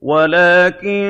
[0.00, 1.08] وَلَٰكِن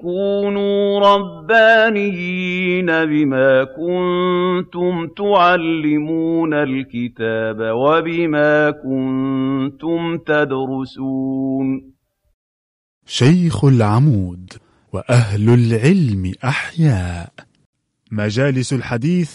[0.00, 11.92] كُونُوا رَبَّانِيِّينَ بِمَا كُنتُمْ تُعَلِّمُونَ الْكِتَابَ وَبِمَا كُنتُمْ تَدْرُسُونَ.
[13.06, 14.52] شيخ العمود
[14.92, 17.32] وأهل العلم أحياء.
[18.12, 19.32] مجالس الحديث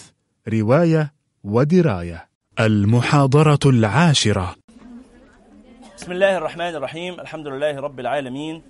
[0.48, 1.12] رواية
[1.44, 2.28] ودراية.
[2.60, 4.59] المحاضرة العاشرة.
[6.00, 7.20] بسم الله الرحمن الرحيم.
[7.20, 8.62] الحمد لله رب العالمين.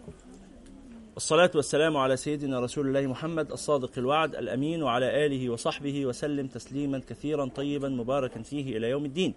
[1.14, 6.98] والصلاة والسلام على سيدنا رسول الله محمد الصادق الوعد الأمين وعلى آله وصحبه وسلم تسليما
[6.98, 9.34] كثيرا طيبا مباركا فيه إلى يوم الدين.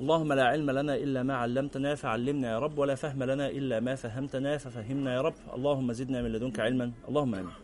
[0.00, 3.94] اللهم لا علم لنا إلا ما علمتنا فعلمنا يا رب ولا فهم لنا إلا ما
[3.94, 5.34] فهمتنا ففهمنا يا رب.
[5.54, 6.92] اللهم زدنا من لدنك علما.
[7.08, 7.56] اللهم آمين.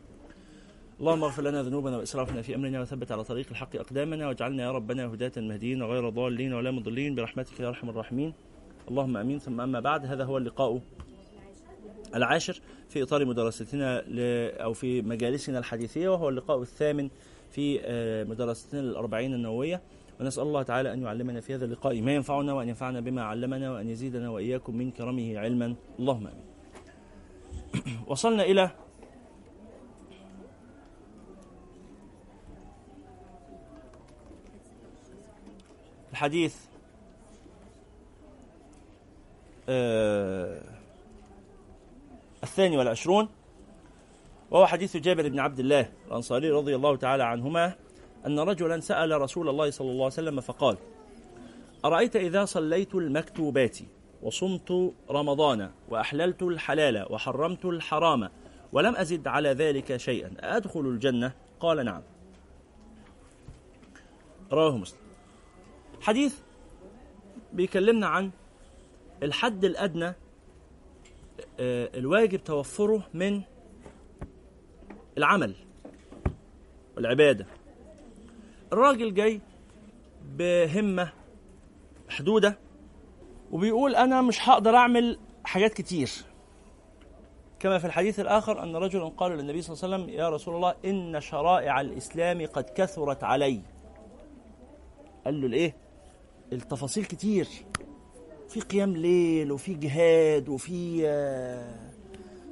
[1.00, 5.06] اللهم اغفر لنا ذنوبنا وإسرافنا في أمرنا وثبت على طريق الحق أقدامنا واجعلنا يا ربنا
[5.06, 7.14] هداة مهديين وغير ضالين ولا مضلين.
[7.14, 8.32] برحمتك يا أرحم الراحمين.
[8.90, 9.38] اللهم آمين.
[9.38, 10.80] ثم أما بعد هذا هو اللقاء
[12.14, 14.04] العاشر في إطار مدرستنا
[14.62, 17.10] أو في مجالسنا الحديثية وهو اللقاء الثامن
[17.50, 19.80] في آه، مدرستنا الأربعين النووية.
[20.20, 23.88] ونسأل الله تعالى أن يعلمنا في هذا اللقاء ما ينفعنا وأن ينفعنا بما علمنا وأن
[23.88, 25.74] يزيدنا وإياكم من كرمه علما.
[25.98, 26.44] اللهم آمين.
[28.10, 28.70] وصلنا إلى
[36.12, 36.71] الحديث
[42.42, 43.28] الثاني والعشرون
[44.50, 47.74] وهو حديث جابر بن عبد الله الأنصاري رضي الله تعالى عنهما
[48.26, 50.76] أن رجلا سأل رسول الله صلى الله عليه وسلم فقال
[51.84, 53.78] أرأيت إذا صليت المكتوبات
[54.22, 58.28] وصمت رمضان وأحللت الحلال وحرمت الحرام
[58.72, 62.02] ولم أزد على ذلك شيئا أدخل الجنة؟ قال نعم.
[64.52, 64.98] رواه مسلم.
[66.00, 66.38] حديث
[67.52, 68.30] بيكلمنا عن
[69.22, 70.14] الحد الأدنى
[71.60, 73.42] آه، الواجب توفره من
[75.18, 75.54] العمل
[76.96, 77.46] والعبادة
[78.72, 79.40] الراجل جاي
[80.36, 81.12] بهمة
[82.08, 82.58] محدودة
[83.52, 86.10] وبيقول أنا مش هقدر أعمل حاجات كتير.
[87.58, 90.74] كما في الحديث الآخر أن رجلا قال للنبي صلى الله عليه وسلم يا رسول الله
[90.84, 93.60] إن شرائع الإسلام قد كثرت علي.
[95.24, 95.76] قال له الإيه؟
[96.52, 97.48] التفاصيل كتير.
[98.52, 101.74] في قيام ليل وفي جهاد وفي آه،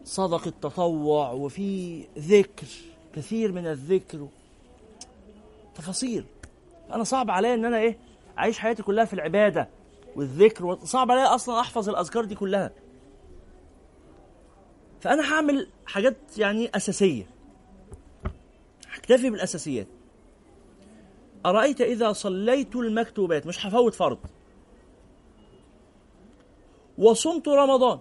[0.04, 2.66] صدقة تطوع وفي ذكر
[3.14, 4.28] كثير من الذكر.
[5.74, 6.24] تفاصيل.
[6.92, 7.98] أنا صعب عليا إن أنا إيه
[8.38, 9.68] أعيش حياتي كلها في العبادة
[10.16, 12.70] والذكر صعب عليا أصلا أحفظ الأذكار دي كلها.
[15.00, 17.26] فأنا هعمل حاجات يعني أساسية.
[18.90, 19.86] هكتفي بالأساسيات.
[21.46, 24.18] أرأيت إذا صليت المكتوبات؟ مش هفوت فرض.
[27.00, 27.98] وصمت رمضان.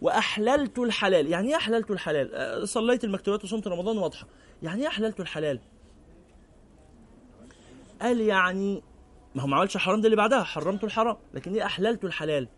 [0.00, 1.26] وأحللت الحلال.
[1.26, 4.26] يعني إيه أحللت الحلال؟ أه، صليت المكتوبات وصمت رمضان واضحة.
[4.62, 5.60] يعني إيه أحللت الحلال؟
[8.02, 8.82] قال يعني
[9.34, 11.16] ما هو ما عملش حرام ده اللي بعدها حرمت الحرام.
[11.34, 12.48] لكن إيه أحللت الحلال؟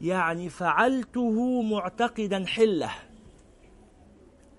[0.00, 2.90] يعني فعلته معتقدا حلة.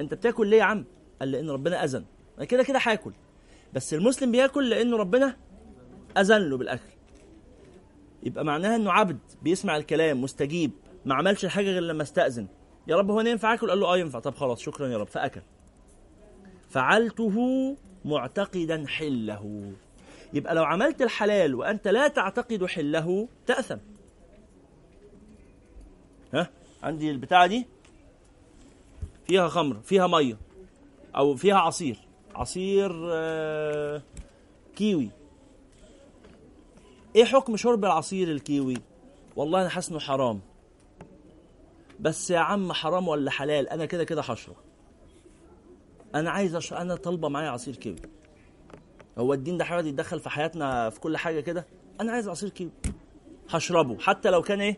[0.02, 0.86] أنت بتاكل ليه يا عم؟
[1.20, 2.06] قال لأن ربنا أذن.
[2.38, 3.14] أنا كده كده هاكل.
[3.74, 5.38] بس المسلم بياكل لأنه ربنا
[6.18, 6.99] أذن له بالأكل.
[8.24, 10.72] يبقى معناها إنه عبد بيسمع الكلام مستجيب
[11.06, 12.48] ما عملش الحاجة غير لما استأذن.
[12.88, 14.20] يا رب هو ينفع اكل قال له آه ينفع.
[14.20, 15.08] طب خلاص شكرا يا رب.
[15.08, 15.42] فأكل.
[16.70, 17.76] فعلته
[18.06, 19.74] معتقدا حله.
[20.34, 23.78] يبقى لو عملت الحلال وأنت لا تعتقد حله تأثم.
[26.34, 26.50] ها؟
[26.84, 27.68] عندي البتاعة دي.
[29.28, 30.38] فيها خمر فيها مية
[31.16, 32.00] أو فيها عصير.
[32.36, 34.02] عصير آه،
[34.76, 35.10] كيوي.
[37.16, 38.78] إيه حكم شرب العصير الكيوي؟
[39.36, 40.42] والله أنا حاسس إنه حرام.
[42.00, 44.56] بس يا عم حرام ولا حلال؟ أنا كده كده هشرب.
[46.16, 47.96] أنا عايز أشرب أنا طالبة معايا عصير كيوي.
[49.18, 51.66] هو الدين ده حاجة يتدخل في حياتنا في كل حاجة كده؟
[52.02, 52.72] أنا عايز عصير كيوي.
[53.50, 54.78] هشربه حتى لو كان إيه؟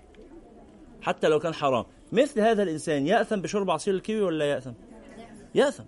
[1.02, 1.86] حتى لو كان حرام.
[2.12, 4.74] مثل هذا الإنسان يأثم بشرب عصير الكيوي ولا يأثم؟
[5.56, 5.84] يأثم.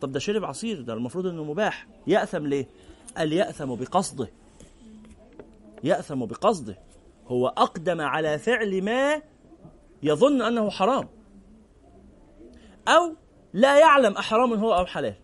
[0.00, 1.86] طب ده شرب عصير ده المفروض إنه مباح.
[2.06, 2.68] يأثم ليه؟
[3.16, 4.28] قال يأثم بقصده.
[5.84, 6.78] يأثم بقصده.
[7.26, 9.22] هو أقدم على فعل ما
[10.02, 11.08] يظن أنه حرام.
[12.88, 13.16] أو
[13.52, 15.14] لا يعلم أحرام هو أو حلال.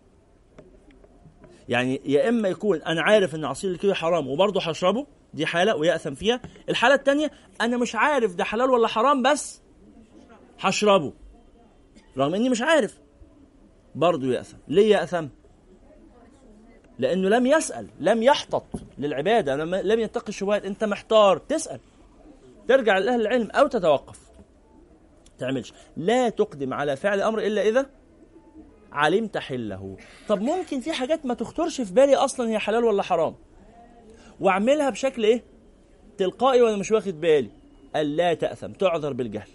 [1.69, 6.13] يعني يا إما يكون أنا عارف أن عصير الكيوي حرام وبرضه هشربه دي حالة ويأثم
[6.13, 6.41] فيها.
[6.69, 9.61] الحالة الثانية أنا مش عارف ده حلال ولا حرام بس
[10.59, 11.13] هشربه.
[12.17, 12.99] رغم إني مش عارف
[13.95, 14.57] برضه يأثم.
[14.67, 15.27] ليه يأثم؟
[16.99, 18.65] لأنه لم يسأل لم يحتط
[18.97, 21.79] للعبادة لم يتقي الشبهات أنت محتار تسأل.
[22.67, 24.19] ترجع لأهل العلم أو تتوقف.
[25.37, 25.73] تعملش.
[25.97, 27.85] لا تقدم على فعل أمر إلا إذا
[28.91, 29.97] علمت حله.
[30.27, 33.35] طب ممكن في حاجات ما تخطرش في بالي أصلا هي حلال ولا حرام.
[34.39, 35.43] واعملها بشكل إيه؟
[36.17, 37.49] تلقائي وأنا مش واخد بالي.
[37.95, 39.49] قال لا تأثم تعذر بالجهل.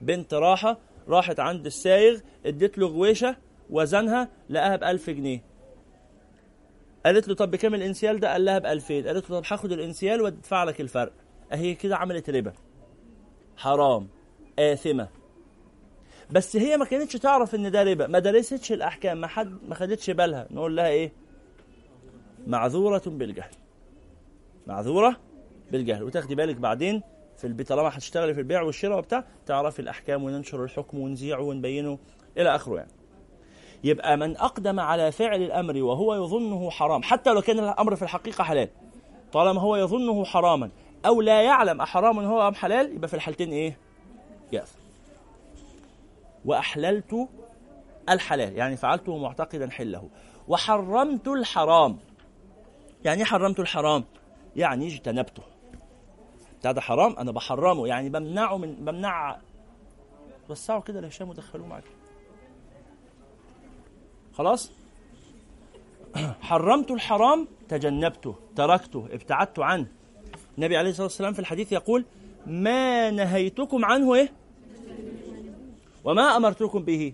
[0.00, 3.36] بنت راحة راحت عند السايغ اديت له غويشة
[3.70, 5.55] وزنها لقاها ب 1000 جنيه.
[7.06, 10.20] قالت له طب بكام الانسيال ده؟ قال لها ب 2000 قالت له طب هاخد الانسيال
[10.22, 11.12] وادفع لك الفرق.
[11.52, 12.52] اهي كده عملت ربا.
[13.56, 14.08] حرام.
[14.58, 15.08] آثمة.
[16.30, 18.06] بس هي ما كانتش تعرف إن ده ربا.
[18.06, 19.20] ما درستش الأحكام.
[19.20, 20.46] ما حد ما خدتش بالها.
[20.50, 21.12] نقول لها إيه؟
[22.46, 23.50] معذورة بالجهل.
[24.66, 25.16] معذورة
[25.72, 26.02] بالجهل.
[26.02, 27.02] وتاخدي بالك بعدين
[27.36, 31.98] في البيت طالما هتشتغلي في البيع والشراء وبتاع تعرفي الأحكام وننشر الحكم ونذيعه ونبينه
[32.38, 32.90] إلى آخره يعني.
[33.86, 38.44] يبقى من أقدم على فعل الأمر وهو يظنه حرام حتى لو كان الأمر في الحقيقة
[38.44, 38.68] حلال.
[39.32, 40.70] طالما هو يظنه حراما
[41.06, 43.78] أو لا يعلم أحرام هو أم حلال يبقى في الحالتين إيه؟
[44.52, 44.78] يأثم
[46.44, 47.28] وأحللت
[48.08, 50.08] الحلال يعني فعلته معتقدا حله.
[50.48, 51.98] وحرمت الحرام.
[53.04, 54.04] يعني إيه حرمت الحرام؟
[54.56, 55.42] يعني اجتنبته.
[56.64, 59.36] ده حرام أنا بحرمه يعني بمنعه من بمنع.
[60.48, 61.95] وسعوا كده لهشام ودخلوه معاك.
[64.36, 64.70] خلاص؟
[66.40, 69.86] حرمت الحرام تجنبته تركته ابتعدت عنه.
[70.58, 72.04] النبي عليه الصلاة والسلام في الحديث يقول
[72.46, 74.32] ما نهيتكم عنه إيه؟
[76.04, 77.12] وما أمرتكم به.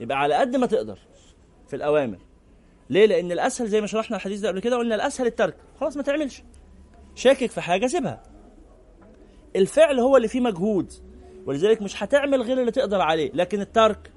[0.00, 0.98] يبقى على قد ما تقدر
[1.68, 2.18] في الأوامر.
[2.90, 5.56] ليه؟ لأن الأسهل زي ما شرحنا الحديث ده قبل كده قلنا الأسهل الترك.
[5.80, 6.42] خلاص ما تعملش.
[7.14, 8.22] شاكك في حاجة سيبها.
[9.56, 10.92] الفعل هو اللي فيه مجهود
[11.46, 13.30] ولذلك مش هتعمل غير اللي تقدر عليه.
[13.34, 14.10] لكن الترك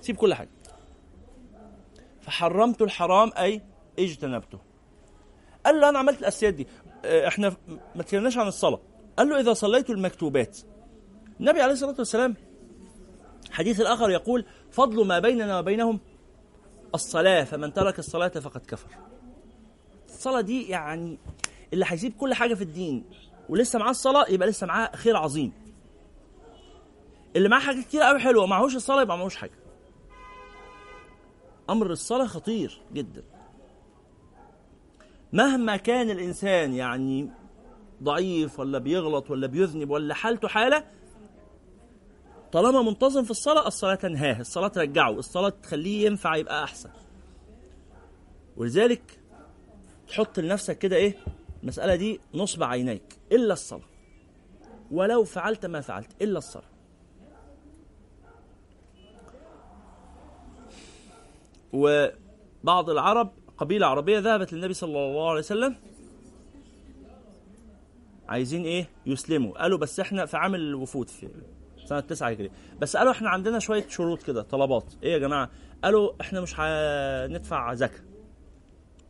[0.00, 0.48] سيب كل حاجة.
[2.20, 3.62] فحرمت الحرام أي
[3.98, 4.58] اجتنبته.
[5.66, 6.66] قال له أنا عملت الأساسيات دي.
[7.04, 7.56] آه، إحنا
[7.94, 8.80] ما تكلمناش عن الصلاة.
[9.16, 10.58] قال له إذا صليت المكتوبات.
[11.40, 12.34] النبي عليه الصلاة والسلام
[13.50, 16.00] حديث الآخر يقول فضل ما بيننا وبينهم
[16.94, 18.88] الصلاة فمن ترك الصلاة فقد كفر.
[20.08, 21.18] الصلاة دي يعني
[21.72, 23.04] اللي هيسيب كل حاجة في الدين
[23.48, 25.52] ولسه معاه الصلاة يبقى لسه معاه خير عظيم.
[27.36, 29.52] اللي معاه حاجات كتير قوي حلوة معهوش الصلاة يبقى معهوش حاجة.
[31.70, 33.22] أمر الصلاة خطير جدا.
[35.32, 37.30] مهما كان الإنسان يعني
[38.02, 40.84] ضعيف ولا بيغلط ولا بيذنب ولا حالته حالة
[42.52, 46.90] طالما منتظم في الصلاة الصلاة تنهاه الصلاة ترجعه الصلاة تخليه ينفع يبقى أحسن.
[48.56, 49.18] ولذلك
[50.08, 51.14] تحط لنفسك كده إيه؟
[51.62, 53.88] المسألة دي نصب عينيك إلا الصلاة.
[54.90, 56.75] ولو فعلت ما فعلت إلا الصلاة.
[61.72, 65.76] وبعض العرب قبيلة عربية ذهبت للنبي صلى الله عليه وسلم.
[68.28, 69.62] عايزين إيه؟ يسلموا.
[69.62, 71.28] قالوا بس إحنا في عامل الوفود في
[71.84, 74.94] سنة 9 هجرية بس قالوا إحنا عندنا شوية شروط كده طلبات.
[75.02, 75.50] إيه يا جماعة؟
[75.84, 78.00] قالوا إحنا مش هندفع زكاة.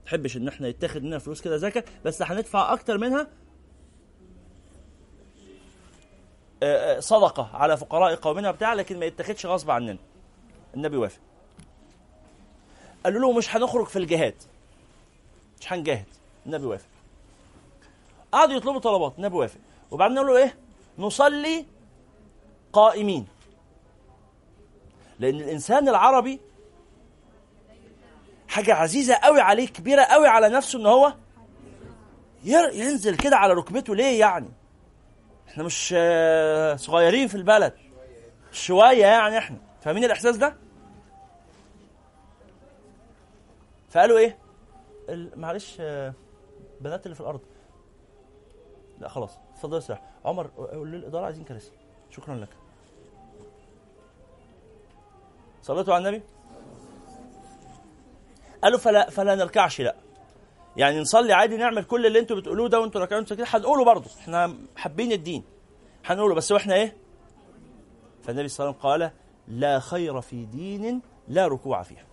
[0.06, 3.28] تحبش إن إحنا يتاخد مننا فلوس كده زكاة بس هندفع أكتر منها
[6.62, 9.98] آه، آه، صدقة على فقراء قومنا بتاع لكن ما يتاخدش غصب عننا.
[10.74, 11.20] النبي وافق.
[13.06, 14.34] قالوا له مش هنخرج في الجهاد.
[15.60, 16.06] مش هنجاهد.
[16.46, 16.88] النبي وافق.
[18.32, 19.12] قعدوا يطلبوا طلبات.
[19.18, 19.58] النبي وافق.
[19.90, 20.56] وبعدين قالوا إيه؟
[20.98, 21.66] نصلي
[22.72, 23.26] قائمين.
[25.18, 26.40] لأن الإنسان العربي
[28.48, 31.14] حاجة عزيزة قوي عليه كبيرة قوي على نفسه إن هو
[32.44, 33.94] ينزل كده على ركبته.
[33.94, 34.48] ليه يعني؟
[35.48, 35.88] إحنا مش
[36.80, 37.72] صغيرين في البلد.
[38.52, 39.56] شوية يعني إحنا.
[39.82, 40.65] فاهمين الإحساس ده؟
[43.96, 44.38] فقالوا إيه؟
[45.36, 46.14] معلش آه،
[46.80, 47.40] بنات اللي في الأرض.
[48.98, 51.72] لا خلاص اتفضل استريح عمر قول للإدارة عايزين كراسي.
[52.10, 52.48] شكرا لك.
[55.62, 56.24] صليتوا على النبي؟
[58.62, 59.96] قالوا فلا فلا نركعش لا.
[60.76, 64.10] يعني نصلي عادي نعمل كل اللي أنتوا بتقولوه ده وانتوا راكعين كده هنقوله برضه.
[64.20, 65.44] إحنا حابين الدين.
[66.04, 66.96] هنقوله بس وإحنا إيه؟
[68.22, 72.05] فالنبي صلى الله عليه وسلم قال لا خير في دين لا ركوع فيه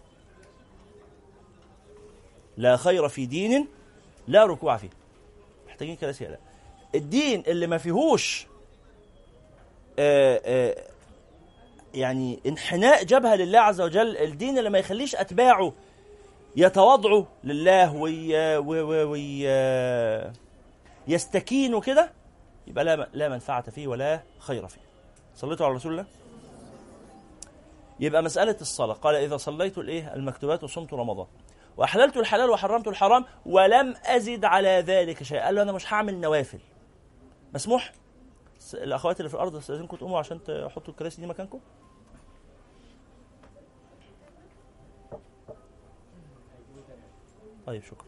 [2.58, 3.68] لا خير في دين
[4.28, 4.90] لا ركوع فيه.
[5.68, 6.38] محتاجين كراسي لا
[6.96, 8.48] الدين اللي ما فيهوش
[10.00, 10.76] آآ آآ
[11.94, 15.74] يعني انحناء جبهة لله عز وجل الدين اللي ما يخليش أتباعه
[16.56, 19.44] يتواضعوا لله وي وي وي
[21.08, 22.12] يستكينوا كده
[22.68, 24.82] يبقى لا لا منفعة فيه ولا خير فيه.
[25.36, 26.06] صليتوا على رسول الله؟
[28.00, 28.94] يبقى مسألة الصلاة.
[28.94, 31.28] قال إذا صليت الإيه؟ المكتوبات وصمت رمضان.
[31.78, 35.46] واحللت الحلال وحرمت الحرام ولم أزد على ذلك شيئا.
[35.46, 36.60] قال له أنا مش هعمل نوافل.
[37.54, 37.94] مسموح؟
[38.74, 41.60] الأخوات اللي في الأرض استأذنكم تقوموا عشان تحطوا الكراسي دي مكانكم؟
[47.66, 48.08] طيب شكرا.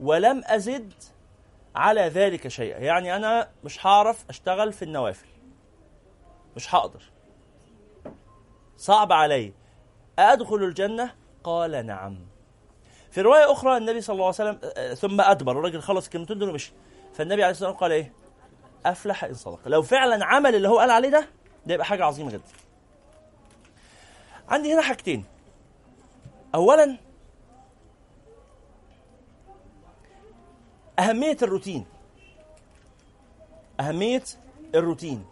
[0.00, 0.92] ولم أزد
[1.74, 2.78] على ذلك شيئا.
[2.78, 5.28] يعني أنا مش هعرف أشتغل في النوافل.
[6.56, 7.02] مش هقدر.
[8.80, 9.52] صعب علي.
[10.18, 12.18] أدخل الجنة؟ قال نعم.
[13.10, 15.52] في رواية أخرى النبي صلى الله عليه وسلم آه، ثم أدبر.
[15.52, 16.72] الراجل خلص الكلمتين دول ومشي.
[17.14, 18.12] فالنبي عليه الصلاة والسلام قال إيه؟
[18.86, 19.68] أفلح إن صدق.
[19.68, 21.28] لو فعلا عمل اللي هو قال عليه ده
[21.66, 22.42] ده يبقى حاجة عظيمة جدا.
[24.48, 25.24] عندي هنا حاجتين.
[26.54, 26.96] أولا
[30.98, 31.86] أهمية الروتين.
[33.80, 34.22] أهمية
[34.74, 35.24] الروتين.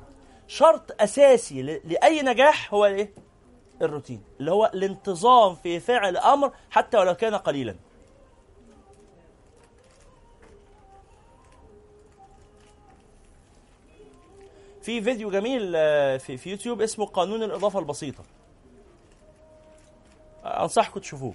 [0.46, 3.27] شرط أساسي لأي نجاح هو إيه؟
[3.82, 7.74] الروتين اللي هو الانتظام في فعل أمر حتى ولو كان قليلا.
[14.82, 18.24] في فيديو جميل آه، في, في يوتيوب اسمه قانون الإضافة البسيطة.
[20.44, 21.34] آه، أنصحكم تشوفوه.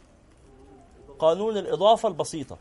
[1.20, 2.58] قانون الإضافة البسيطة.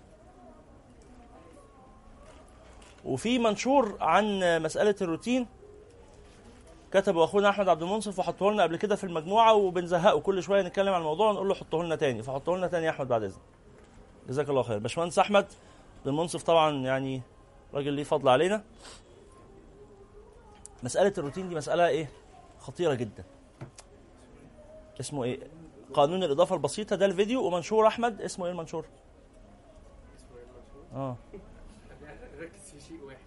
[3.04, 5.46] وفي منشور عن مسألة الروتين.
[6.92, 10.20] كتبه أخونا أحمد عبد المنصف وحطه لنا قبل كده في المجموعة وبنزهقه.
[10.20, 12.22] كل شوية نتكلم عن الموضوع ونقول له حطه لنا تاني.
[12.22, 13.40] فحطه لنا تاني يا أحمد بعد إذنك.
[14.28, 14.78] جزاك الله خير.
[14.78, 15.46] باشمهندس أحمد
[15.98, 17.22] عبد المنصف طبعا يعني
[17.74, 18.64] راجل ليه فضل علينا.
[20.82, 22.08] مسألة الروتين دي مسألة إيه؟
[22.60, 23.24] خطيرة جدا.
[25.00, 25.40] اسمه إيه؟
[25.94, 26.96] قانون الإضافة البسيطة.
[26.96, 27.46] ده الفيديو.
[27.46, 28.20] ومنشور أحمد.
[28.20, 28.84] اسمه إيه المنشور؟
[30.94, 31.16] آه.
[32.40, 33.18] ركز في شيء واحد.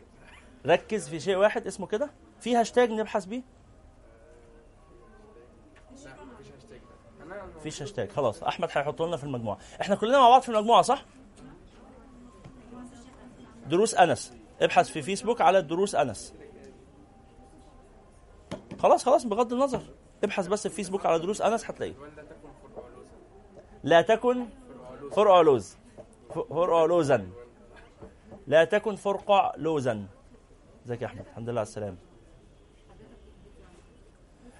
[0.65, 1.67] ركز في شيء واحد.
[1.67, 3.41] اسمه كده؟ في هاشتاج نبحث بيه؟
[7.57, 8.09] مفيش هاشتاج.
[8.11, 9.57] خلاص أحمد هيحطه لنا في المجموعة.
[9.81, 11.05] إحنا كلنا مع بعض في المجموعة صح؟
[13.67, 14.33] دروس أنس.
[14.61, 16.33] ابحث في فيسبوك على دروس أنس.
[18.79, 19.81] خلاص خلاص بغض النظر.
[20.23, 21.95] ابحث بس في فيسبوك على دروس أنس هتلاقيه.
[23.83, 24.45] لا تكن
[25.11, 25.77] فرقع لوز
[26.33, 27.29] فرقع لوزا
[28.47, 30.07] لا تكن فرقع لوزا.
[30.85, 31.97] ازيك يا أحمد؟ الحمد لله على السلامة.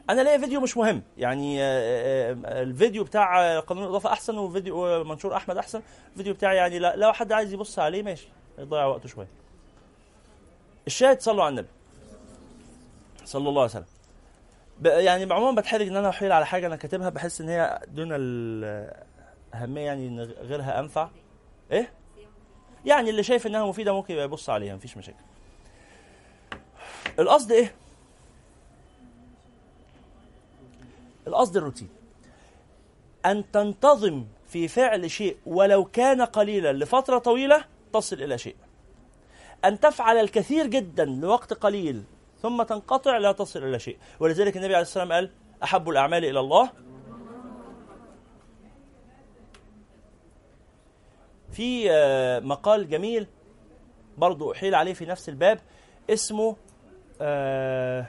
[0.10, 1.04] أنا ليا فيديو مش مهم.
[1.18, 5.82] يعني آه، آه، الفيديو بتاع قانون الإضافة أحسن وفيديو منشور أحمد أحسن.
[6.12, 9.28] الفيديو بتاعي يعني لو حد عايز يبص عليه ماشي يضيع وقته شوية.
[10.88, 11.68] الشاهد صلوا على النبي
[13.26, 13.86] صلى الله عليه وسلم.
[14.86, 19.86] يعني عموما بتحرج إن أنا أحيل على حاجة أنا كاتبها بحس إن هي دون الاهميه
[19.86, 21.10] يعني إن غيرها أنفع.
[21.72, 21.92] إيه؟
[22.86, 25.18] يعني اللي شايف إنها مفيدة ممكن يبقى يبص عليها مفيش مشاكل.
[27.20, 27.76] القصد إيه؟
[31.28, 31.90] القصد الروتين.
[33.26, 38.56] أن تنتظم في فعل شيء ولو كان قليلا لفترة طويلة تصل إلى شيء.
[39.66, 42.04] أن تفعل الكثير جدا لوقت قليل
[42.42, 43.98] ثم تنقطع لا تصل إلى شيء.
[44.20, 45.32] ولذلك النبي عليه الصلاة والسلام قال
[45.64, 46.70] أحب الأعمال إلى الله.
[51.52, 53.28] في آه، مقال جميل
[54.18, 55.60] برضو أحيل عليه في نفس الباب
[56.10, 56.56] اسمه
[57.22, 58.06] آه،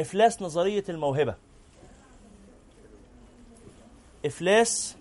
[0.00, 1.34] إفلاس نظرية الموهبة.
[4.26, 4.96] إفلاس.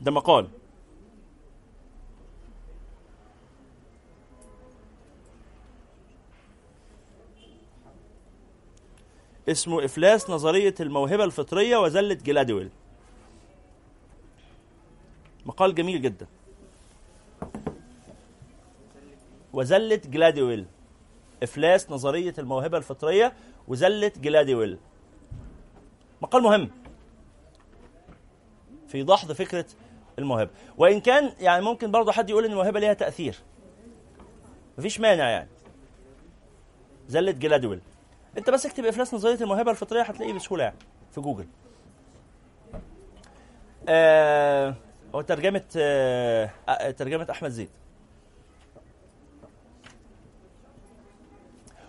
[0.00, 0.48] ده مقال.
[9.48, 12.70] اسمه إفلاس نظرية الموهبة الفطرية وزلة جلادويل
[15.46, 16.26] مقال جميل جدا.
[19.52, 20.66] وزلة جلادويل
[21.42, 23.32] إفلاس نظرية الموهبة الفطرية
[23.68, 24.78] وزلة جلادويل
[26.34, 26.70] مقال مهم.
[28.88, 29.66] في دحض فكرة
[30.18, 30.50] الموهبة.
[30.78, 33.38] وإن كان يعني ممكن برضه حد يقول إن الموهبة ليها تأثير.
[34.78, 35.48] مفيش مانع يعني.
[37.08, 37.80] زلة جلادويل.
[38.38, 40.76] أنت بس اكتب إفلاس نظرية الموهبة الفطرية هتلاقيه بسهولة يعني
[41.12, 41.46] في جوجل.
[43.88, 44.74] آه
[45.14, 46.50] هو ترجمة آه
[46.90, 47.68] ترجمة أحمد زيد.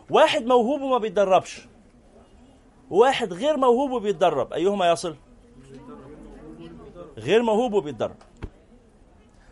[0.09, 1.67] واحد موهوب وما بيتدربش.
[2.89, 5.15] واحد غير موهوب وبيتدرب أيهما يصل؟
[7.17, 8.15] غير موهوب وبيتدرب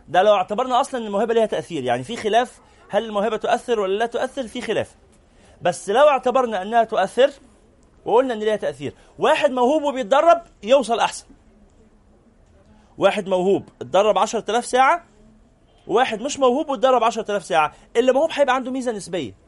[0.08, 1.84] ده لو اعتبرنا أصلا أن الموهبة ليها تأثير.
[1.84, 2.60] يعني في خلاف
[2.90, 4.96] هل الموهبة تؤثر ولا لا تؤثر؟ في خلاف.
[5.62, 7.32] بس لو اعتبرنا أنها تؤثر
[8.06, 8.94] وقلنا أن ليها تأثير.
[9.20, 11.26] واحد موهوب وبيتدرب يوصل أحسن.
[12.98, 15.06] واحد موهوب اتدرب 10000 ساعة
[15.88, 17.74] وواحد مش موهوب واتدرب 10000 ساعة.
[17.96, 19.43] اللي موهوب هيبقى عنده ميزة نسبية.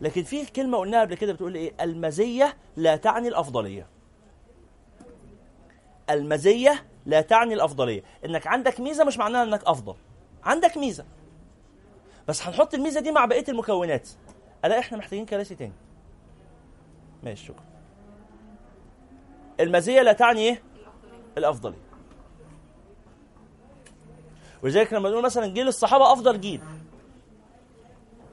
[0.00, 3.86] لكن في كلمة قلناها قبل كده بتقول إيه؟ المزية لا تعني الأفضلية.
[6.10, 8.02] المزية لا تعني الأفضلية.
[8.24, 9.94] إنك عندك ميزة مش معناها إنك أفضل.
[10.44, 11.04] عندك ميزة.
[12.28, 14.08] بس هنحط الميزة دي مع بقية المكونات.
[14.64, 15.72] الا إحنا محتاجين كراسي تاني.
[17.22, 17.64] ماشي شكرا.
[19.60, 20.62] المزية لا تعني إيه؟
[21.38, 21.86] الأفضلية.
[24.62, 26.60] ولذلك لما نقول مثلا جيل الصحابة أفضل جيل.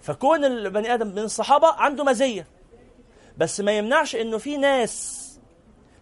[0.03, 2.47] فكون البني آدم من الصحابة عنده مزية.
[3.37, 5.23] بس ما يمنعش إنه في ناس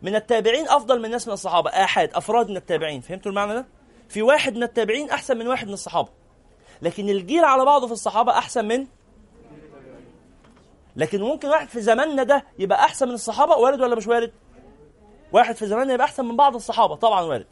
[0.02, 1.70] من التابعين أفضل من ناس من الصحابة.
[1.70, 3.02] أحد أفراد من التابعين.
[3.02, 3.66] فهمتوا المعنى ده؟
[4.10, 6.10] في واحد من التابعين أحسن من واحد من الصحابة.
[6.82, 8.88] لكن الجيل على بعضه في الصحابة أحسن من؟
[10.96, 14.32] لكن ممكن واحد في زماننا ده يبقى أحسن من الصحابة وارد ولا مش وارد؟
[15.32, 16.96] واحد في زماننا يبقى أحسن من بعض الصحابة.
[16.96, 17.46] طبعا وارد.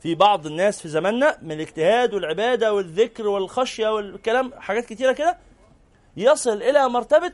[0.00, 5.38] في بعض الناس في زماننا من الاجتهاد والعبادة والذكر والخشية والكلام حاجات كتيرة كده
[6.16, 7.32] يصل إلى مرتبة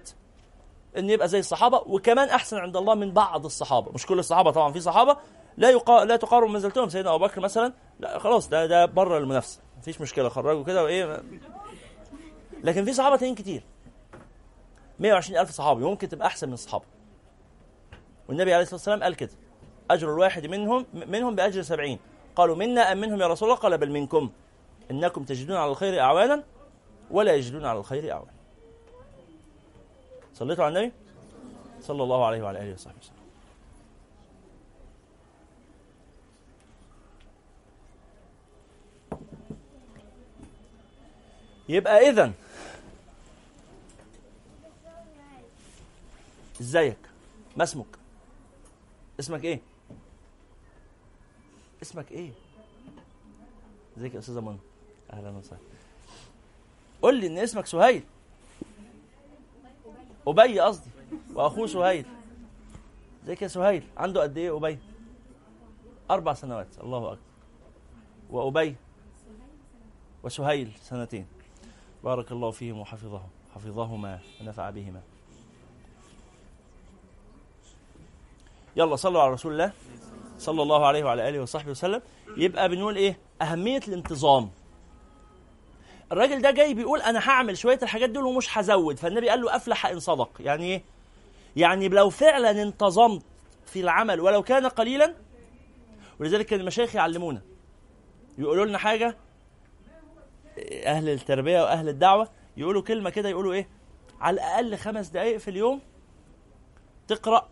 [0.98, 3.92] إن يبقى زي الصحابة وكمان أحسن عند الله من بعض الصحابة.
[3.92, 5.16] مش كل الصحابة طبعا في صحابة
[5.56, 6.04] لا يقا...
[6.04, 9.60] لا تقارن منزلتهم سيدنا أبو بكر مثلا لا خلاص ده ده بره المنافسة.
[9.78, 11.22] مفيش مشكلة خرجوا كده وإيه
[12.64, 13.62] لكن في صحابة تانيين كتير.
[14.98, 16.84] 120 ألف صحابي ممكن تبقى أحسن من الصحابة.
[18.28, 19.30] والنبي عليه الصلاة والسلام قال كده
[19.90, 21.98] أجر الواحد منهم منهم بأجر سبعين.
[22.36, 24.30] قالوا منا أم منهم يا رسول الله؟ قال بل منكم.
[24.90, 26.44] إنكم تجدون على الخير أعوانا
[27.10, 28.32] ولا يجدون على الخير أعوانا.
[30.34, 30.92] صليتوا على النبي؟
[31.80, 33.14] صلى الله عليه وعلى آله وصحبه وسلم.
[41.68, 42.32] يبقى إذا
[46.60, 46.98] إزيك؟
[47.56, 47.86] ما اسمك؟
[49.20, 49.60] اسمك إيه؟
[51.84, 52.30] اسمك إيه؟
[53.98, 54.58] ازيك يا أستاذة منى؟
[55.12, 55.60] أهلا وسهلا.
[57.02, 58.02] قول لي إن اسمك سهيل.
[60.28, 60.90] أبي قصدي
[61.34, 62.06] وأخوه سهيل.
[63.24, 64.78] ازيك يا سهيل؟ عنده قد إيه أبي؟
[66.10, 67.18] أربع سنوات الله أكبر.
[68.30, 68.76] وأبي
[70.22, 71.26] وسهيل سنتين.
[72.04, 75.02] بارك الله فيهم وحفظهم حفظهما ونفع بهما.
[78.76, 79.72] يلا صلوا على رسول الله.
[80.38, 82.02] صلى الله عليه وعلى آله وصحبه وسلم
[82.36, 84.50] يبقى بنقول إيه؟ أهمية الانتظام.
[86.12, 89.86] الراجل ده جاي بيقول أنا هعمل شوية الحاجات دول ومش هزود فالنبي قال له أفلح
[89.86, 90.30] إن صدق.
[90.40, 90.82] يعني إيه؟
[91.56, 93.22] يعني لو فعلا انتظمت
[93.66, 95.14] في العمل ولو كان قليلا
[96.20, 97.42] ولذلك كان المشايخ يعلمونا.
[98.38, 99.16] يقولوا لنا حاجة
[100.86, 103.68] أهل التربية وأهل الدعوة يقولوا كلمة كده يقولوا إيه؟
[104.20, 105.80] على الأقل خمس دقائق في اليوم
[107.08, 107.48] تقرأ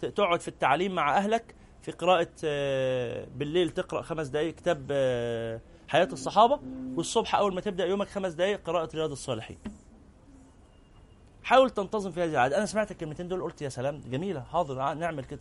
[0.00, 6.08] تقعد في التعليم مع أهلك في قراءة آه، بالليل تقرأ خمس دقائق كتاب آه، حياة
[6.12, 6.60] الصحابة
[6.96, 9.58] والصبح أول ما تبدأ يومك خمس دقائق قراءة رياض الصالحين.
[11.42, 15.24] حاول تنتظم في هذه العادة أنا سمعت الكلمتين دول قلت يا سلام جميلة حاضر نعمل
[15.24, 15.40] كده.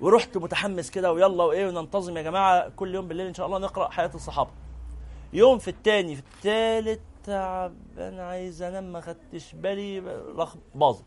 [0.00, 3.88] ورحت متحمس كده ويلا وإيه وننتظم يا جماعة كل يوم بالليل إن شاء الله نقرأ
[3.88, 4.50] حياة الصحابة.
[5.32, 10.00] يوم في الثاني في الثالث تعبان عايز أنام ما خدتش بالي
[10.74, 11.04] باظت.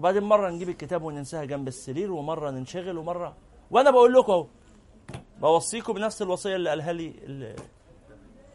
[0.00, 3.36] وبعدين مرة نجيب الكتاب وننساها جنب السرير ومرة ننشغل ومرة
[3.70, 4.46] وأنا بقول لكم أهو
[5.40, 7.12] بوصيكم بنفس الوصية اللي قالها لي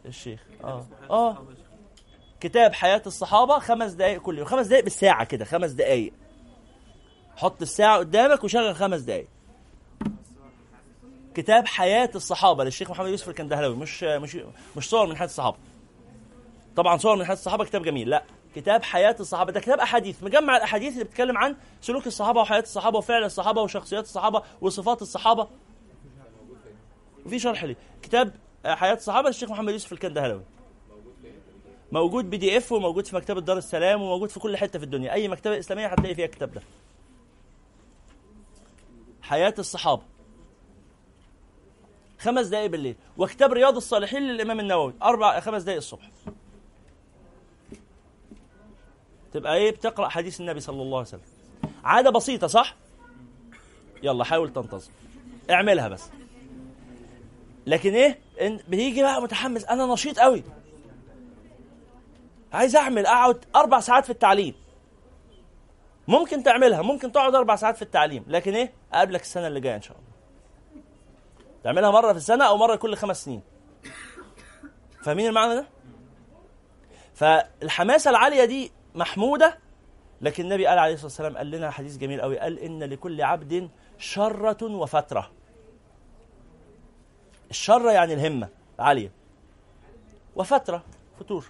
[0.06, 0.44] الشيخ.
[0.64, 0.86] آه.
[1.10, 1.38] آه.
[2.40, 6.14] كتاب حياة الصحابة خمس دقائق كل يوم خمس دقائق بالساعة كده خمس دقائق
[7.38, 9.28] حط الساعة قدامك وشغل خمس دقائق
[11.36, 14.38] كتاب حياة الصحابة للشيخ محمد يوسف الكندهلاوي مش مش
[14.78, 15.58] مش صور من حياة الصحابة.
[16.76, 18.24] طبعا صور من حياة الصحابة كتاب جميل لا.
[18.56, 19.52] كتاب حياة الصحابة.
[19.52, 24.04] ده كتاب أحاديث مجمع الأحاديث اللي بتتكلم عن سلوك الصحابة وحياة الصحابة وفعل الصحابة وشخصيات
[24.04, 25.48] الصحابة وصفات الصحابة.
[27.26, 27.76] وفي شرح لي.
[28.02, 28.34] كتاب
[28.66, 30.44] حياة الصحابة للشيخ محمد يوسف الكندهلاوي
[31.92, 35.14] موجود بي دي إف وموجود في مكتبة دار السلام وموجود في كل حتة في الدنيا.
[35.14, 36.62] أي مكتبة إسلامية هتلاقي فيها الكتاب ده.
[39.22, 40.02] حياة الصحابة.
[42.20, 42.96] خمس دقائق بالليل.
[43.18, 44.94] وكتاب رياض الصالحين للإمام النووي.
[45.04, 46.12] أربع خمس دقائق الصبح.
[49.36, 51.22] تبقى إيه؟ بتقرأ حديث النبي صلى الله عليه وسلم.
[51.84, 52.76] عادة بسيطة صح؟
[54.04, 54.92] يلا حاول تنتظم.
[55.50, 56.10] اعملها بس.
[57.68, 58.20] لكن إيه؟
[58.68, 59.66] بيجي بقى متحمس.
[59.66, 60.44] أنا نشيط قوي
[62.54, 64.56] عايز أعمل أقعد أربع ساعات في التعليم.
[66.08, 68.24] ممكن تعملها ممكن تقعد أربع ساعات في التعليم.
[68.28, 70.10] لكن إيه؟ أقابلك السنة اللي جاية إن شاء الله.
[71.64, 73.42] تعملها مرة في السنة أو مرة كل خمس سنين.
[75.04, 75.68] فاهمين المعنى ده؟
[77.14, 79.58] فالحماسة العالية دي محمودة
[80.22, 83.70] لكن النبي قال عليه الصلاة والسلام قال لنا حديث جميل قوي قال إن لكل عبد
[83.98, 85.32] شرة وفترة.
[87.50, 89.12] الشرة يعني الهمة عالية
[90.36, 90.84] وفترة
[91.20, 91.46] فتور.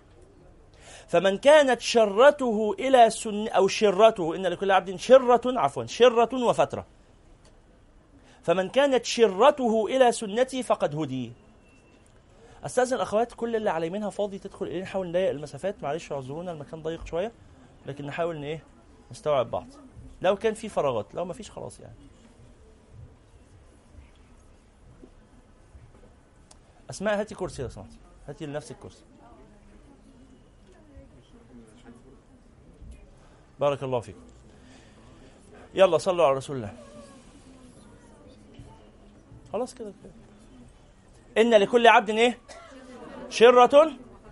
[1.08, 6.86] فمن كانت شرته إلى سن أو شرته إن لكل عبد شرة عفوا شرة وفترة.
[8.44, 11.32] فمن كانت شرته إلى سنتي فقد هدي.
[12.66, 15.84] أستأذن الأخوات كل اللي على يمينها فاضي تدخل إليه نحاول نضيق المسافات.
[15.84, 17.32] معلش اعذرونا المكان ضيق شوية
[17.86, 18.64] لكن نحاول إن إيه
[19.12, 19.68] نستوعب بعض.
[20.22, 21.96] لو كان في فراغات لو ما فيش خلاص يعني.
[26.90, 27.98] أسماء هاتي كرسي لو سمحتي
[28.28, 29.04] هاتي لنفسك كرسي.
[33.60, 34.20] بارك الله فيكم.
[35.74, 36.74] يلا صلوا على رسول الله.
[39.54, 40.25] خلاص كده كده.
[41.38, 42.40] إن لكل عبد إيه؟
[43.30, 43.92] شرة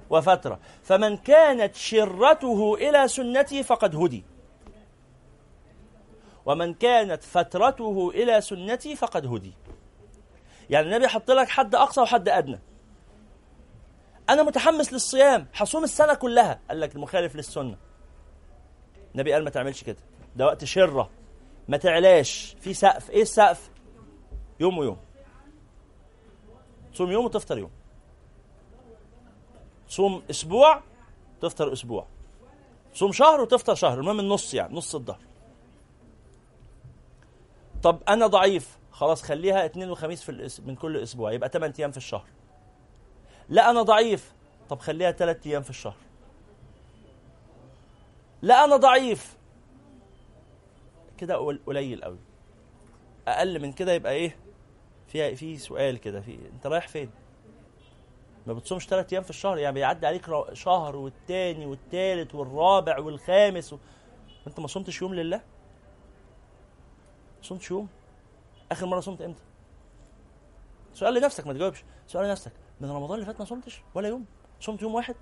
[0.09, 0.59] وفترة.
[0.83, 4.23] فمن كانت شرته إلى سنتي فقد هدي.
[6.45, 9.53] ومن كانت فترته إلى سنتي فقد هدي.
[10.69, 12.59] يعني النبي حط لك حد أقصى وحد أدنى.
[14.29, 16.59] أنا متحمس للصيام حصوم السنة كلها.
[16.69, 17.77] قال لك المخالف للسنة.
[19.13, 19.99] النبي قال ما تعملش كده.
[20.35, 21.09] ده وقت شرة.
[21.67, 22.55] ما تعلاش.
[22.59, 23.09] في سقف.
[23.09, 23.69] إيه السقف؟
[24.59, 24.97] يوم ويوم.
[26.93, 27.71] تصوم يوم وتفطر يوم.
[29.87, 30.81] صوم أسبوع
[31.41, 32.05] تفطر أسبوع.
[32.93, 35.19] صوم شهر وتفطر شهر المهم النص يعني نص الظهر
[37.83, 40.59] طب أنا ضعيف خلاص خليها اثنين وخميس في الأس...
[40.59, 42.25] من كل أسبوع يبقى 8 أيام في الشهر.
[43.49, 44.33] لا أنا ضعيف
[44.69, 45.95] طب خليها 3 أيام في الشهر.
[48.41, 49.37] لا أنا ضعيف.
[51.17, 52.19] كده قل- قليل قوي
[53.27, 54.35] أقل من كده يبقى إيه؟
[55.13, 57.09] في في سؤال كده في انت رايح فين؟
[58.47, 63.77] ما بتصومش ثلاث أيام في الشهر؟ يعني بيعدي عليك شهر والتاني والتالت والرابع والخامس و...
[64.45, 65.37] وانت ما صمتش يوم لله؟
[67.37, 67.87] ما صمتش يوم؟
[68.71, 69.41] آخر مرة صمت إمتى؟
[70.93, 71.83] سؤال لنفسك ما تجاوبش.
[72.07, 74.25] سؤال لنفسك من رمضان اللي فات ما صمتش ولا يوم؟
[74.59, 75.15] صمت يوم واحد؟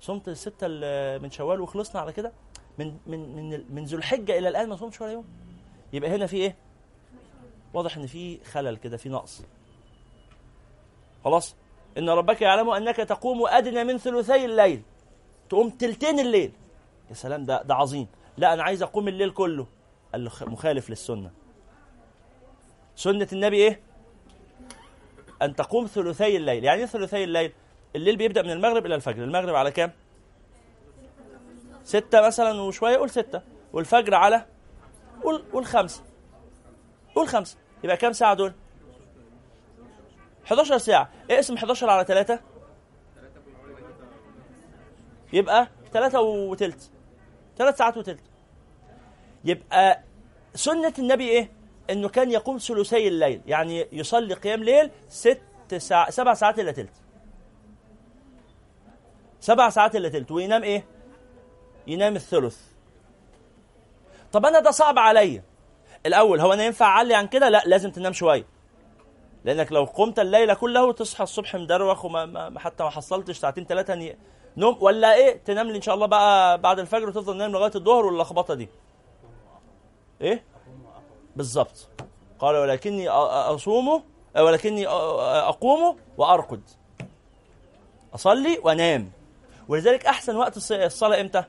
[0.00, 2.32] صمت الستة ال- من شوال وخلصنا على كده؟
[2.78, 5.24] من من من من ذو الحجة إلى الآن ما صمتش ولا يوم؟
[5.92, 6.56] يبقى هنا في إيه؟
[7.74, 9.42] واضح إن في خلل كده في نقص.
[11.24, 11.56] خلاص؟
[11.98, 14.82] إن ربك يعلم أنك تقوم أدنى من ثلثي الليل.
[15.48, 16.52] تقوم تلتين الليل.
[17.10, 18.06] يا سلام ده ده عظيم.
[18.36, 19.66] لا أنا عايز أقوم الليل كله.
[20.12, 21.30] قال له مخالف للسنة.
[22.96, 23.80] سنة النبي إيه؟
[25.42, 26.64] أن تقوم ثلثي الليل.
[26.64, 27.52] يعني إيه ثلثي الليل؟
[27.96, 29.24] الليل بيبدأ من المغرب إلى الفجر.
[29.24, 29.92] المغرب على كام؟
[31.84, 33.42] ستة مثلا وشوية قول ستة.
[33.72, 34.46] والفجر على
[35.22, 36.02] قول قول خمسة.
[37.14, 37.56] قول خمسة.
[37.84, 38.52] يبقى كام ساعة دول؟
[40.46, 41.10] 11 ساعة.
[41.30, 42.40] اقسم 11 على 3
[45.32, 46.90] يبقى 3 وتلت.
[47.58, 48.22] 3 ساعات وتلت.
[49.44, 50.00] يبقى
[50.54, 51.50] سنة النبي إيه؟
[51.90, 53.42] إنه كان يقوم ثلثي الليل.
[53.46, 55.40] يعني يصلي قيام ليل ست
[55.76, 56.92] ساعة سبع ساعات إلا تلت.
[59.40, 60.30] سبع ساعات إلا تلت.
[60.30, 60.84] وينام إيه؟
[61.86, 62.58] ينام الثلث.
[64.32, 65.42] طب أنا ده صعب عليا.
[66.06, 68.46] الأول هو أنا ينفع أعلي عن كده؟ لا لازم تنام شوية.
[69.44, 74.14] لأنك لو قمت الليلة كله وتصحى الصبح مدروخ وما ما حتى ما حصلتش ساعتين ثلاثة
[74.56, 78.06] نوم ولا إيه؟ تنام لي إن شاء الله بقى بعد الفجر وتفضل نايم لغاية الظهر
[78.06, 78.68] واللخبطة دي.
[80.20, 80.44] إيه؟
[81.36, 81.88] بالظبط
[82.38, 84.02] قال ولكني أصوم
[84.36, 86.62] ولكني أقوم وأرقد.
[88.14, 89.10] أصلي وأنام.
[89.68, 91.44] ولذلك أحسن وقت الص- الصلاة إمتى؟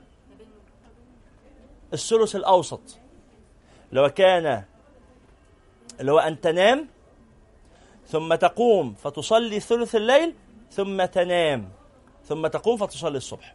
[1.92, 2.80] الثلث الأوسط.
[3.92, 4.64] لو كان
[6.00, 6.88] اللي هو أن تنام
[8.06, 10.34] ثم تقوم فتصلي ثلث الليل
[10.70, 11.70] ثم تنام
[12.24, 13.54] ثم تقوم فتصلي الصبح.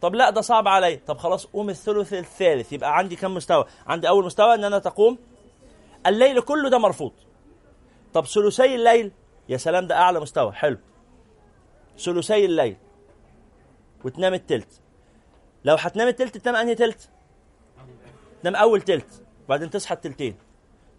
[0.00, 0.96] طب لا ده صعب علي.
[0.96, 2.72] طب خلاص قوم الثلث الثالث.
[2.72, 5.18] يبقى عندي كم مستوى؟ عندي أول مستوى إن أنا تقوم.
[6.06, 7.12] الليل كله ده مرفوض.
[8.14, 9.12] طب ثلثي الليل؟
[9.48, 10.52] يا سلام ده أعلى مستوى.
[10.52, 10.78] حلو.
[11.98, 12.76] ثلثي الليل
[14.04, 14.80] وتنام التلت.
[15.64, 17.10] لو هتنام التلت تنام أنهي تلت؟
[18.46, 20.36] تنام أول تلت وبعدين تصحى التلتين.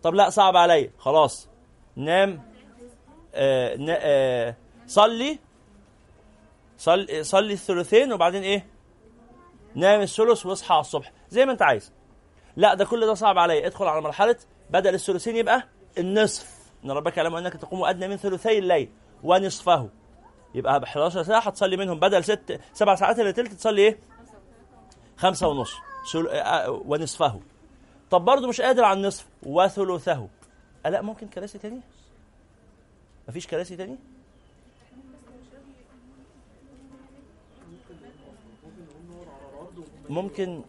[0.04, 1.50] طب لا صعب عليا خلاص.
[1.96, 2.44] نام
[3.36, 4.56] آه آه
[4.88, 5.40] صلي.
[6.78, 8.68] صلي صلي الثلثين وبعدين إيه؟
[9.76, 11.12] نام الثلث وإصحى على الصبح.
[11.30, 11.94] زي ما أنت عايز.
[12.56, 14.36] لا ده كل ده صعب عليا ادخل على مرحلة
[14.70, 15.64] بدل الثلثين يبقى
[15.98, 16.58] النصف.
[16.86, 18.90] إن ربك يعلم أنك تقوم أدنى من ثلثي الليل
[19.24, 19.90] ونصفه.
[20.56, 22.00] يبقى ب 11 ساعة هتصلي منهم.
[22.00, 24.00] بدل ست سبع ساعات الا تلت تصلي إيه؟
[25.18, 25.74] خمسة ونص.
[26.16, 27.42] ونصفه.
[28.12, 30.28] طب برضه مش قادر على النصف وثلثه.
[30.86, 31.82] أه لا ممكن كراسي تاني
[33.28, 33.98] مفيش كراسي تاني
[40.10, 40.62] ممكن.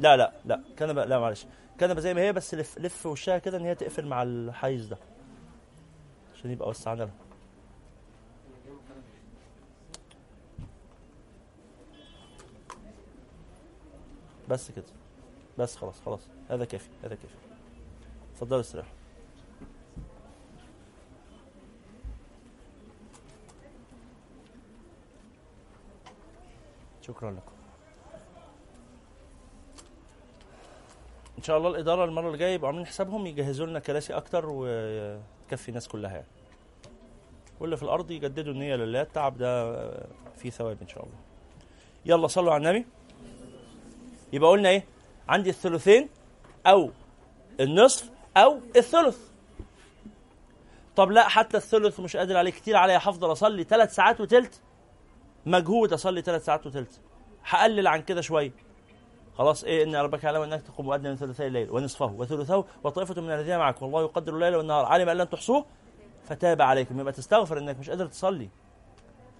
[0.00, 1.46] لا لا لا كنبه لا معلش.
[1.80, 4.98] كنبه زي ما هي بس لف لف وشها كده إن هي تقفل مع الحيز ده.
[6.34, 7.23] عشان يبقى وسعنا لها.
[14.54, 14.84] بس كده.
[15.58, 16.28] بس خلاص خلاص.
[16.50, 17.34] هذا كافي هذا كافي.
[18.32, 18.92] اتفضلوا استريحوا
[27.02, 27.52] شكرا لكم.
[31.38, 35.68] إن شاء الله الإدارة المرة اللي جاية يبقوا عاملين حسابهم يجهزوا لنا كراسي أكتر وتكفي
[35.68, 36.26] الناس كلها يعني.
[37.60, 39.02] واللي في الأرض يجددوا النية لله.
[39.02, 39.90] التعب ده
[40.36, 41.16] فيه ثواب إن شاء الله.
[42.06, 42.86] يلا صلوا على النبي.
[44.34, 44.84] يبقى قلنا إيه؟
[45.28, 46.08] عندي الثلثين
[46.66, 46.90] أو
[47.60, 49.18] النصف أو الثلث.
[50.96, 54.60] طب لا حتى الثلث مش قادر عليه كتير عليا هفضل أصلي ثلاث ساعات وتلت
[55.46, 57.00] مجهود أصلي ثلاث ساعات وتلت.
[57.44, 58.52] هقلل عن كده شوية.
[59.38, 63.30] خلاص إيه إن ربك يعلم أنك تقوم مؤذنا من ثلثي الليل ونصفه وثلثه وطائفة من
[63.30, 63.82] الذين معك.
[63.82, 64.84] والله يقدر الليل والنهار.
[64.84, 65.64] علم أن لن تحصوه
[66.24, 67.00] فتاب عليكم.
[67.00, 68.48] يبقى تستغفر إنك مش قادر تصلي.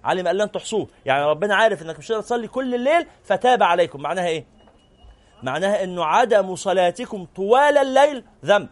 [0.03, 0.87] علم أن لن تحصوه.
[1.05, 4.01] يعني ربنا عارف إنك مش قادر تصلي كل الليل فتاب عليكم.
[4.01, 4.54] معناها إيه؟
[5.45, 8.69] معناها إنه عدم صلاتكم طوال الليل ذنب.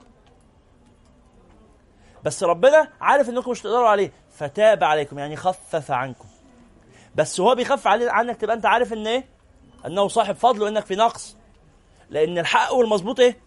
[2.24, 6.26] بس ربنا عارف إنكم مش تقدروا عليه فتاب عليكم يعني خفف عنكم.
[7.16, 9.26] بس هو بيخفف عنك تبقى أنت عارف إن إيه؟
[9.86, 11.38] أنه صاحب فضل وإنك في نقص.
[12.10, 13.38] لأن الحق والمظبوط إيه؟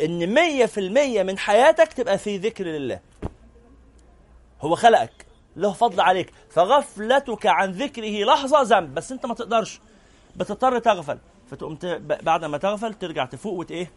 [0.00, 3.00] إن مية في المية من حياتك تبقى في ذكر لله.
[4.60, 6.32] هو خلقك له فضل عليك.
[6.50, 8.94] فغفلتك عن ذكره لحظة ذنب.
[8.94, 9.80] بس أنت ما تقدرش.
[10.36, 11.18] بتضطر تغفل.
[11.46, 11.78] فتقوم
[12.22, 13.90] بعد ما تغفل ترجع تفوق وت إيه؟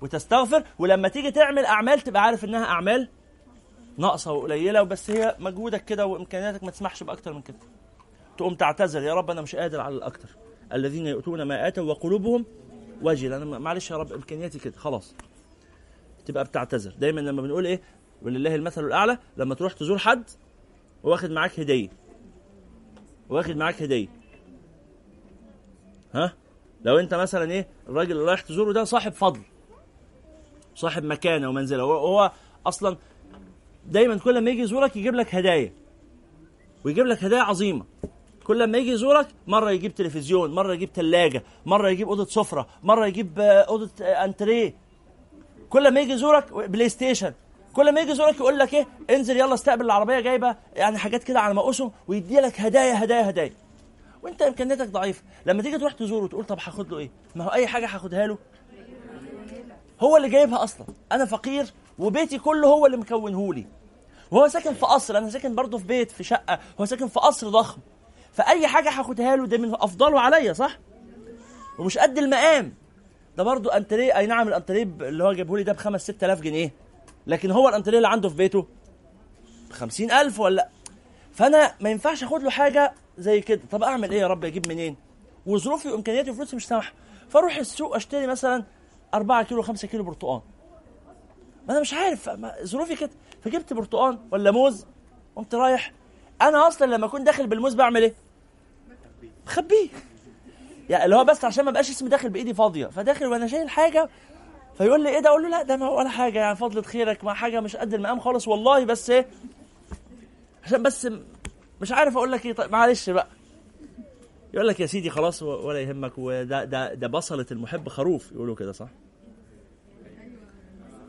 [0.00, 0.64] وتستغفر.
[0.78, 3.08] ولما تيجي تعمل أعمال تبقى عارف إنها أعمال
[3.98, 7.58] ناقصة وقليلة وبس هي مجهودك كده وإمكانياتك ما تسمحش بأكتر من كده.
[8.36, 9.02] تقوم تعتذر.
[9.02, 10.28] يا رب أنا مش قادر على الأكتر.
[10.72, 12.46] الذين يؤتون ما آتوا وقلوبهم
[13.02, 13.32] وجل.
[13.32, 14.76] أنا معلش يا رب إمكانياتي كده.
[14.76, 15.14] خلاص.
[16.26, 16.94] تبقى بتعتذر.
[16.98, 17.80] دايما لما بنقول إيه؟
[18.22, 19.18] ولله المثل الأعلى.
[19.36, 20.24] لما تروح تزور حد
[21.02, 21.88] واخد معاك هدية.
[23.28, 24.08] واخد معاك هدية.
[26.14, 26.32] ها؟
[26.84, 29.40] لو انت مثلا إيه الراجل اللي رايح تزوره ده صاحب فضل
[30.74, 31.82] صاحب مكانة ومنزلة.
[31.82, 32.32] هو, هو
[32.66, 32.96] أصلا
[33.86, 35.72] دايما كل ما يجي يزورك يجيب لك هدايا
[36.84, 37.84] ويجيب لك هدايا عظيمة.
[38.44, 43.06] كل ما يجي يزورك مرة يجيب تلفزيون مرة يجيب ثلاجه مرة يجيب أوضة سفرة مرة
[43.06, 44.74] يجيب آه، أوضة آه، انتريه.
[45.70, 47.32] كل ما يجي يزورك PlayStation.
[47.72, 51.40] كل ما يجي يزورك يقول لك إيه انزل يلا استقبل العربية جايبة يعني حاجات كده
[51.40, 53.52] على مقاسه ويدي لك هدايا هدايا هدايا.
[54.22, 57.66] وانت امكانياتك ضعيفه لما تيجي تروح تزوره تقول طب هاخد له إيه؟ ما هو اي
[57.66, 58.38] حاجة هاخدها له.
[60.00, 60.86] هو اللي جايبها أصلا.
[61.12, 61.66] أنا فقير
[61.98, 63.66] وبيتي كله هو اللي مكونه لي.
[64.30, 66.58] وهو ساكن في قصر أنا ساكن برضه في بيت في شقة.
[66.80, 67.80] هو ساكن في قصر ضخم.
[68.32, 70.78] فأي حاجة هاخدها له ده من أفضله عليا صح؟
[71.78, 72.74] ومش قد المقام.
[73.36, 76.74] ده برضه أنتريه أي نعم الأنتريه اللي هو جابه لي ده ب 5 6000 جنيه.
[77.26, 78.66] لكن هو الأنتريه اللي عنده في بيته
[79.70, 80.68] ب 50000 ولا؟
[81.32, 83.60] فأنا ما ينفعش أخد له حاجة زي كده.
[83.70, 84.96] طب أعمل إيه يا رب؟ أجيب منين؟
[85.46, 86.92] وظروفي وإمكانياتي وفلوسي مش سامحة.
[87.28, 88.64] فأروح السوق أشتري مثلا
[89.14, 90.40] 4 كيلو 5 كيلو برتقال.
[91.68, 92.30] ما أنا مش عارف
[92.64, 93.10] ظروفي كده.
[93.44, 94.86] فجبت برتقال ولا موز
[95.36, 95.92] قمت رايح.
[96.42, 98.14] أنا أصلا لما أكون داخل بالموز بعمل إيه؟
[99.46, 99.88] بخبيه.
[100.88, 102.86] يعني اللي هو بس عشان ما بقاش اسمي داخل بإيدي فاضية.
[102.86, 104.08] فداخل وأنا شايل حاجة
[104.78, 107.34] فيقول لي إيه ده؟ أقول له لا ده ما ولا حاجة يعني فضلة خيرك ما
[107.34, 109.26] حاجة مش قد المقام خالص والله بس إيه؟
[110.64, 111.08] عشان بس
[111.80, 112.52] مش عارف أقول لك إيه.
[112.52, 113.26] طيب معلش بقى.
[114.54, 116.12] يقول لك يا سيدي خلاص ولا يهمك.
[116.18, 118.88] وده ده ده بصلة المحب خروف يقولوا كده صح؟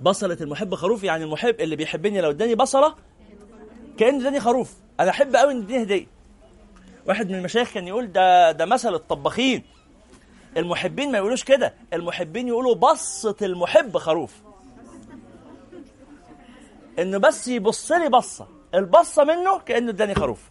[0.01, 2.95] بصلة المحب خروف يعني المحب اللي بيحبني لو اداني بصلة
[3.97, 4.73] كأنه اداني خروف.
[4.99, 6.07] أنا أحب قوي إن اديني هدية.
[7.07, 9.63] واحد من المشايخ كان يقول ده ده مثل الطباخين.
[10.57, 11.73] المحبين ما يقولوش كده.
[11.93, 14.35] المحبين يقولوا بصة المحب خروف.
[16.99, 18.47] إنه بس يبص لي بصة.
[18.75, 20.49] البصة منه كأنه اداني خروف.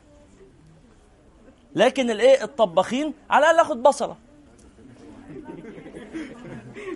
[1.75, 4.17] لكن الايه؟ الطباخين على الأقل آخد بصلة.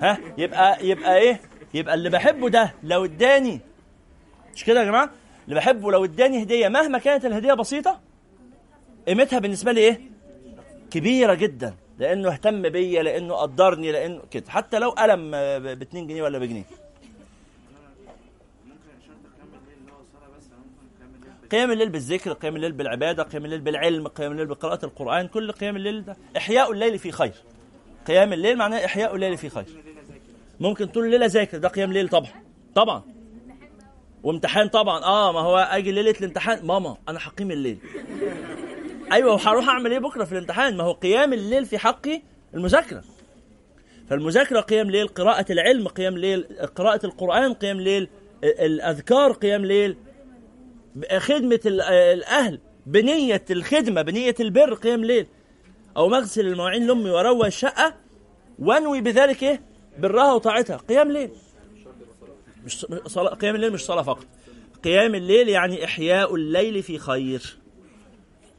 [0.02, 1.40] ها؟ يبقى يبقى إيه؟
[1.74, 3.60] يبقى اللي بحبه ده لو اداني
[4.54, 5.10] مش كده يا جماعة؟
[5.44, 8.00] اللي بحبه لو اداني هدية مهما كانت الهدية بسيطة
[9.08, 10.00] قيمتها بالنسبة لي إيه؟
[10.90, 11.74] كبيرة جدا.
[11.98, 14.50] لأنه اهتم بيا لأنه قدرني لأنه كده.
[14.50, 16.64] حتى لو قلم ب 2 جنيه ولا بجنيه.
[21.50, 25.76] قيام الليل بالذكر قيام الليل بالعبادة قيام الليل بالعلم قيام الليل بقراءة القرآن كل قيام
[25.76, 26.16] الليل ده.
[26.36, 27.32] إحياء الليل في خير.
[28.06, 29.64] قيام الليل معناه إحياء الليل في خير.
[30.60, 32.30] ممكن طول الليلة ذاكر ده قيام ليل طبعا.
[32.74, 33.02] طبعا.
[34.22, 35.04] وامتحان طبعا.
[35.04, 36.66] آه ما هو أجي ليلة الامتحان.
[36.66, 37.78] ماما أنا هقيم الليل.
[39.12, 42.22] أيوه وهروح أعمل إيه بكرة في الامتحان؟ ما هو قيام الليل في حقي
[42.54, 43.04] المذاكرة.
[44.10, 48.08] فالمذاكرة قيام ليل قراءة العلم قيام ليل قراءة القرآن قيام ليل
[48.44, 49.96] الأذكار قيام ليل
[51.18, 55.26] خدمة ال- الأهل بنية الخدمة بنية البر قيام ليل
[55.96, 57.94] أو مغسل المواعين لأمي واروق الشقه
[58.58, 59.62] وأنوي بذلك إيه؟
[59.98, 60.76] برها وطاعتها.
[60.76, 61.30] قيام ليل
[62.64, 64.26] مش صلاة قيام الليل مش صلاة فقط.
[64.84, 67.56] قيام الليل يعني إحياء الليل في خير.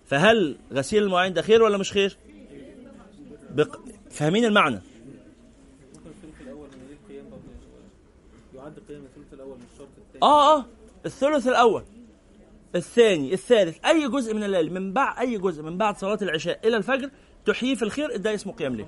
[0.05, 2.17] فهل غسيل المواعين ده خير ولا مش خير؟
[3.49, 3.79] بق...
[4.09, 4.81] فاهمين المعنى؟
[10.23, 10.65] آه آه.
[11.05, 11.83] الثلث الأول.
[12.75, 16.77] الثاني الثالث أي جزء من الليل من بعد أي جزء من بعد صلاة العشاء إلى
[16.77, 17.09] الفجر
[17.45, 18.85] تحييه في الخير ده اسمه قيام ليل.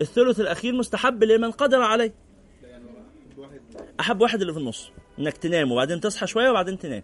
[0.00, 2.14] الثلث الأخير مستحب لمن قدر عليه.
[4.00, 7.02] أحب واحد اللي في النص إنك تنام وبعدين تصحى شوية وبعدين تنام.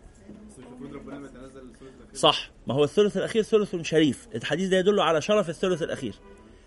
[2.14, 4.28] صح ما هو الثلث الأخير ثلث شريف.
[4.34, 6.14] الحديث ده يدل على شرف الثلث الأخير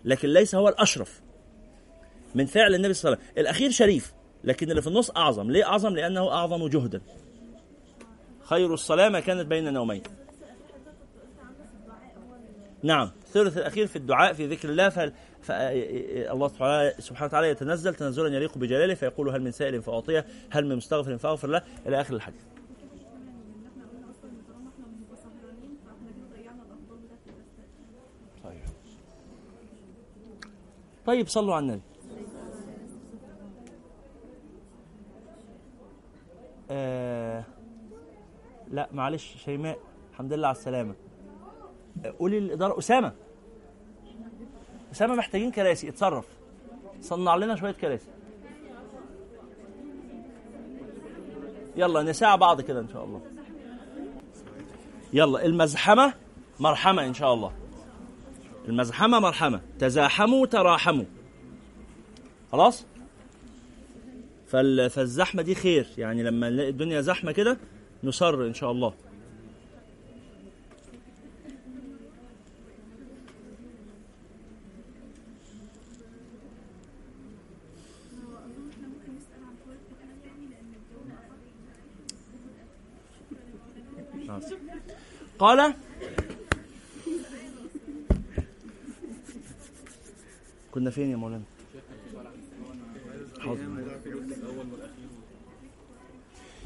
[0.05, 1.21] لكن ليس هو الأشرف.
[2.35, 5.51] من فعل النبي صلى الله عليه وسلم الأخير شريف لكن اللي في النص أعظم.
[5.51, 7.01] ليه أعظم؟ لأنه أعظم جهدا.
[8.49, 10.03] خير الصلاة ما كانت بين نومين.
[12.83, 14.99] نعم الثلث الأخير في الدعاء في ذكر الله ف...
[15.41, 15.51] ف...
[15.51, 16.47] الله
[16.99, 21.47] سبحانه وتعالى يتنزل تنزلا يليق بجلاله فيقول هل من سائل فأعطيه هل من مستغفر فأغفر
[21.47, 22.41] له إلى آخر الحديث.
[31.05, 31.81] طيب صلوا على النبي.
[36.71, 37.43] آه
[38.71, 39.79] لا معلش شيماء
[40.11, 40.95] الحمد لله على السلامة.
[42.05, 43.13] آه، قولي للإدارة أسامة.
[44.91, 46.25] أسامة محتاجين كراسي اتصرف.
[47.01, 48.07] صنع لنا شوية كراسي.
[51.75, 53.21] يلا نساع بعض كده إن شاء الله.
[55.13, 56.13] يلا المزحمة
[56.59, 57.51] مرحمة إن شاء الله.
[58.67, 59.61] المزحمة مرحمة.
[59.79, 61.05] تزاحموا تراحموا.
[62.51, 62.85] خلاص؟
[64.47, 64.89] فال...
[64.89, 65.87] فالزحمة دي خير.
[65.97, 67.57] يعني لما نلاقي الدنيا زحمة كده
[68.03, 68.93] نصر إن شاء الله.
[85.39, 85.73] قال
[90.71, 91.43] كنا فين يا مولانا؟
[93.39, 93.59] حاضر.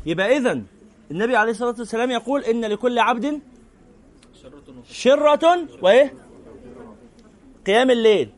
[0.05, 0.61] يبقى اذا
[1.13, 3.39] النبي عليه الصلاة والسلام يقول إن لكل عبد
[4.89, 6.13] شرة وإيه؟
[7.67, 8.29] قيام الليل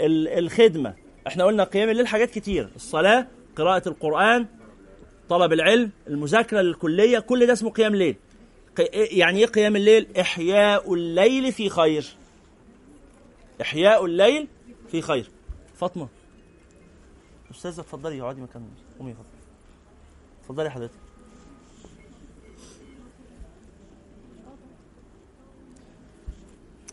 [0.00, 0.94] ال- الخدمة.
[1.26, 2.70] إحنا قلنا قيام الليل حاجات كتير.
[2.76, 3.26] الصلاة
[3.56, 4.46] قراءة القرآن
[5.28, 8.16] طلب العلم المذاكرة للكلية كل ده اسمه قيام ليل
[8.94, 12.06] يعني إيه قيام الليل؟ إحياء الليل في خير.
[13.62, 14.48] إحياء الليل
[14.88, 15.30] في خير.
[15.74, 16.08] فاطمة.
[17.50, 18.62] أستاذة اتفضلي اقعدي مكان
[18.98, 19.26] قومي اتفضلي
[20.42, 21.01] اتفضلي حضرتك.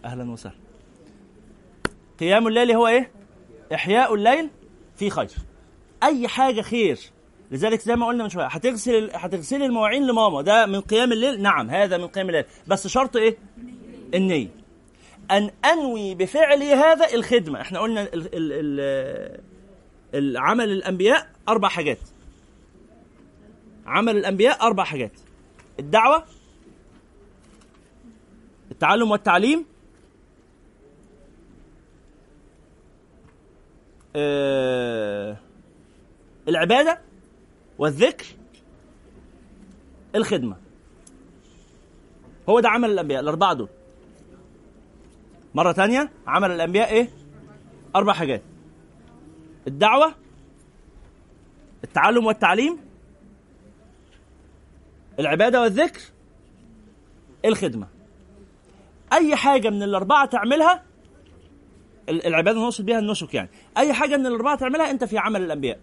[0.06, 0.56] أهلا وسهلا.
[2.20, 3.12] قيام الليل هو إيه؟
[3.74, 4.50] إحياء الليل
[4.96, 5.30] في خير.
[6.04, 7.00] أي حاجة خير.
[7.52, 10.42] لذلك زي ما قلنا من شوية هتغسل هتغسلي المواعين لماما.
[10.42, 12.46] ده من قيام الليل؟ نعم هذا من قيام الليل.
[12.68, 13.38] بس شرط إيه؟
[14.14, 14.48] النية.
[15.32, 17.62] أن أنوي بفعلي هذا الخدمة.
[17.62, 19.40] إحنا قلنا ال ال ال
[20.14, 22.00] العمل الأنبياء أربع حاجات.
[23.86, 25.12] عمل الأنبياء أربع حاجات.
[25.80, 26.24] الدعوة
[28.72, 29.66] التعلم والتعليم
[36.48, 37.02] العبادة
[37.78, 38.26] والذكر
[40.16, 40.56] الخدمة.
[42.50, 43.70] هو ده عمل الأنبياء الأربعة دول.
[45.56, 47.10] مرة تانية عمل الأنبياء إيه؟
[47.96, 48.42] أربع حاجات.
[49.68, 50.16] الدعوة
[51.84, 52.80] التعلم والتعليم
[55.20, 56.02] العبادة والذكر
[57.46, 57.88] الخدمة.
[59.14, 60.84] أي حاجة من الأربعة تعملها
[62.10, 63.50] ال- العبادة نقصد بها النسك يعني.
[63.78, 65.80] أي حاجة من الأربعة تعملها أنت في عمل الأنبياء.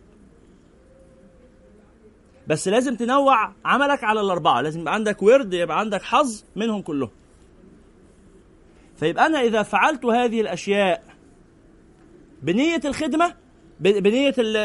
[2.46, 4.60] بس لازم تنوع عملك على الأربعة.
[4.60, 7.10] لازم يبقى عندك ورد يبقى عندك حظ منهم كلهم.
[8.96, 11.02] فيبقى أنا إذا فعلت هذه الأشياء
[12.42, 13.34] بنية الخدمة
[13.80, 14.56] بنية ال-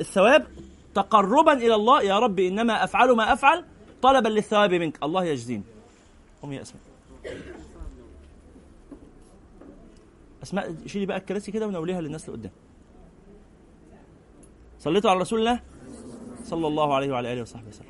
[0.00, 0.46] الثواب
[0.94, 3.64] تقربا إلى الله يا رب إنما أفعل ما أفعل
[4.02, 5.02] طلبا للثواب منك.
[5.02, 5.62] الله يجزيني.
[6.42, 6.82] قومي يا اسماء
[10.42, 12.52] أسماء شيلي بقى الكراسي كده ونوليها للناس اللي قدام.
[14.78, 15.60] صليتوا على رسول الله
[16.44, 17.86] صلى الله عليه وعلى آله وصحبه وسلم.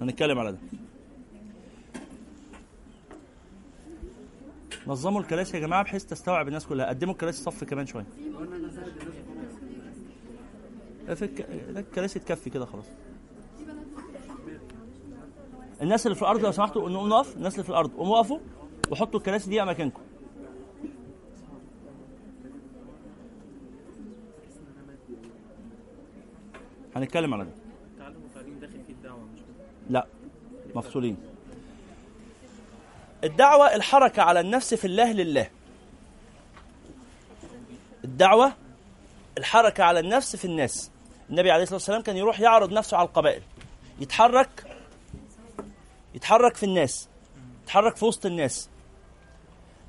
[0.00, 0.58] هنتكلم على ده.
[4.86, 6.86] نظموا الكراسي يا جماعة بحيث تستوعب الناس كلها.
[6.86, 8.06] قدموا الكراسي صف كمان شوية.
[11.08, 12.84] الكراسي تكفي كده خلاص.
[15.82, 18.38] الناس اللي في الأرض لو سمحتوا نقوم نقف الناس اللي في الأرض قوموا وقفوا
[18.90, 20.02] وحطوا الكراسي دي مكانكم.
[26.96, 27.50] هنتكلم على ده.
[28.88, 29.28] الدعوه
[29.90, 30.06] لا
[30.74, 31.16] مفصولين.
[33.24, 35.50] الدعوة الحركة على النفس في الله لله.
[38.04, 38.52] الدعوة
[39.38, 40.90] الحركة على النفس في الناس.
[41.30, 43.42] النبي عليه الصلاة والسلام كان يروح يعرض نفسه على القبائل.
[44.00, 44.76] يتحرك
[46.14, 47.08] يتحرك في الناس
[47.64, 48.68] يتحرك في وسط الناس.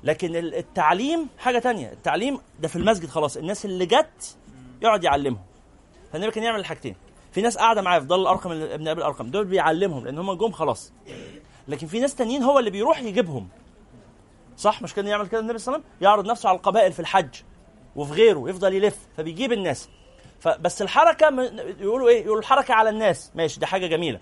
[0.04, 1.92] لكن ال- التعليم حاجة تانية.
[1.92, 3.36] التعليم ده في المسجد خلاص.
[3.36, 4.36] الناس اللي جت
[4.82, 5.42] يقعد يعلمهم.
[6.12, 6.96] فالنبي كان يعمل الحاجتين.
[7.32, 9.30] في ناس قاعدة معاه في ضل الأرقم ابن أبي الأرقم.
[9.30, 10.92] دول بيعلمهم لأن هم جم خلاص.
[11.68, 13.48] لكن في ناس تانيين هو اللي بيروح يجيبهم.
[14.56, 17.00] صح؟ مش كان يعمل كده النبي صلى الله عليه وسلم؟ يعرض نفسه على القبائل في
[17.00, 17.34] الحج
[17.96, 18.98] وفي غيره يفضل يلف.
[19.16, 19.88] فبيجيب الناس.
[20.40, 21.42] فبس الحركة
[21.80, 23.30] يقولوا إيه؟ يقولوا الحركة على الناس.
[23.34, 24.20] ماشي دي حاجة جميلة.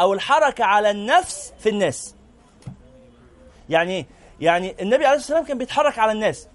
[0.00, 2.14] أو الحركة على النفس في الناس.
[3.68, 4.06] يعني إيه؟
[4.40, 6.48] يعني النبي عليه الصلاة والسلام كان بيتحرك على الناس.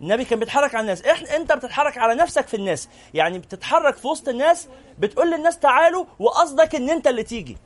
[0.00, 1.02] النبي كان بيتحرك على الناس.
[1.02, 2.88] إحنا أنت بتتحرك على نفسك في الناس.
[3.14, 7.56] يعني بتتحرك في وسط الناس بتقول للناس تعالوا وقصدك إن أنت اللي تيجي.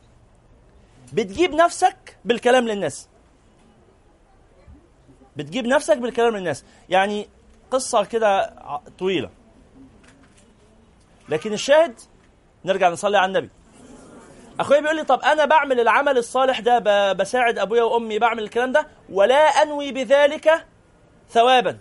[1.12, 3.08] بتجيب نفسك بالكلام للناس.
[5.36, 6.64] بتجيب نفسك بالكلام للناس.
[6.88, 7.28] يعني
[7.70, 8.54] قصة كده
[8.98, 9.30] طويلة.
[11.30, 12.00] لكن الشاهد
[12.64, 13.50] نرجع نصلي على النبي.
[14.60, 18.86] اخويا بيقول لي طب أنا بعمل العمل الصالح ده بساعد أبويا وأمي بعمل الكلام ده
[19.12, 20.66] ولا أنوي بذلك
[21.30, 21.78] ثوابا.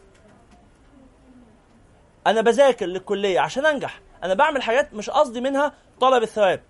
[2.27, 4.01] أنا بذاكر للكلية عشان أنجح.
[4.23, 6.61] أنا بعمل حاجات مش قصدي منها طلب الثواب.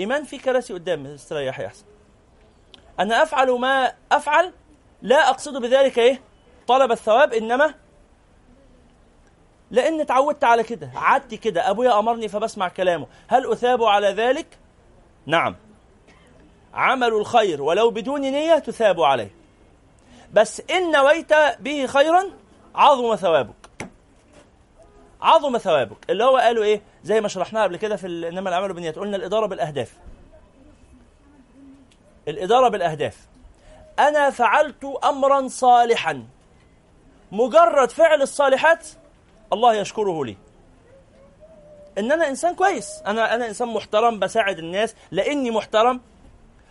[0.00, 1.84] إيمان في كراسي قدامي استريح يا أحسن.
[3.00, 4.52] أنا أفعل ما أفعل
[5.02, 6.20] لا أقصد بذلك إيه؟
[6.66, 7.74] طلب الثواب إنما
[9.70, 10.90] لأن اتعودت على كده.
[10.94, 11.70] عادتي كده.
[11.70, 13.06] أبويا أمرني فبسمع كلامه.
[13.28, 14.58] هل أثاب على ذلك؟
[15.26, 15.56] نعم.
[16.74, 19.30] عمل الخير ولو بدون نية تثاب عليه.
[20.32, 22.24] بس إن نويت به خيرا
[22.74, 23.70] عظم ثوابك.
[25.22, 26.10] عظم ثوابك.
[26.10, 29.46] اللي هو قالوا إيه؟ زي ما شرحناها قبل كده في إنما الاعمال بالنيات قلنا الإدارة
[29.46, 29.92] بالأهداف.
[32.28, 33.16] الإدارة بالأهداف.
[33.98, 36.24] أنا فعلت امرا صالحا.
[37.32, 38.86] مجرد فعل الصالحات
[39.52, 40.36] الله يشكره لي.
[41.98, 43.02] ان أنا إنسان كويس.
[43.06, 46.00] أنا أنا إنسان محترم بساعد الناس لإني محترم.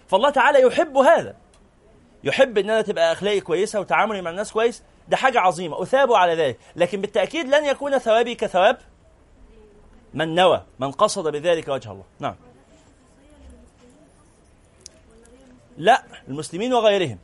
[0.08, 1.36] فالله تعالى يحب هذا.
[2.24, 4.84] يحب ان أنا تبقى أخلاقي كويسة وتعاملي مع الناس كويس.
[5.08, 5.82] ده حاجة عظيمة.
[5.82, 6.60] اثاب على ذلك.
[6.76, 8.78] لكن بالتأكيد لن يكون ثوابي كثواب
[10.14, 12.04] من نوى من قصد بذلك وجه الله.
[12.20, 12.36] نعم.
[15.78, 17.20] لا المسلمين وغيرهم.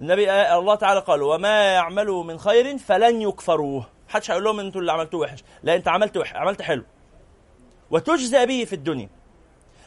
[0.00, 3.86] النبي الله تعالى قال وما يعملوا من خير فلن يكفروه.
[4.12, 5.44] محدش هيقول لهم أنتوا اللي عملتوه وحش.
[5.62, 6.84] لا انت عملت وحش عملت حلو.
[7.90, 9.08] وتجزى به في الدنيا.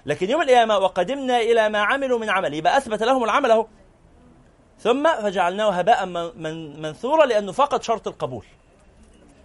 [0.06, 3.68] لكن يوم القيامة وقدمنا إلى ما عملوا من عمل يبقى أثبت لهم العمل أهو.
[4.80, 8.46] ثم فجعلناه هباء من- من- منثورا لأنه فقد شرط القبول.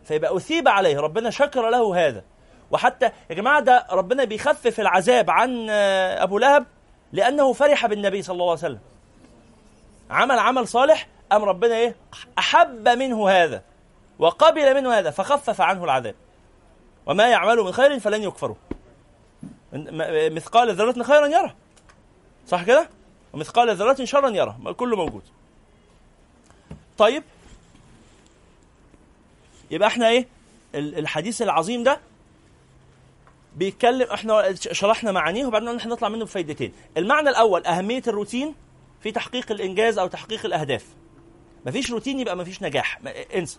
[0.05, 1.01] فيبقى أثيب عليه.
[1.01, 2.25] ربنا شكر له هذا.
[2.71, 5.71] وحتى يا جماعة ده ربنا بيخفف العذاب عن
[6.21, 6.67] أبو لهب
[7.13, 8.81] لأنه فرح بالنبي صلى الله عليه وسلم.
[10.11, 11.97] عمل عمل صالح أم ربنا إيه؟
[12.39, 13.63] أحب منه هذا.
[14.21, 16.15] وقبل منه هذا فخفف عنه العذاب.
[17.07, 18.57] وما يعمل من خير فلن يكفره.
[20.33, 21.55] مثقال ذرة خيرا يره.
[22.49, 22.89] صح كده؟
[23.33, 24.73] ومثقال ذرة شرا يره.
[24.77, 25.23] كله موجود.
[26.99, 27.23] طيب.
[29.71, 30.27] يبقى إحنا إيه؟
[30.75, 32.01] ال- الحديث العظيم ده
[33.57, 36.73] بيتكلم إحنا شرحنا معانيه وبعدين قلنا إحنا نطلع منه بفايدتين.
[36.97, 38.55] المعنى الأول أهمية الروتين
[39.03, 40.87] في تحقيق الإنجاز أو تحقيق الأهداف.
[41.67, 43.01] مفيش روتين يبقى مفيش نجاح.
[43.35, 43.59] إنسى.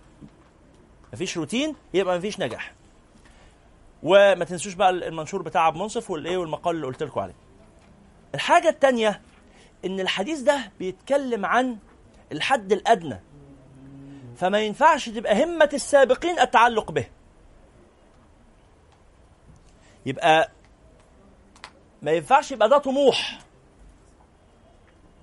[1.14, 2.74] مفيش روتين يبقى مفيش نجاح.
[4.04, 7.34] وما تنسوش بقى المنشور بتاع عبد منصف والايه والمقال اللي قلت لكم عليه.
[8.36, 9.22] الحاجة الثانية
[9.86, 11.78] إن الحديث ده بيتكلم عن
[12.32, 13.20] الحد الأدنى.
[14.38, 17.08] فما ينفعش تبقى همة السابقين التعلق به.
[20.06, 20.52] يبقى
[22.02, 23.40] ما ينفعش يبقى ده طموح.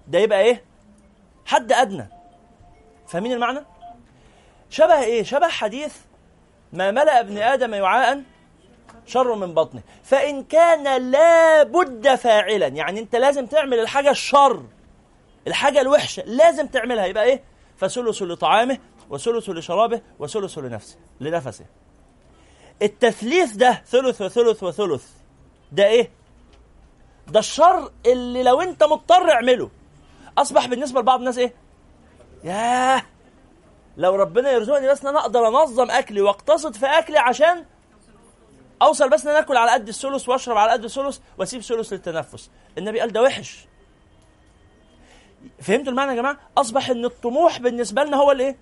[0.09, 0.65] ده يبقى إيه؟
[1.47, 2.09] حد أدنى.
[3.07, 3.61] فاهمين المعنى؟
[4.71, 5.95] شبه إيه؟ شبه حديث
[6.73, 8.23] ما ملأ ابن آدم وعاء
[9.07, 9.83] شر من بطنه.
[10.05, 14.63] فإن كان لابد فاعلا يعني أنت لازم تعمل الحاجة الشر
[15.47, 17.07] الحاجة الوحشة لازم تعملها.
[17.07, 17.43] يبقى إيه؟
[17.77, 18.79] فثلث لطعامه
[19.11, 21.65] وثلث لشرابه وثلث لنفسه لنفسه.
[22.83, 25.05] التثليث ده ثلث وثلث وثلث.
[25.73, 26.11] ده إيه؟
[27.29, 29.71] ده الشر اللي لو أنت مضطر اعمله.
[30.39, 31.53] أصبح بالنسبة لبعض الناس إيه؟
[32.45, 33.03] ياه!
[33.99, 37.65] لو ربنا يرزقني بس إن أنا أقدر أنظم أكلي وأقتصد في أكلي عشان
[38.83, 42.51] أوصل بس إن أنا آكل على قد الثلث وأشرب على قد الثلث وأسيب ثلث للتنفس.
[42.79, 43.67] النبي قال ده وحش.
[45.61, 48.57] فهمتوا المعنى يا جماعة؟ أصبح إن الطموح بالنسبة لنا هو الإيه؟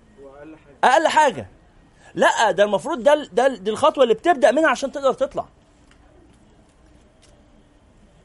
[0.83, 1.47] أقل حاجة.
[2.15, 5.45] لا ده المفروض ده ده دي الخطوة اللي بتبدأ منها عشان تقدر تطلع.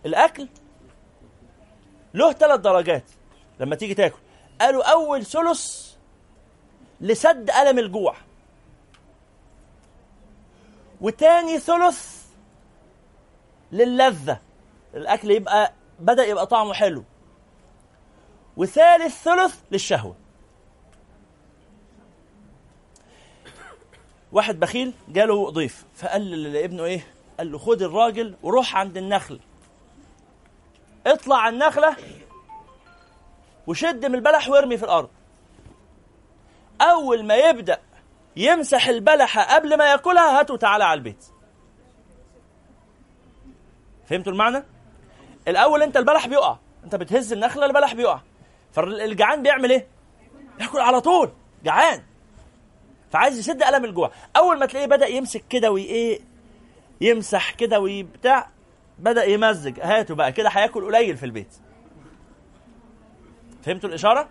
[0.07, 0.49] الأكل
[2.15, 3.05] له ثلاث درجات
[3.61, 4.19] لما تيجي تاكل.
[4.61, 5.92] قالوا أول ثلث
[7.03, 8.17] لسد ألم الجوع.
[11.01, 12.27] وتاني ثلث
[13.73, 14.39] للذة.
[14.95, 17.05] الأكل يبقى بدأ يبقى طعمه حلو.
[18.57, 20.17] وثالث ثلث للشهوة.
[24.33, 27.07] واحد بخيل جاله ضيف فقال لابنه إيه؟
[27.39, 29.41] قال له خد الراجل وروح عند النخل
[31.07, 31.97] اطلع على النخلة
[33.67, 35.09] وشد من البلح وارمي في الأرض.
[36.83, 37.81] أول ما يبدأ
[38.37, 41.25] يمسح البلحة قبل ما يأكلها هاته تعالى على البيت.
[44.07, 44.65] فهمتوا المعنى؟
[45.49, 46.59] الأول أنت البلح بيقع.
[46.85, 48.21] أنت بتهز النخلة البلح بيقع.
[48.73, 49.87] فالجعان بيعمل إيه؟
[50.61, 51.33] يأكل على طول.
[51.65, 52.03] جعان.
[53.11, 54.11] فعايز يسد ألم الجوع.
[54.37, 56.21] أول ما تلاقيه بدأ يمسك كده وإيه
[57.01, 58.51] يمسح كده وبتاع
[58.99, 59.81] بدأ يمزج.
[59.81, 61.55] هاته بقى كده هيأكل قليل في البيت.
[63.63, 64.29] فهمتوا الإشارة؟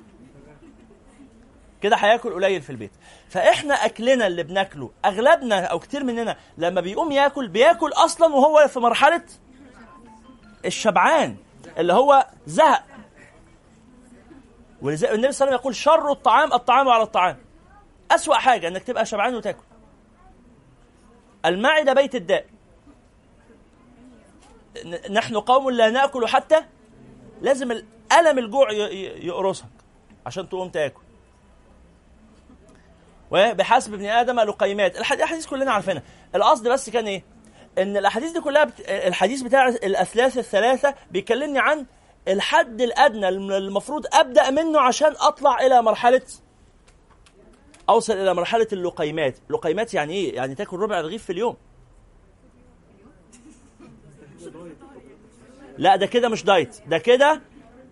[1.82, 2.92] كده هياكل قليل في البيت.
[3.30, 8.80] فإحنا أكلنا اللي بناكله أغلبنا أو كتير مننا لما بيقوم ياكل بياكل أصلا وهو في
[8.80, 9.24] مرحلة
[10.66, 11.36] الشبعان
[11.78, 12.84] اللي هو زهق.
[14.82, 17.38] ولذلك النبي صلى الله عليه وسلم يقول شر الطعام الطعام على الطعام.
[18.12, 19.64] أسوأ حاجة إنك تبقى شبعان وتاكل.
[21.46, 22.46] المعدة بيت الداء.
[25.12, 26.66] نحن قوم لا نأكل حتى
[27.42, 27.72] لازم
[28.20, 29.66] الم الجوع يقرصك
[30.26, 31.02] عشان تقوم تاكل.
[33.32, 36.04] وبحسب ابن آدم لقيمات الأحاديث كلنا عارفينها.
[36.36, 37.24] القصد بس كان إيه؟
[37.78, 38.74] إن الأحاديث دي كلها بت...
[38.90, 41.86] الحديث بتاع الأثلاث الثلاثة بيكلمني عن
[42.28, 46.22] الحد الأدنى الم- المفروض أبدأ منه عشان أطلع إلى مرحلة
[47.90, 49.38] أوصل إلى مرحلة اللقيمات.
[49.50, 51.58] لقيمات يعني إيه؟ يعني تاكل ربع رغيف في اليوم.
[55.78, 57.42] لا ده كده مش دايت ده كده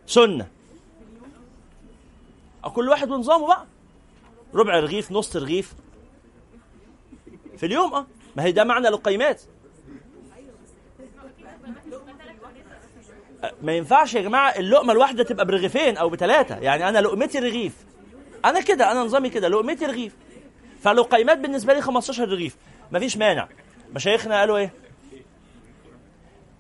[0.08, 0.48] سنة.
[2.74, 3.66] كل واحد ونظامه بقى.
[4.54, 5.74] ربع رغيف نص رغيف.
[7.58, 8.08] في اليوم آه.
[8.36, 9.42] ما هي ده معنى لقيمات
[13.44, 17.74] أه، ما ينفعش يا جماعة اللقمة الواحدة تبقى برغيفين أو بثلاثه يعني أنا لقمتي رغيف.
[18.46, 20.16] أنا كده أنا نظامي كده لقمتي رغيف.
[20.82, 22.58] فلقيمات بالنسبة لي 15 رغيف.
[22.92, 23.48] مفيش مانع.
[23.94, 24.74] مشايخنا قالوا إيه؟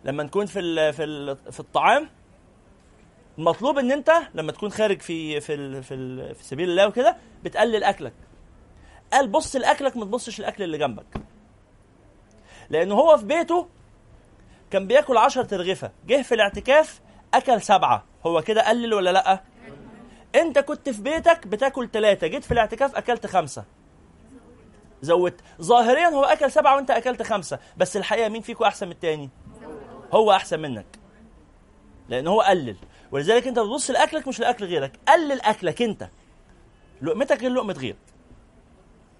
[0.05, 2.09] لما نكون في ال في ال في الطعام
[3.39, 8.13] المطلوب إن أنت لما تكون خارج في في في, في سبيل الله وكده بتقلل أكلك.
[9.13, 11.05] قال بص لأكلك ما تبصش الاكل اللي جنبك.
[12.69, 13.67] لأن هو في بيته
[14.71, 17.01] كان بياكل 10 ترغفه جه في الاعتكاف
[17.33, 18.05] أكل سبعة.
[18.25, 19.43] هو كده قلل ولا لأ؟
[20.35, 23.63] أنت كنت في بيتك بتاكل ثلاثة جيت في الاعتكاف أكلت خمسة.
[25.01, 25.41] زودت.
[25.61, 27.59] ظاهريا هو أكل سبعة وأنت أكلت خمسة.
[27.77, 29.29] بس الحقيقة مين فيكم أحسن من التاني؟
[30.13, 30.99] هو أحسن منك.
[32.09, 32.75] لأن هو قلل.
[33.11, 34.99] ولذلك انت بتبص لأكلك مش لأكل غيرك.
[35.07, 36.09] قلل أكلك انت.
[37.01, 37.97] لقمتك غير لقمة غيرك.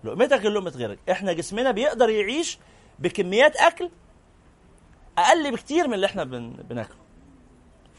[0.03, 0.99] لقمتك غير لقمة غيرك.
[1.11, 2.59] إحنا جسمنا بيقدر يعيش
[2.99, 3.89] بكميات أكل
[5.17, 6.49] أقل بكتير من اللي إحنا بن...
[6.49, 6.97] بناكله.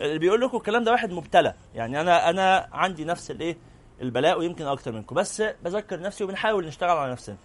[0.01, 1.55] اللي بيقول لكم الكلام ده واحد مبتلى.
[1.75, 3.57] يعني أنا أنا عندي نفس الإيه؟
[4.01, 5.15] البلاء ويمكن أكتر منكم.
[5.15, 7.37] بس بذكر نفسي وبنحاول نشتغل على نفسنا.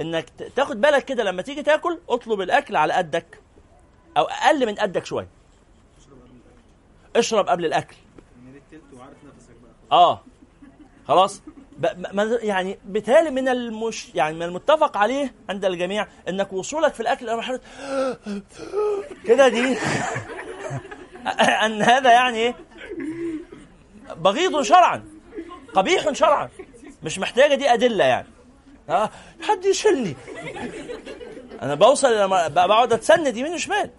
[0.00, 3.40] إنك تاخد بالك كده لما تيجي تاكل اطلب الأكل على قدك
[4.16, 5.37] أو أقل من قدك شوية.
[7.16, 7.96] اشرب قبل الأكل.
[9.92, 10.22] آه.
[11.08, 11.42] خلاص.
[12.42, 17.36] يعني بالتالي من المش يعني من المتفق عليه عند الجميع إنك وصولك في الأكل إلى
[17.36, 17.60] مرحله
[19.26, 19.78] كده دي.
[21.64, 22.54] أن هذا يعني
[24.16, 25.04] بغيض شرعا
[25.74, 26.48] قبيح شرعا
[27.02, 28.28] مش محتاجة دي أدلة يعني.
[28.88, 29.10] آه
[29.42, 30.16] حد يشيلني.
[31.62, 33.90] أنا بوصل لما بقعد أتسند يمين وشمال.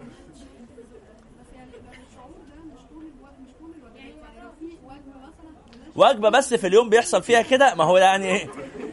[5.99, 8.49] وجبة بس في اليوم بيحصل فيها كده؟ ما هو يعني إيه؟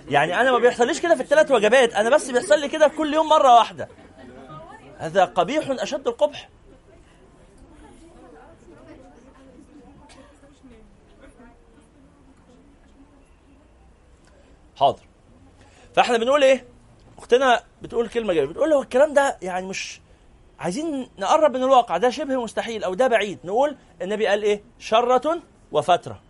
[0.08, 3.28] يعني أنا ما بيحصليش كده في الثلاث وجبات أنا بس بيحصل لي كده كل يوم
[3.28, 3.88] مرة واحدة.
[4.98, 6.48] هذا قبيح أشد القبح.
[14.76, 15.02] حاضر.
[15.94, 16.64] فإحنا بنقول إيه؟
[17.18, 20.00] أختنا بتقول كلمة جميلة بتقول هو الكلام ده يعني مش
[20.58, 23.38] عايزين نقرب من الواقع ده شبه مستحيل أو ده بعيد.
[23.44, 25.42] نقول النبي قال إيه؟ شرة
[25.72, 26.25] وفترة.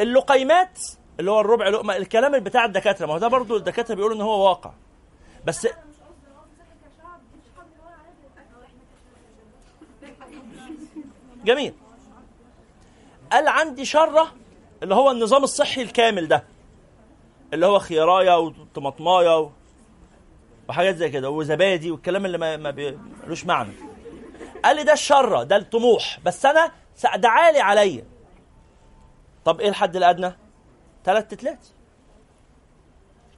[0.00, 0.78] اللقيمات
[1.20, 4.48] اللي هو الربع لقمة الكلام بتاع الدكاترة ما هو ده برضه الدكاترة بيقولوا إن هو
[4.48, 4.72] واقع.
[5.44, 5.68] بس
[11.44, 11.74] جميل.
[13.32, 14.32] قال عندي شرة
[14.82, 16.44] اللي هو النظام الصحي الكامل ده
[17.52, 19.50] اللي هو خيرايا وطماطمايه
[20.68, 22.56] وحاجات زي كده وزبادي والكلام اللي ما,
[23.26, 23.72] ملوش معنى.
[24.64, 26.18] قال لي ده الشرة ده الطموح.
[26.24, 26.72] بس أنا
[27.16, 28.04] ده عالي عليا.
[29.44, 30.32] طب إيه الحد الأدنى؟
[31.04, 31.66] ثلاث تتلات.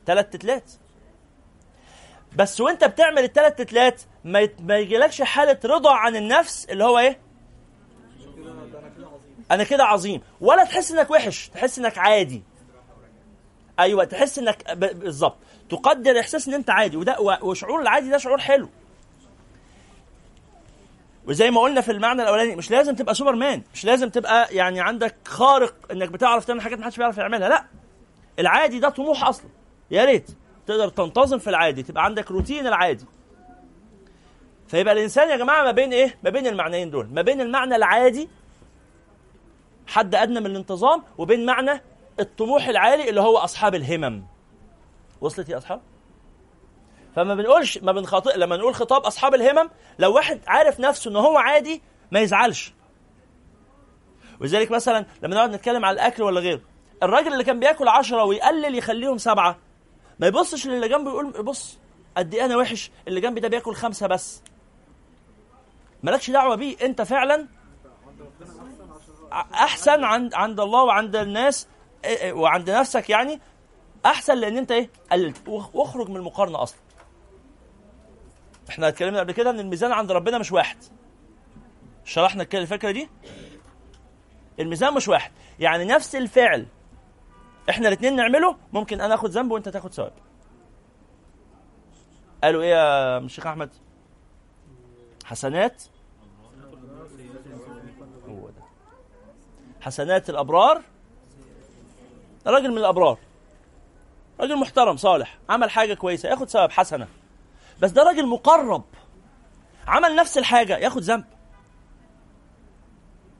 [0.07, 0.71] ثلاث تتلات.
[2.37, 7.19] بس وأنت بتعمل الثلاث تتلات ما, ما يجيلكش حالة رضا عن النفس اللي هو إيه؟
[9.51, 10.23] أنا كده عظيم.
[10.41, 12.43] ولا تحس إنك وحش تحس إنك عادي.
[13.79, 15.37] أيوه تحس إنك بالظبط.
[15.71, 16.97] تقدر إحساس إن أنت عادي.
[16.97, 18.69] وده وشعور العادي ده شعور حلو.
[21.27, 24.81] وزي ما قلنا في المعنى الأولاني مش لازم تبقى سوبر مان مش لازم تبقى يعني
[24.81, 27.65] عندك خارق إنك بتعرف تعمل حاجات محدش بيعرف يعملها لأ.
[28.39, 29.51] العادي ده طموح أصلا.
[29.91, 30.31] يا ريت
[30.67, 33.05] تقدر تنتظم في العادي تبقى عندك روتين العادي.
[34.69, 37.09] فيبقى الإنسان يا جماعة ما بين إيه؟ ما بين المعنيين دول.
[37.13, 38.29] ما بين المعنى العادي
[39.87, 41.83] حد أدنى من الانتظام وبين معنى
[42.21, 44.25] الطموح العالي اللي هو أصحاب الهمم.
[45.21, 45.81] وصلت يا أصحاب؟
[47.17, 51.37] فما بنقولش ما بنخاطئ لما نقول خطاب أصحاب الهمم لو واحد عارف نفسه إن هو
[51.39, 52.73] عادي ما يزعلش.
[54.41, 56.61] ولذلك مثلا لما نقعد نتكلم على الأكل ولا غيره
[57.03, 59.59] الراجل اللي كان بياكل عشرة ويقلل يخليهم سبعة
[60.19, 61.79] ما يبصش للي جنبه يقول بص
[62.17, 64.43] قد إيه أنا وحش اللي جنبي ده بياكل خمسة بس.
[66.03, 67.47] مالكش دعوة بيه أنت فعلا
[69.55, 71.69] أحسن عند عند الله وعند الناس
[72.05, 73.41] إيه إيه، وعند نفسك يعني
[74.07, 75.49] أحسن لأن أنت إيه قللت.
[75.49, 76.79] واخ- وأخرج من المقارنة أصلا.
[78.69, 80.77] إحنا اتكلمنا قبل كده ان الميزان عند ربنا مش واحد.
[82.05, 83.09] شرحنا الفكرة دي؟
[84.61, 85.33] الميزان مش واحد.
[85.59, 86.67] يعني نفس الفعل
[87.71, 90.13] إحنا الاثنين نعمله ممكن أنا آخد ذنب وانت تاخد ثواب.
[92.45, 93.71] قالوا إيه يا الشيخ أحمد؟
[95.25, 95.83] حسنات
[98.29, 98.63] هو ده.
[99.81, 100.83] حسنات الأبرار.
[102.47, 103.19] راجل من الأبرار.
[104.41, 107.09] راجل محترم صالح عمل حاجة كويسة ياخد ثواب حسنة.
[107.81, 108.85] بس ده راجل مقرب.
[109.87, 110.79] عمل نفس الحاجة.
[110.79, 111.25] ياخد ذنب.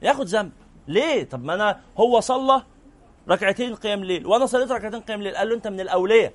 [0.01, 0.51] ياخد ذنب.
[0.87, 2.63] ليه؟ طب ما أنا هو صلى
[3.29, 4.27] ركعتين قيام ليل.
[4.27, 5.35] وأنا صليت ركعتين قيام ليل.
[5.35, 6.33] قال له أنت من الأولياء.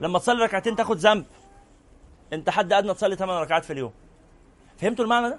[0.00, 1.26] لما تصلي ركعتين تاخد ذنب.
[2.32, 3.92] أنت حد أدنى تصلي 8 ركعات في اليوم.
[4.78, 5.38] فهمتوا المعنى ده؟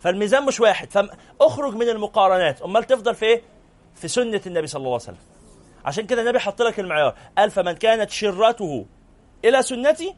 [0.00, 0.90] فالميزان مش واحد.
[0.90, 2.62] فاخرج من المقارنات.
[2.62, 3.42] أمال تفضل في إيه؟
[3.94, 5.18] في سنة النبي صلى الله عليه وسلم.
[5.84, 7.16] عشان كده النبي حط لك المعيار.
[7.38, 8.86] قال فمن كانت شرته
[9.44, 10.14] إلى سنتي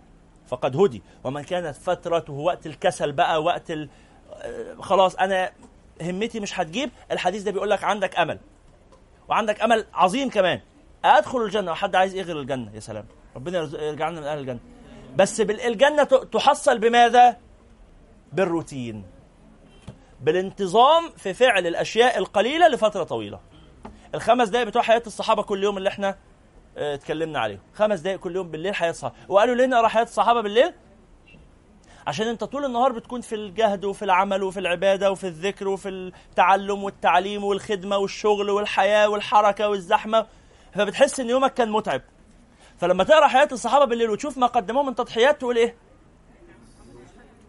[0.49, 1.03] فقد هدي.
[1.25, 3.71] ومن كانت فترته وقت الكسل بقى وقت.
[3.71, 3.87] آه،
[4.81, 5.53] خلاص أنا
[6.03, 8.39] همتي مش هتجيب الحديث ده بيقول لك عندك أمل.
[9.29, 10.61] وعندك أمل عظيم كمان.
[11.05, 12.75] أدخل الجنة وحد عايز إيه غير الجنة.
[12.75, 13.05] يا سلام.
[13.37, 14.59] ربنا يرجعنا من أهل الجنة.
[15.17, 15.37] بس
[16.05, 17.37] ت- تحصل بماذا؟
[18.33, 19.05] بالروتين.
[20.21, 23.41] بالانتظام في فعل الأشياء القليلة لفترة طويلة.
[24.15, 26.17] الخمس دقائق بتوع حياة الصحابة كل يوم اللي إحنا
[26.77, 27.61] اتكلمنا عليهم.
[27.75, 30.73] خمس دقائق كل يوم بالليل حياه الصحابه وقالوا ليه نقرا حياه الصحابه بالليل؟
[32.07, 36.85] عشان انت طول النهار بتكون في الجهد وفي العمل وفي العبادة وفي الذكر وفي التعلم
[36.85, 40.27] والتعليم والخدمة والشغل والحياة والحركة والزحمة.
[40.75, 42.03] فبتحس إن يومك كان متعب.
[42.79, 45.77] فلما تقرأ حياة الصحابة بالليل وتشوف ما قدموه من تضحيات تقول إيه؟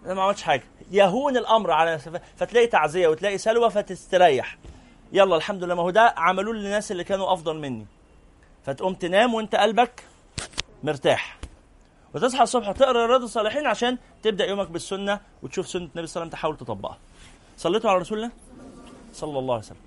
[0.06, 0.64] أنا ما عملتش حاجة.
[0.92, 2.00] يهون الأمر على
[2.36, 4.58] فتلاقي تعزية وتلاقي سلوى فتستريح.
[5.14, 5.76] يلا الحمد لله.
[5.76, 7.88] ما هو ده عملوه للناس اللي كانوا أفضل مني.
[8.68, 10.04] فتقوم تنام وانت قلبك
[10.84, 11.38] مرتاح.
[12.14, 16.22] وتصحى الصبح تقرا رياض الصالحين عشان تبدأ يومك بالسنة وتشوف سنة النبي صلى الله عليه
[16.22, 16.98] وسلم تحاول تطبقها.
[17.58, 18.32] صليتوا على رسول الله؟
[19.14, 19.78] صلى الله عليه وسلم.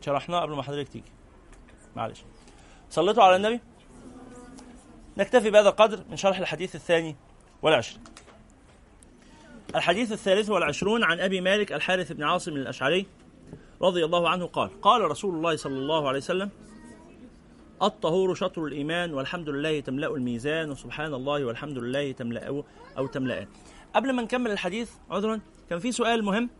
[0.00, 1.12] شرحناه قبل ما حضرتك تيجي.
[1.96, 2.22] معلش.
[2.90, 3.60] صليتوا على النبي؟
[5.16, 7.16] نكتفي بهذا القدر من شرح الحديث الثاني
[7.62, 8.04] والعشرين.
[9.76, 13.06] الحديث الثالث والعشرون عن أبي مالك الحارث بن عاصم الأشعري
[13.82, 16.50] رضي الله عنه قال قال رسول الله صلى الله عليه وسلم
[17.82, 22.62] الطهور شطر الإيمان والحمد لله تملأ الميزان وسبحان الله والحمد لله تملأ
[22.98, 23.46] أو تملأان.
[23.94, 25.40] قبل ما نكمل الحديث عذرا
[25.70, 26.50] كان في سؤال مهم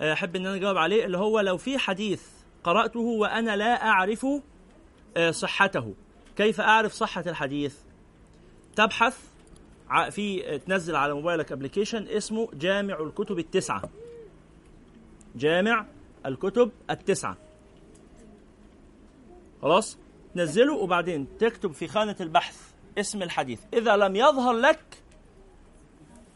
[0.00, 2.22] آه، أحب أن أنا أجاوب عليه اللي هو لو في حديث
[2.64, 4.26] قرأته وأنا لا أعرف
[5.16, 5.94] آه، صحته
[6.36, 7.76] كيف أعرف صحة الحديث؟
[8.76, 9.33] تبحث
[10.10, 13.82] في تنزل على موبايلك ابلكيشن اسمه جامع الكتب التسعة.
[15.36, 15.86] جامع
[16.26, 17.36] الكتب التسعة.
[19.62, 19.98] خلاص؟
[20.34, 23.60] تنزله وبعدين تكتب في خانة البحث اسم الحديث.
[23.74, 25.02] إذا لم يظهر لك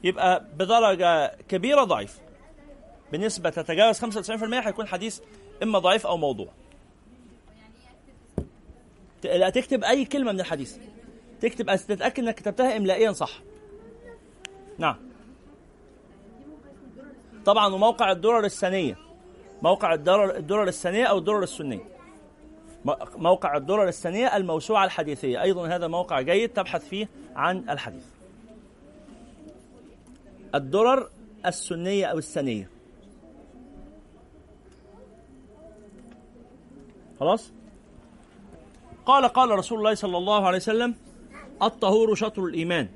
[0.04, 2.18] يبقى بدرجة كبيرة ضعيف.
[3.12, 5.20] بنسبة تتجاوز 95% هيكون حديث
[5.62, 6.48] إما ضعيف أو موضوع.
[9.24, 10.78] لا تكتب أي كلمة من الحديث.
[11.40, 13.40] تكتب بس تتأكد إنك كتبتها املائيا صح.
[14.78, 14.96] نعم.
[17.44, 18.98] طبعا وموقع الدرر السنية.
[19.62, 21.84] موقع الدرر الدرر السنية أو الدرر السنيه
[23.16, 25.42] موقع الدرر السنية الموسوعة الحديثية.
[25.42, 28.04] أيضا هذا موقع جيد تبحث فيه عن الحديث.
[30.54, 31.10] الدرر
[31.46, 32.70] السنية أو السنية.
[37.20, 37.52] خلاص؟
[39.06, 40.94] قال قال رسول الله صلى الله عليه وسلم
[41.62, 42.88] الطهور شطر الإيمان.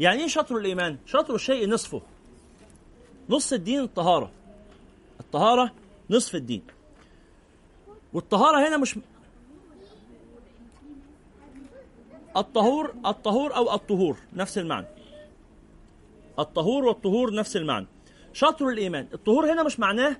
[0.00, 2.02] يعني إيه شطر الإيمان؟ شطر الشيء نصفه.
[3.30, 4.30] نص الدين الطهارة.
[5.20, 5.72] الطهارة
[6.10, 6.62] نصف الدين.
[8.12, 8.98] والطهارة هنا مش
[12.36, 14.86] الطهور الطهور أو الطهور نفس المعنى.
[16.38, 17.86] الطهور والطهور نفس المعنى.
[18.32, 19.06] شطر الإيمان.
[19.14, 20.16] الطهور هنا مش معناه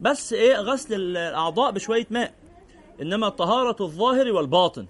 [0.00, 2.34] بس إيه؟ غسل الأعضاء بشوية ماء.
[3.02, 4.86] إنما طهارة الظاهر والباطن.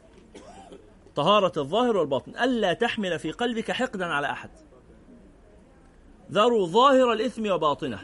[1.16, 2.36] طهارة الظاهر والباطن.
[2.36, 4.50] ألا تحمل في قلبك حقدا على أحد.
[6.32, 8.00] ذروا ظاهر الإثم وباطنه.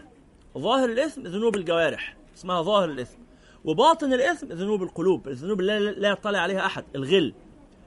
[0.59, 3.19] ظاهر الإثم ذنوب الجوارح اسمها ظاهر الإثم.
[3.65, 6.85] وباطن الإثم ذنوب القلوب الذنوب اللي لا يطلع عليها أحد.
[6.95, 7.35] الغل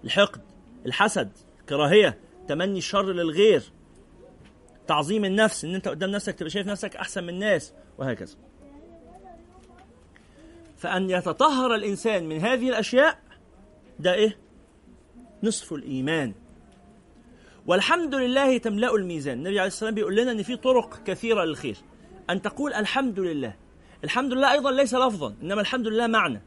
[0.04, 0.42] الحقد
[0.86, 2.18] الحسد الكراهيه
[2.48, 3.64] تمني الشر للغير
[4.88, 8.36] تعظيم النفس إن أنت قدام نفسك تبقى شايف نفسك أحسن من الناس وهكذا.
[10.78, 13.20] فأن يتطهر الإنسان من هذه الأشياء
[14.00, 14.45] ده إيه؟
[15.44, 16.34] نصف الإيمان.
[17.68, 19.38] والحمد لله تملأ الميزان.
[19.38, 21.78] النبي عليه الصلاة والسلام بيقول لنا إن في طرق كثيرة للخير.
[22.30, 23.56] أن تقول الحمد لله.
[24.04, 26.42] الحمد لله أيضا ليس لفظا إنما الحمد لله معنى.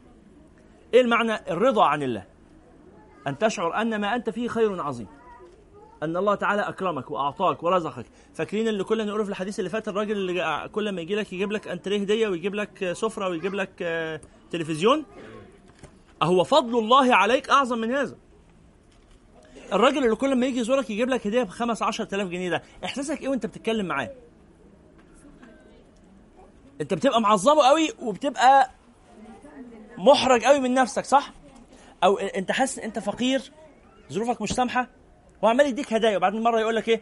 [0.93, 2.25] إيه المعنى؟ الرضا عن الله.
[3.27, 5.07] أن تشعر أن ما أنت فيه خير عظيم.
[6.03, 8.05] أن الله تعالى أكرمك وأعطاك ورزقك.
[8.33, 11.51] فاكرين اللي كنا نقوله في الحديث اللي فات؟ الراجل اللي كل ما يجي لك يجيب
[11.51, 14.21] لك انتريه هديه ويجيب لك سفرة ويجيب لك آه،
[14.51, 15.05] تلفزيون.
[16.21, 18.15] أهو فضل الله عليك أعظم من هذا.
[19.73, 22.63] الراجل اللي كل ما يجي يزورك يجيب لك هدية ب 5 10000 جنيه ده.
[22.85, 24.09] إحساسك إيه وأنت بتتكلم معاه؟
[26.81, 28.69] أنت بتبقى معظمه قوي وبتبقى
[29.97, 31.31] محرج قوي من نفسك صح؟
[32.03, 33.41] أو أنت حاسس إن أنت فقير
[34.11, 34.87] ظروفك مش سامحة
[35.41, 37.01] وعمال يديك هدايا وبعدين مرة يقول لك إيه؟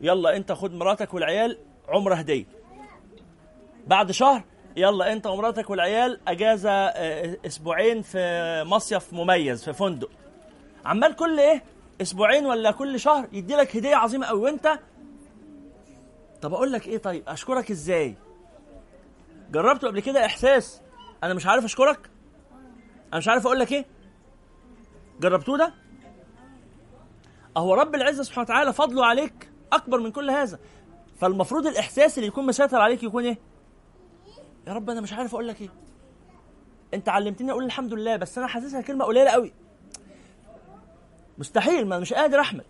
[0.00, 1.58] يلا أنت خد مراتك والعيال
[1.88, 2.44] عمرة هدية.
[3.86, 4.42] بعد شهر
[4.76, 8.18] يلا أنت ومراتك والعيال أجازة آه، أسبوعين في
[8.66, 10.10] مصيف مميز في فندق.
[10.84, 11.62] عمال كل إيه؟
[12.02, 14.78] أسبوعين ولا كل شهر يدي لك هدية عظيمة قوي وأنت؟
[16.42, 18.16] طب أقول لك إيه طيب؟ أشكرك إزاي؟
[19.52, 20.80] جربته قبل كده؟ إحساس.
[21.24, 22.10] أنا مش عارف أشكرك.
[23.08, 23.86] أنا مش عارف أقول لك إيه.
[25.20, 25.74] جربتوه ده؟
[27.56, 30.58] أهو رب العزة سبحانه وتعالى فضله عليك أكبر من كل هذا.
[31.20, 33.38] فالمفروض الإحساس اللي يكون مسيطر عليك يكون إيه؟
[34.66, 35.68] يا رب أنا مش عارف أقول لك إيه.
[36.94, 39.52] أنت علمتني أقول الحمد لله بس أنا حاسسها كلمة قليلة قوي
[41.38, 42.64] مستحيل ما مش قادر أحمد.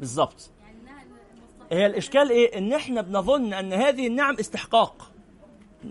[0.00, 0.50] بالظبط.
[1.70, 5.10] يعني هي الإشكال إيه؟ إن إحنا بنظن إن هذه النعم استحقاق.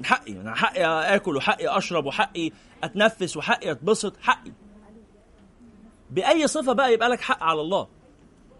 [0.03, 0.83] حقي أنا حقي
[1.15, 2.51] آكل وحقي أشرب وحقي
[2.83, 4.51] أتنفس وحقي أتبسط حقي.
[6.11, 7.87] بأي صفة بقى يبقى لك حق على الله؟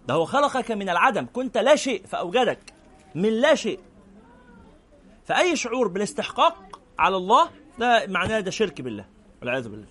[0.07, 1.27] ده هو خلقك من العدم.
[1.33, 2.73] كنت لا شيء فأوجدك.
[3.15, 3.79] من لا شيء.
[5.25, 7.49] فأي شعور بالاستحقاق على الله
[7.79, 9.05] ده معناه ده شرك بالله
[9.41, 9.87] والعياذ بالله.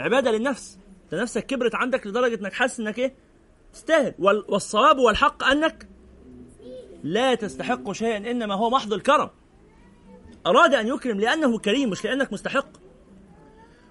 [0.00, 0.78] عبادة للنفس.
[1.04, 3.14] انت نفسك كبرت عندك لدرجة إنك حاسس إنك إيه؟
[3.72, 4.14] تستاهل.
[4.18, 5.88] وال- والصواب والحق أنك
[7.04, 9.30] لا تستحق شيئا إنما هو محض الكرم.
[10.46, 12.68] أراد أن يكرم لأنه كريم مش لأنك مستحق.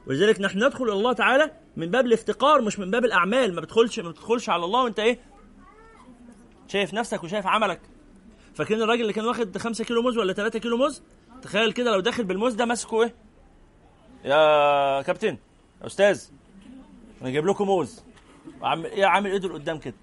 [0.07, 3.55] ولذلك نحن ندخل إلى الله تعالى من باب الافتقار مش من باب الأعمال.
[3.55, 5.19] ما بتدخلش ما بتدخلش على الله وأنت إيه؟
[6.67, 7.81] شايف نفسك وشايف عملك.
[8.53, 11.01] فاكرين الراجل اللي كان واخد 5 كيلو موز ولا 3 كيلو موز؟
[11.41, 13.15] تخيل كده لو داخل بالموز ده ماسكه إيه؟
[14.25, 15.37] يا كابتن.
[15.81, 16.23] يا أستاذ
[17.21, 18.03] أنا جايب لكم موز.
[18.61, 19.95] وعامل إيه عامل إيده لقدام كده.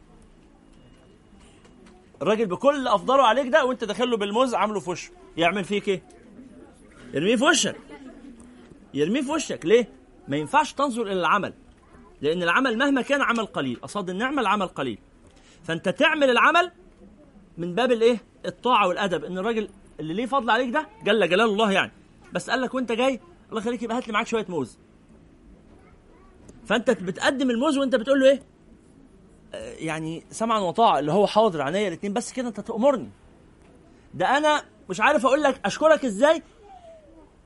[2.22, 5.10] الراجل بكل أفضله عليك ده وأنت داخل له بالموز عامله في وشه.
[5.36, 6.02] يعمل فيك إيه؟
[7.14, 7.76] يرميه في وشك.
[8.94, 9.66] يرميه في وشك.
[9.66, 9.88] ليه؟
[10.28, 11.52] ما ينفعش تنظر إلى العمل
[12.22, 14.98] لأن العمل مهما كان عمل قليل قصاد النعمة العمل قليل.
[15.64, 16.72] فأنت تعمل العمل
[17.58, 19.24] من باب الإيه؟ الطاعة والأدب.
[19.24, 19.68] إن الراجل
[20.00, 21.92] اللي ليه فضل عليك ده جل جلال الله يعني.
[22.32, 23.20] بس قال لك وأنت جاي
[23.50, 24.78] الله يخليك يبقى هات لي معاك شوية موز.
[26.66, 28.42] فانت بتقدم الموز وانت بتقول له إيه؟
[29.54, 33.10] آه، يعني سمعا وطاعه اللي هو حاضر عينيا الاثنين بس كده انت تأمرني.
[34.14, 36.42] ده أنا مش عارف أقول لك أشكرك إزاي؟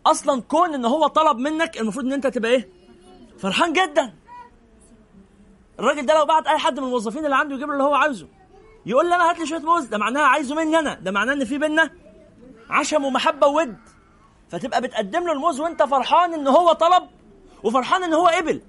[0.06, 2.68] أصلا كون إن هو طلب منك المفروض إن أنت تبقى إيه؟
[3.38, 4.14] فرحان جدا.
[5.78, 8.26] الراجل ده لو بعت أي حد من الموظفين اللي عنده يجيب له اللي هو عاوزه.
[8.86, 10.94] يقول لي أنا هات لي شوية موز ده معناها عايزه مني أنا.
[10.94, 11.90] ده معناه إن في بينا
[12.70, 13.76] عشم ومحبة وود.
[14.48, 17.02] فتبقى بتقدم له الموز وأنت فرحان إن هو طلب
[17.62, 18.60] وفرحان إن هو قبل.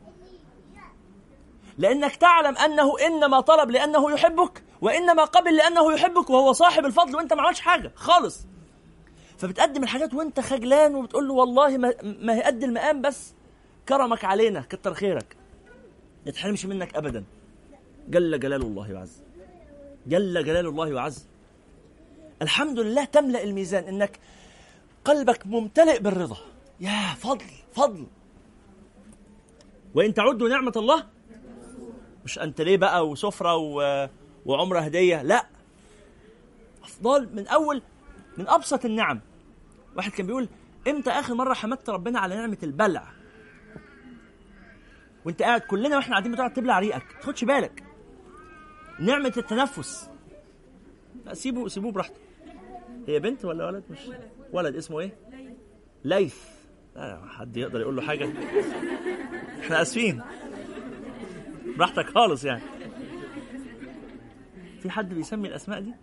[1.81, 7.33] لأنك تعلم أنه إنما طلب لأنه يحبك وإنما قبل لأنه يحبك وهو صاحب الفضل وأنت
[7.33, 8.45] ما عملتش حاجة خالص.
[9.37, 13.33] فبتقدم الحاجات وأنت خجلان وبتقول له والله ما, ما هي قد المقام بس
[13.89, 15.37] كرمك علينا كتر خيرك.
[16.25, 17.23] ما تحرمش منك ابدا.
[18.09, 19.23] جل جلال الله وعز.
[20.07, 21.27] جل جلال الله وعز.
[22.41, 24.19] الحمد لله تملأ الميزان إنك
[25.05, 26.37] قلبك ممتلئ بالرضا.
[26.79, 28.07] يا فضل فضل.
[29.95, 31.20] وإن تعدوا نعمة الله
[32.25, 34.07] مش انت ليه بقى وسفرة و...
[34.45, 35.45] وعمرة هدية؟ لا.
[36.83, 37.81] أفضل من أول
[38.37, 39.19] من أبسط النعم.
[39.95, 40.47] واحد كان بيقول
[40.87, 43.03] إمتى آخر مرة حمدت ربنا على نعمة البلع؟
[45.25, 47.03] وأنت قاعد كلنا وإحنا قاعدين بتقعد تبلع ريقك.
[47.15, 47.83] ما تاخدش بالك.
[48.99, 50.09] نعمة التنفس.
[51.25, 52.19] لا سيبه سيبوه براحته.
[53.07, 53.99] هي بنت ولا ولد؟ مش.
[54.53, 54.75] ولد.
[54.75, 55.15] اسمه إيه؟
[56.03, 56.35] ليث.
[56.95, 58.29] لا حد يقدر يقول له حاجة.
[59.59, 60.21] إحنا آسفين.
[61.81, 62.61] براحتك خالص يعني.
[64.81, 65.93] في حد بيسمي الأسماء دي؟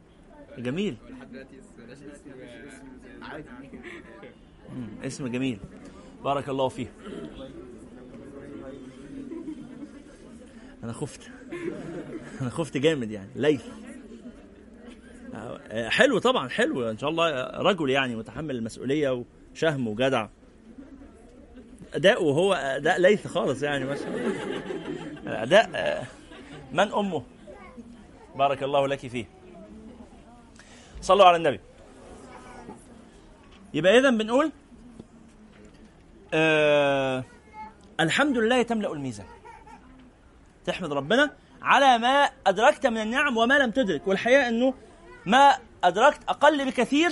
[0.59, 0.97] جميل.
[5.05, 5.59] اسم جميل.
[6.24, 6.87] بارك الله فيه
[10.85, 11.31] أنا خفت.
[12.41, 13.31] أنا خفت جامد يعني.
[13.37, 13.64] ليث
[15.35, 16.91] آه، حلو طبعا حلو.
[16.91, 19.24] إن شاء الله رجل يعني متحمل المسؤولية
[19.55, 20.29] وشهم وجدع.
[21.95, 26.07] اداؤه هو أداء ليث خالص يعني ما شاء الله اداء
[26.72, 27.22] من أمه؟
[28.36, 29.26] بارك الله لك فيه.
[31.01, 31.61] صلوا على النبي.
[33.74, 34.53] يبقى اذا بنقول
[36.34, 37.24] آه
[38.01, 39.26] الحمد لله تملأ الميزان.
[40.66, 41.30] تحمد ربنا
[41.62, 44.74] على ما أدركت من النعم وما لم تدرك والحقيقة إنه
[45.26, 47.11] ما أدركت أقل بكثير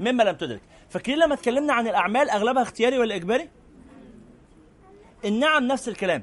[0.00, 0.60] مما لم تدرك.
[0.94, 3.48] فاكرين لما اتكلمنا عن الأعمال أغلبها اختياري ولا إجباري؟
[5.24, 6.22] النعم نفس الكلام.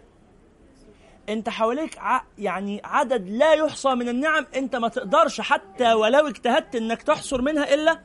[1.29, 2.21] إنت حواليك ع...
[2.37, 7.73] يعني عدد لا يحصى من النعم إنت ما تقدرش حتى ولو اجتهدت إنك تحصر منها
[7.73, 7.99] إلا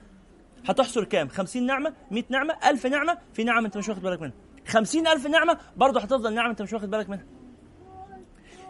[0.69, 4.35] هتحصر كام؟ 50 نعمة 100 نعمة 1000 نعمة في نعم أنت مش واخد بالك منها.
[4.67, 7.25] 50000 نعمة برضه هتفضل نعمة أنت مش واخد بالك منها.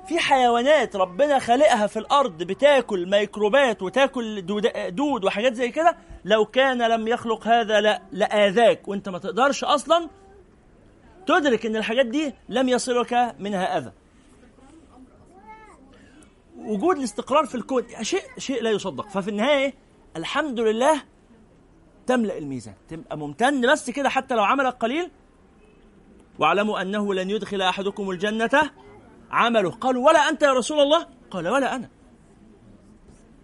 [0.09, 4.47] في حيوانات ربنا خالقها في الأرض بتاكل ميكروبات وتاكل
[4.91, 8.89] دود, وحاجات زي كده لو كان لم يخلق هذا لا لآذاك.
[8.89, 10.09] وانت ما تقدرش أصلا
[11.27, 13.93] تدرك إن الحاجات دي لم يصلك منها أذى.
[16.57, 19.09] وجود الاستقرار في الكون شيء شيء لا يصدق.
[19.09, 19.75] ففي النهاية؟
[20.17, 21.03] الحمد لله
[22.07, 22.75] تملأ الميزان.
[22.89, 25.11] تبقى ممتن بس كده حتى لو عملك قليل.
[26.39, 28.71] واعلموا أنه لن يدخل أحدكم الجنة
[29.31, 29.71] عمله.
[29.71, 31.89] قالوا ولا أنت يا رسول الله؟ قال ولا أنا.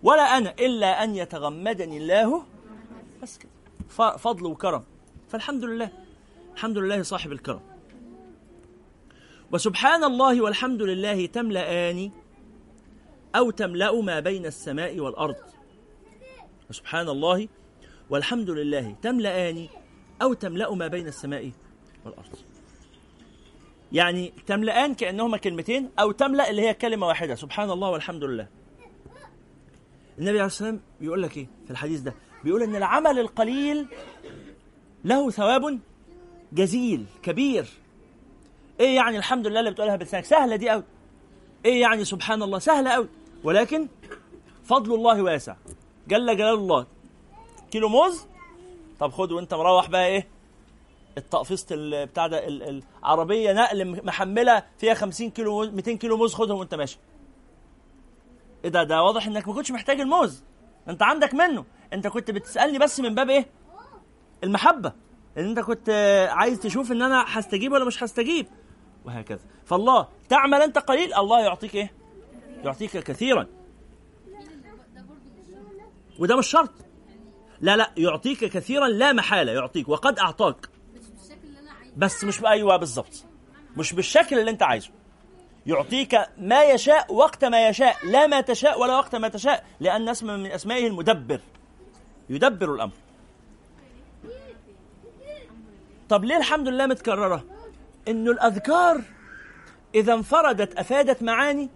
[0.02, 2.46] ولا أنا إلا أن يتغمدني الله.
[3.22, 3.50] بس كده.
[4.16, 4.84] فضل وكرم.
[5.28, 5.90] فالحمد لله.
[6.54, 7.60] الحمد لله صاحب الكرم.
[9.52, 12.10] وسبحان الله والحمد لله تملأان
[13.36, 15.36] أو تملأ ما بين السماء والأرض.
[16.70, 17.48] وسبحان الله
[18.10, 19.68] والحمد لله تملأان
[20.22, 21.52] أو تملأ ما بين السماء
[22.04, 22.38] والأرض.
[23.92, 27.34] يعني تملأان كأنهما كلمتين أو تملأ اللي هي كلمة واحدة.
[27.34, 28.48] سبحان الله والحمد لله.
[30.18, 32.14] النبي عليه الصلاة والسلام بيقول لك إيه في الحديث ده؟
[32.44, 33.86] بيقول إن العمل القليل
[35.04, 35.78] له ثواب
[36.52, 37.66] جزيل كبير.
[38.80, 40.84] إيه يعني الحمد لله اللي بتقولها بلسانك؟ سهلة دي قوي
[41.64, 43.08] إيه يعني سبحان الله؟ سهلة قوي
[43.44, 43.88] ولكن
[44.64, 45.56] فضل الله واسع.
[46.08, 46.86] جل جلال الله.
[47.70, 48.26] كيلو موز؟
[49.00, 50.28] طب خد وانت مروح بقى إيه؟
[51.18, 56.34] التقفيصة ال- بتاع ده ال- العربيه نقل محملة فيها 50 كيلو موز 200 كيلو موز
[56.34, 56.98] خدهم وانت ماشي.
[58.64, 60.44] إيه ده؟ ده واضح انك ما كنتش محتاج الموز.
[60.88, 61.64] انت عندك منه.
[61.92, 63.46] انت كنت بتسألني بس من باب إيه؟
[64.44, 64.92] المحبة.
[65.38, 65.90] ان انت كنت
[66.30, 68.46] عايز تشوف ان أنا هستجيب ولا مش هستجيب.
[69.04, 69.40] وهكذا.
[69.64, 71.92] فالله تعمل انت قليل الله يعطيك إيه؟
[72.64, 73.46] يعطيك كثيرا.
[76.18, 76.70] وده مش شرط.
[77.60, 79.88] لا لا يعطيك كثيرا لا محالة يعطيك.
[79.88, 83.24] وقد أعطاك مش بالشكل اللي أنا عايزه بس مش أيوه بالظبط
[83.76, 84.90] مش بالشكل اللي انت عايزه.
[85.66, 90.26] يعطيك ما يشاء وقت ما يشاء لا ما تشاء ولا وقت ما تشاء لأن اسم
[90.26, 91.40] من أسمائه المدبر.
[92.30, 92.92] يدبر الأمر.
[96.08, 97.44] طب ليه الحمد لله متكررة؟
[98.08, 99.02] إنه الأذكار
[99.94, 101.68] إذا انفردت أفادت معاني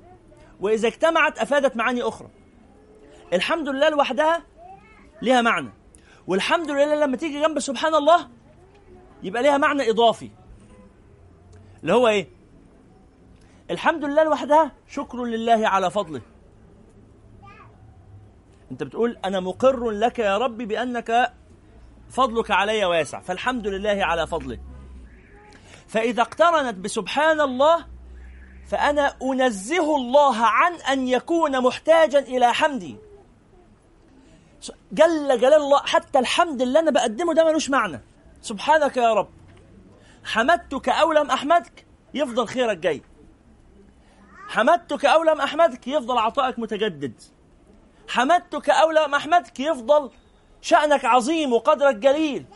[0.61, 2.29] وإذا اجتمعت أفادت معاني أخرى.
[3.33, 4.43] الحمد لله لوحدها
[5.23, 5.73] ليها معنى.
[6.27, 8.29] والحمد لله لما تيجي جنب سبحان الله
[9.27, 10.31] يبقى ليها معنى إضافي.
[11.83, 12.29] اللي هو إيه؟
[13.71, 16.21] الحمد لله لوحدها شكر لله على فضله.
[18.71, 21.33] أنت بتقول أنا مقر لك يا ربي بأنك
[22.11, 24.59] فضلك علي واسع فالحمد لله على فضله.
[25.89, 27.85] فإذا اقترنت بسبحان الله
[28.67, 32.97] فأنا أنزه الله عن أن يكون محتاجا إلى حمدي.
[34.93, 38.01] جل جلال الله حتى الحمد اللي أنا بقدمه ده ملوش معنى.
[38.43, 39.29] سبحانك يا رب.
[40.25, 43.03] حمدتك أو لم أحمدك يفضل خيرك جاي.
[44.49, 47.23] حمدتك أو لم أحمدك يفضل عطائك متجدد.
[48.09, 50.11] حمدتك أو لم أحمدك يفضل
[50.61, 52.47] شأنك عظيم وقدرك جليل.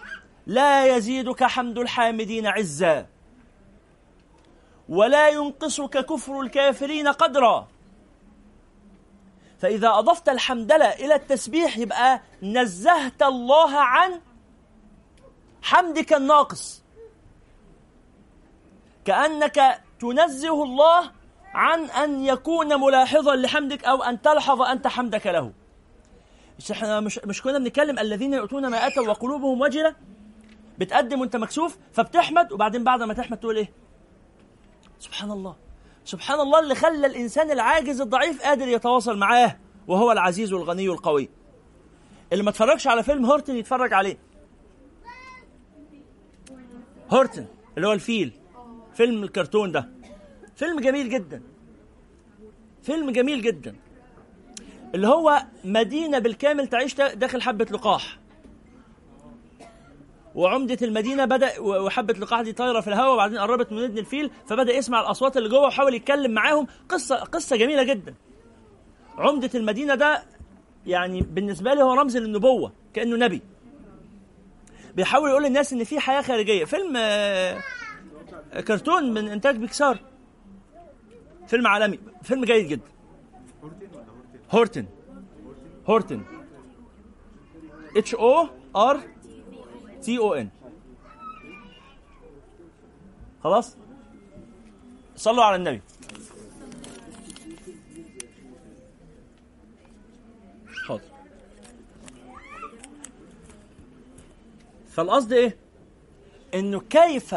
[0.47, 3.07] لا يزيدك حمد الحامدين عزا.
[4.89, 7.69] ولا ينقصك كفر الكافرين قدرا.
[9.59, 14.21] فإذا أضفت الحمدلة إلى التسبيح يبقى نزهت الله عن
[15.63, 16.83] حمدك الناقص.
[19.05, 21.11] كأنك تنزه الله
[21.55, 25.53] عن أن يكون ملاحظا لحمدك أو أن تلحظ أنت حمدك له.
[26.59, 29.95] مش إحنا مش, مش كنا بنتكلم الذين يؤتون ما آتوا وقلوبهم وجلة.
[30.79, 33.73] بتقدم وأنت مكسوف فبتحمد وبعدين بعد ما تحمد تقول إيه؟
[34.99, 35.57] سبحان الله
[36.05, 39.57] سبحان الله اللي خلى الإنسان العاجز الضعيف قادر يتواصل معاه
[39.89, 41.29] وهو العزيز الغني القوي.
[42.33, 44.19] اللي ما اتفرجش على فيلم هورتن يتفرج عليه.
[47.11, 47.47] هورتن
[47.77, 48.33] اللي هو الفيل.
[48.95, 49.89] فيلم الكرتون ده.
[50.57, 51.43] فيلم جميل جدا.
[52.83, 53.77] فيلم جميل جدا.
[54.95, 58.19] اللي هو مدينة بالكامل تعيش داخل حبة لقاح.
[60.35, 64.73] وعمدة المدينة بدأ وحبة لقاح دي طايرة في الهواء وبعدين قربت من ودن الفيل فبدأ
[64.73, 66.67] يسمع الأصوات اللي جوه وحاول يتكلم معاهم.
[66.89, 68.15] قصة قصة جميلة جدا.
[69.19, 70.23] عمدة المدينة ده
[70.87, 73.43] يعني بالنسبة لي هو رمز للنبوة كأنه نبي.
[74.95, 76.65] بيحاول يقول للناس إن في حياة خارجية.
[76.65, 77.61] فيلم آه،
[78.67, 79.99] كرتون من إنتاج بيكسار.
[81.47, 81.99] فيلم عالمي.
[82.23, 82.91] فيلم جيد جدا.
[84.51, 84.87] هورتن.
[85.87, 86.23] Horton.
[87.97, 89.01] H O R
[90.03, 90.49] T O N
[93.45, 93.77] خلاص؟
[95.17, 95.83] صلوا على النبي.
[104.91, 105.57] فالقصد إيه؟
[106.55, 107.35] إنه كيف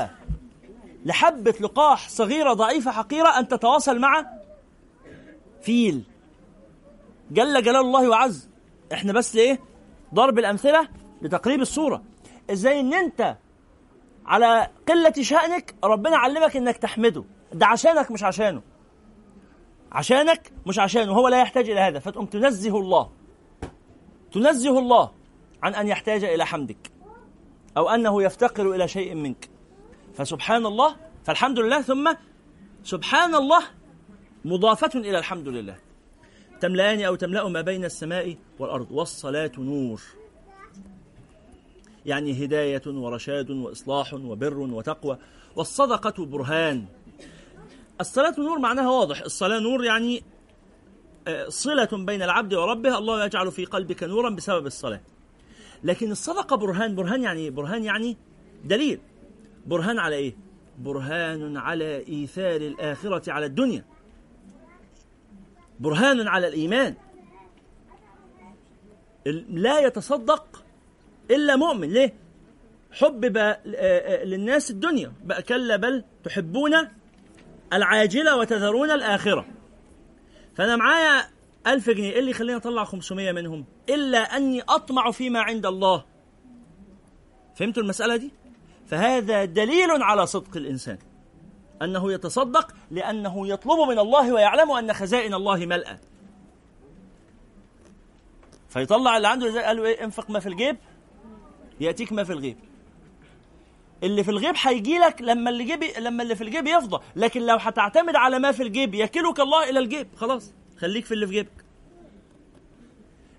[1.05, 4.25] لحبة لقاح صغيرة ضعيفة حقيرة أن تتواصل مع
[5.61, 6.03] فيل.
[7.31, 8.49] جل جلال الله وعز.
[8.93, 9.59] إحنا بس إيه
[10.13, 10.87] ضرب الأمثلة
[11.21, 12.03] لتقريب الصورة.
[12.51, 13.37] إزاي إن أنت
[14.25, 17.23] على قلة شأنك ربنا علمك إنك تحمده.
[17.53, 18.61] ده عشانك مش عشانه.
[19.91, 21.11] عشانك مش عشانه.
[21.11, 21.99] هو لا يحتاج إلى هذا.
[21.99, 23.11] فتقوم تنزه الله.
[24.31, 25.11] تنزه الله
[25.63, 26.91] عن أن يحتاج إلى حمدك.
[27.77, 29.49] أو أنه يفتقر إلى شيء منك.
[30.15, 32.13] فسبحان الله فالحمد لله ثم
[32.83, 33.63] سبحان الله
[34.45, 35.77] مضافة إلى الحمد لله
[36.61, 38.91] تملأان أو تملأ ما بين السماء والأرض.
[38.91, 40.01] والصلاة نور.
[42.05, 45.17] يعني هداية ورشاد وإصلاح وبر وتقوى.
[45.55, 46.85] والصدقة برهان.
[48.01, 49.21] الصلاة نور معناها واضح.
[49.21, 50.23] الصلاة نور يعني
[51.27, 52.97] آه، صلة بين العبد وربه.
[52.97, 55.01] الله يجعل في قلبك نورا بسبب الصلاة.
[55.83, 58.17] لكن الصدقة برهان برهان يعني برهان يعني
[58.65, 58.99] دليل.
[59.65, 60.35] برهان على إيه؟
[60.79, 63.85] برهان على إيثار الآخرة على الدنيا.
[65.79, 66.95] برهان على الإيمان.
[69.49, 70.63] لا يتصدق
[71.31, 71.89] إلا مؤمن.
[71.89, 72.13] ليه؟
[72.91, 75.13] حبب آه، آه، للناس الدنيا.
[75.23, 76.71] بقى كلا بل تحبون
[77.73, 79.45] العاجلة وتذرون الآخرة.
[80.55, 81.23] فأنا معايا
[81.67, 82.11] ألف جنيه.
[82.11, 86.05] إيه اللي يخليني أطلع 500 منهم؟ إلا أني أطمع فيما عند الله.
[87.55, 88.31] فهمتوا المسألة دي؟
[88.87, 90.97] فهذا دليل على صدق الإنسان.
[91.81, 95.97] أنه يتصدق لأنه يطلب من الله ويعلم أن خزائن الله ملأى
[98.69, 100.77] فيطلع اللي عنده زي قالوا إيه؟ انفق ما في الجيب
[101.79, 102.57] يأتيك ما في الغيب.
[104.03, 107.03] اللي في الغيب هيجي لك لما اللي جيب لما اللي في الجيب يفضى.
[107.15, 110.53] لكن لو هتعتمد على ما في الجيب يكلك الله إلى الجيب خلاص.
[110.83, 111.65] خليك في اللي في جيبك.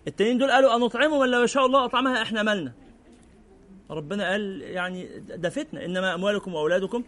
[0.09, 2.72] التانيين دول قالوا أنطعمه من لو يشاء الله أطعمها إحنا مالنا.
[3.90, 5.84] ربنا قال يعني ده فتنة.
[5.84, 7.05] إنما أموالكم وأولادكم.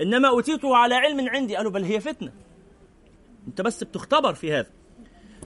[0.00, 1.56] إنما اوتيته على علم عندي.
[1.56, 2.32] قالوا بل هي فتنة.
[3.48, 4.70] أنت بس بتختبر في هذا.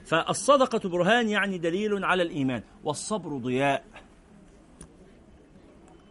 [0.04, 2.62] فالصدقة برهان يعني دليل على الإيمان.
[2.84, 3.84] والصبر ضياء.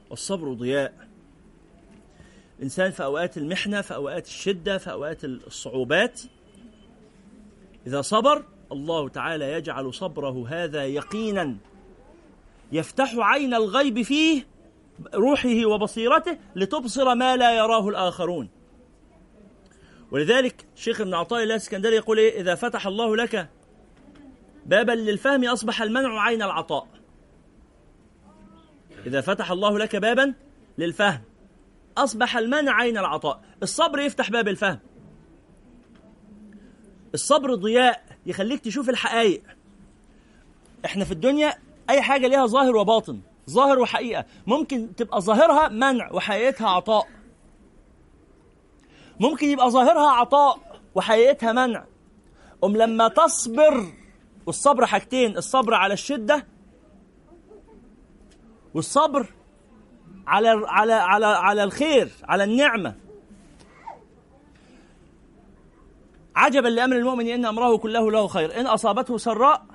[0.10, 0.94] والصبر ضياء.
[2.58, 6.22] الانسان في أوقات المحنة في أوقات الشدة في أوقات الصعوبات
[7.88, 11.58] إذا صبر الله تعالى يجعل صبره هذا يقينا.
[12.72, 14.48] يفتح عين الغيب فيه
[15.14, 18.50] روحه وبصيرته لتبصر ما لا يراه الآخرون.
[20.12, 23.50] ولذلك شيخ ابن عطاء الله الإسكندري يقول إيه؟ إذا فتح الله لك
[24.66, 26.88] بابا للفهم أصبح المنع عين العطاء.
[29.06, 30.34] إذا فتح الله لك بابا
[30.78, 31.22] للفهم
[31.98, 33.42] أصبح المنع عين العطاء.
[33.64, 34.80] الصبر يفتح باب الفهم.
[37.16, 39.44] الصبر ضياء يخليك تشوف الحقائق.
[40.86, 41.54] إحنا في الدنيا
[41.90, 44.26] أي حاجة ليها ظاهر وباطن ظاهر وحقيقة.
[44.48, 47.08] ممكن تبقى ظاهرها منع وحقيقتها عطاء.
[49.20, 51.86] ممكن يبقى ظاهرها عطاء وحقيقتها منع.
[52.64, 53.86] أم لما تصبر
[54.46, 56.48] والصبر حاجتين الصبر على الشدة
[58.74, 59.34] والصبر
[60.28, 63.05] على على على على الخير على النعمة.
[66.36, 68.60] عجبا لأمر المؤمن إن أمره كله له خير.
[68.60, 69.66] إن أصابته سراء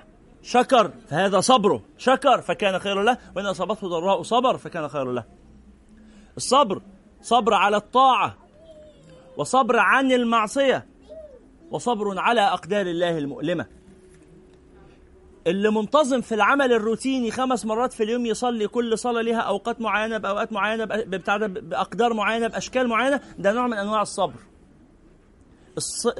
[0.43, 1.81] شكر فهذا صبره.
[1.97, 3.17] شكر فكان خيرا له.
[3.35, 5.23] وإن أصابته ضراء صبر فكان خيرا له.
[6.37, 6.81] الصبر
[7.21, 8.37] صبر على الطاعة
[9.37, 10.85] وصبر عن المعصية
[11.71, 13.65] وصبر على أقدار الله المؤلمة.
[15.47, 20.17] اللي منتظم في العمل الروتيني خمس مرات في اليوم يصلي كل صلاة لها أوقات معينة
[20.17, 23.21] بأوقات معينة بأقدار معينة بأشكال معينة.
[23.39, 24.33] ده نوع من أنواع الصبر.
[24.33, 24.50] الص-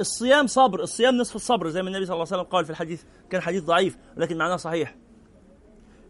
[0.00, 3.02] الصيام صبر الصيام نصف الصبر زي ما النبي صلى الله عليه وسلم قال في الحديث
[3.30, 4.94] كان حديث ضعيف ولكن معناه صحيح.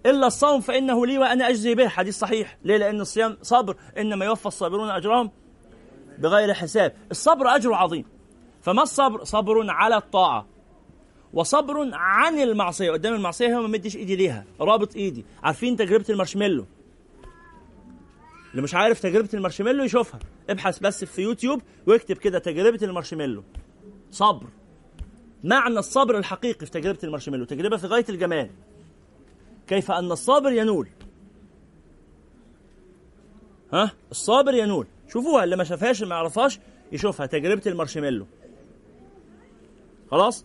[0.07, 2.59] إلا الصوم فإنه لي وأنا أجزي به حديث صحيح.
[2.65, 5.31] ليه؟ لأن الصيام صبر إنما يوفى الصابرون أجرهم
[6.19, 6.93] بغير حساب.
[7.11, 8.05] الصبر أجر عظيم.
[8.61, 10.47] فما الصبر؟ صبر على الطاعة.
[11.33, 12.91] وصبر عن المعصية.
[12.91, 14.45] قدام المعصية هو ما مديش إيدي ليها.
[14.61, 15.25] رابط إيدي.
[15.43, 16.67] عارفين تجربة المارشميلو؟
[18.53, 20.21] اللي مش عارف تجربة المارشميلو يشوفها.
[20.51, 23.45] ابحث بس في يوتيوب واكتب كده تجربة المارشميلو.
[24.11, 24.47] صبر.
[25.45, 27.45] معنى الصبر الحقيقي في تجربة المارشميلو.
[27.45, 28.51] تجربة في غاية الجمال.
[29.67, 30.89] كيف أن الصابر ينول.
[33.73, 34.87] ها؟ الصابر ينول.
[35.09, 36.59] شوفوها اللي ما شافهاش ما يعرفهاش
[36.93, 37.27] يشوفها.
[37.27, 38.27] تجربة المارشميلو.
[40.11, 40.45] خلاص؟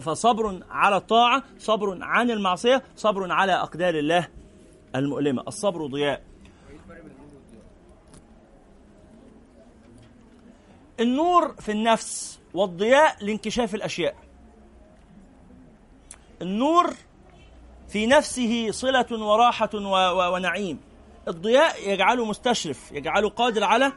[0.00, 4.28] فصبر على الطاعة صبر عن المعصية صبر على أقدار الله
[4.96, 5.42] المؤلمة.
[5.48, 6.29] الصبر ضياء.
[11.00, 14.14] النور في النفس والضياء لانكشاف الأشياء.
[16.42, 16.94] النور
[17.88, 19.70] في نفسه صلة وراحة
[20.32, 20.80] ونعيم.
[21.28, 23.92] الضياء يجعله مستشرف يجعله قادر على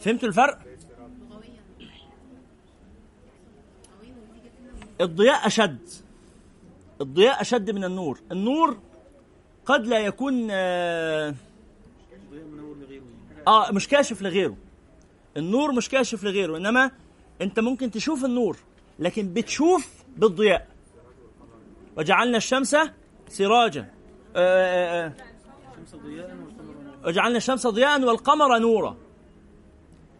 [0.00, 0.58] فهمتوا الفرق؟
[5.00, 5.88] الضياء أشد.
[7.00, 8.20] الضياء أشد من النور.
[8.32, 8.78] النور
[9.66, 11.34] قد لا يكون آه,
[13.46, 14.56] آه مش كاشف لغيره.
[15.36, 16.90] النور مش كاشف لغيره إنما
[17.42, 18.56] أنت ممكن تشوف النور
[18.98, 20.68] لكن بتشوف بالضياء.
[21.96, 22.76] وجعلنا الشمس
[23.28, 23.90] سراجا.
[24.36, 25.12] آه آه
[27.04, 28.96] وجعلنا الشمس ضياء والقمر نورا.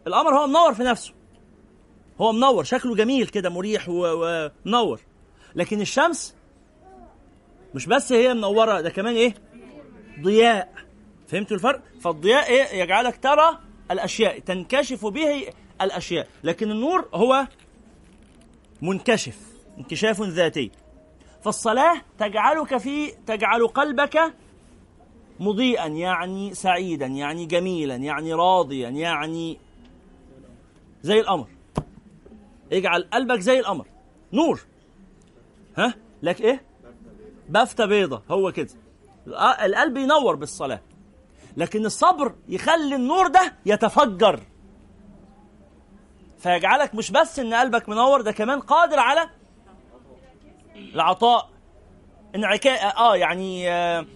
[0.06, 1.12] القمر هو منور في نفسه.
[2.20, 5.00] هو منور شكله جميل كده مريح ومنور.
[5.54, 6.34] لكن الشمس
[7.74, 9.34] مش بس هي منورة ده كمان إيه؟
[10.20, 10.74] ضياء.
[11.28, 13.58] فهمتوا الفرق؟ فالضياء إيه؟ يجعلك ترى
[13.90, 15.46] الأشياء تنكشف به
[15.80, 16.28] الأشياء.
[16.44, 17.46] لكن النور هو
[18.82, 19.38] منكشف
[19.78, 20.70] انكشاف ذاتي.
[21.42, 24.34] فالصلاة تجعلك في تجعل قلبك
[25.40, 29.58] مضيئا يعني سعيدا يعني جميلا يعني راضيا يعني
[31.02, 31.48] زي القمر.
[32.72, 33.86] اجعل قلبك زي القمر.
[34.32, 34.60] نور.
[35.76, 36.62] ها؟ لك إيه؟
[37.48, 38.22] بفتة بيضة.
[38.30, 38.68] هو كده.
[39.64, 40.80] القلب ينور بالصلاة.
[41.56, 44.40] لكن الصبر يخلي النور ده يتفجر.
[46.38, 49.30] فيجعلك مش بس إن قلبك منور ده كمان قادر على
[50.76, 51.50] العطاء
[52.34, 54.06] انعكاء آه يعني آه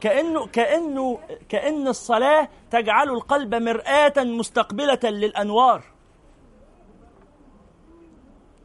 [0.00, 1.18] كأنه كأنه
[1.48, 5.82] كأن الصلاة تجعل القلب مرآة مستقبلة للأنوار.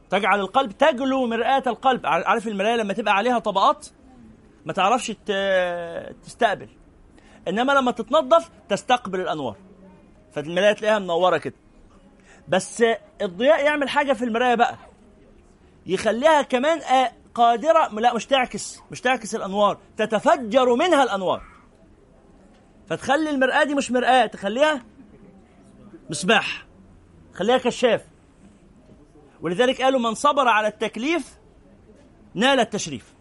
[0.10, 2.06] تجعل القلب تجلو مرآة القلب.
[2.06, 3.88] عارف المراية لما تبقى عليها طبقات؟
[4.66, 5.08] ما تعرفش
[6.24, 6.70] تستقبل.
[7.48, 9.56] إنما لما تتنظف تستقبل الأنوار.
[10.34, 11.54] فالمراية تلاقيها منورة كده.
[12.48, 12.84] بس
[13.22, 14.76] الضياء يعمل حاجة في المراية بقى.
[15.86, 16.82] يخليها كمان
[17.34, 19.78] قادرة لا مش تعكس مش تعكس الأنوار.
[19.98, 21.44] تتفجر منها الأنوار.
[22.90, 24.84] فتخلي المرآة دي مش مرآة تخليها
[26.10, 26.66] مصباح
[27.34, 28.06] خليها كشاف.
[29.42, 31.38] ولذلك قالوا من صبر على التكليف
[32.34, 33.14] نال التشريف.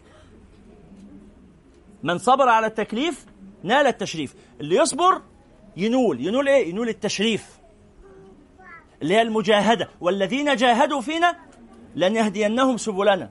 [2.03, 3.25] من صبر على التكليف
[3.63, 4.35] نال التشريف.
[4.61, 5.21] اللي يصبر
[5.77, 6.25] ينول.
[6.25, 7.59] ينول إيه؟ ينول التشريف.
[9.01, 9.89] اللي هي المجاهدة.
[10.01, 11.35] والذين جاهدوا فينا
[11.95, 13.29] لنهدينهم سبلنا.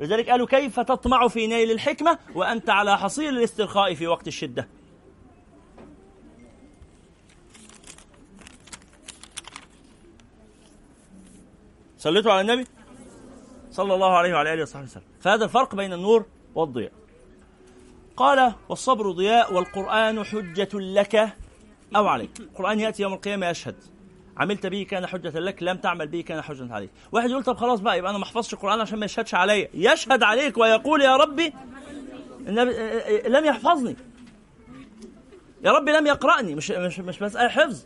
[0.00, 4.68] ولذلك قالوا كيف تطمع في نيل الحكمة وأنت على حصير الاسترخاء في وقت الشدة؟
[11.98, 12.66] صليتوا على النبي؟
[13.70, 15.02] صلى الله عليه وعلى آله وصحبه وسلم.
[15.20, 16.92] فهذا الفرق بين النور والضياء.
[18.18, 21.32] قال والصبر ضياء والقرآن حجة لك.
[21.96, 22.30] أو عليك.
[22.40, 23.74] القرآن يأتي يوم القيامة يشهد.
[24.36, 26.90] عملت به كان حجة لك لم تعمل به كان حجة عليك.
[27.12, 29.68] واحد يقول طب خلاص بقى يبقى أنا ما احفظش القرآن عشان ما يشهدش عليا.
[29.74, 31.52] يشهد عليك ويقول يا ربي
[32.46, 32.72] النبي
[33.28, 33.96] لم يحفظني.
[35.64, 36.54] يا ربي لم يقرأني.
[36.54, 37.84] مش مش مش مسألة حفظ.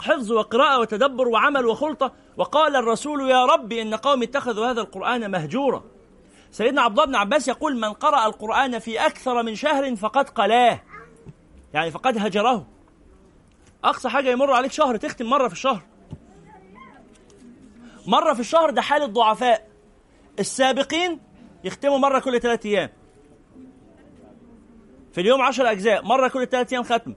[0.00, 2.12] حفظ وقراءة وتدبر وعمل وخلطة.
[2.36, 5.84] وقال الرسول يا ربي إن قومي اتخذوا هذا القرآن مهجورا.
[6.52, 10.80] سيدنا عبد الله بن عباس يقول من قرأ القرآن في أكثر من شهر فقد قلاه.
[11.74, 12.66] يعني فقد هجره.
[13.84, 15.82] أقصى حاجة يمر عليك شهر تختم مرة في الشهر.
[18.06, 19.68] مرة في الشهر ده حال الضعفاء.
[20.38, 21.20] السابقين
[21.64, 22.90] يختموا مرة كل ثلاثة أيام.
[25.12, 27.14] في اليوم عشر أجزاء مرة كل ثلاثة أيام ختم.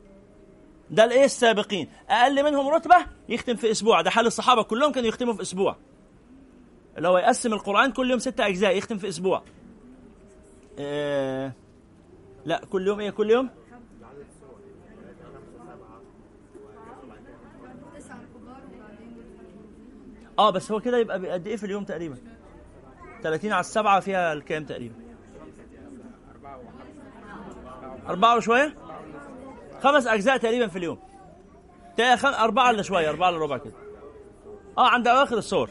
[0.89, 2.95] ده الإيه السابقين؟ أقل منهم رتبة
[3.29, 4.01] يختم في أسبوع.
[4.01, 5.75] ده حال الصحابة كلهم كانوا يختموا في أسبوع.
[6.97, 9.43] اللي هو يقسم القرآن كل يوم ستة أجزاء يختم في أسبوع.
[10.79, 11.51] آه
[12.45, 13.49] لا كل يوم إيه؟ كل يوم؟
[20.39, 22.17] آه بس هو كده يبقى قد إيه في اليوم تقريبا؟
[23.23, 24.95] 30 على السبعة فيها الكام تقريبا؟
[28.09, 28.75] أربعة وشوية؟
[29.81, 30.99] خمس أجزاء تقريبا في اليوم.
[32.23, 33.73] أربعة إلا شوية أربعة إلا ربع كده.
[34.77, 35.69] آه عند أواخر الصور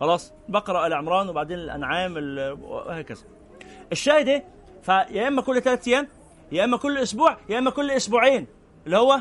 [0.00, 3.22] خلاص بقرة آل عمران وبعدين الأنعام ال- وهكذا.
[3.92, 4.44] الشاهد إيه؟
[4.82, 6.08] فيا إما كل ثلاثة أيام
[6.52, 8.46] يا إما كل أسبوع يا إما كل أسبوعين
[8.86, 9.12] اللي هو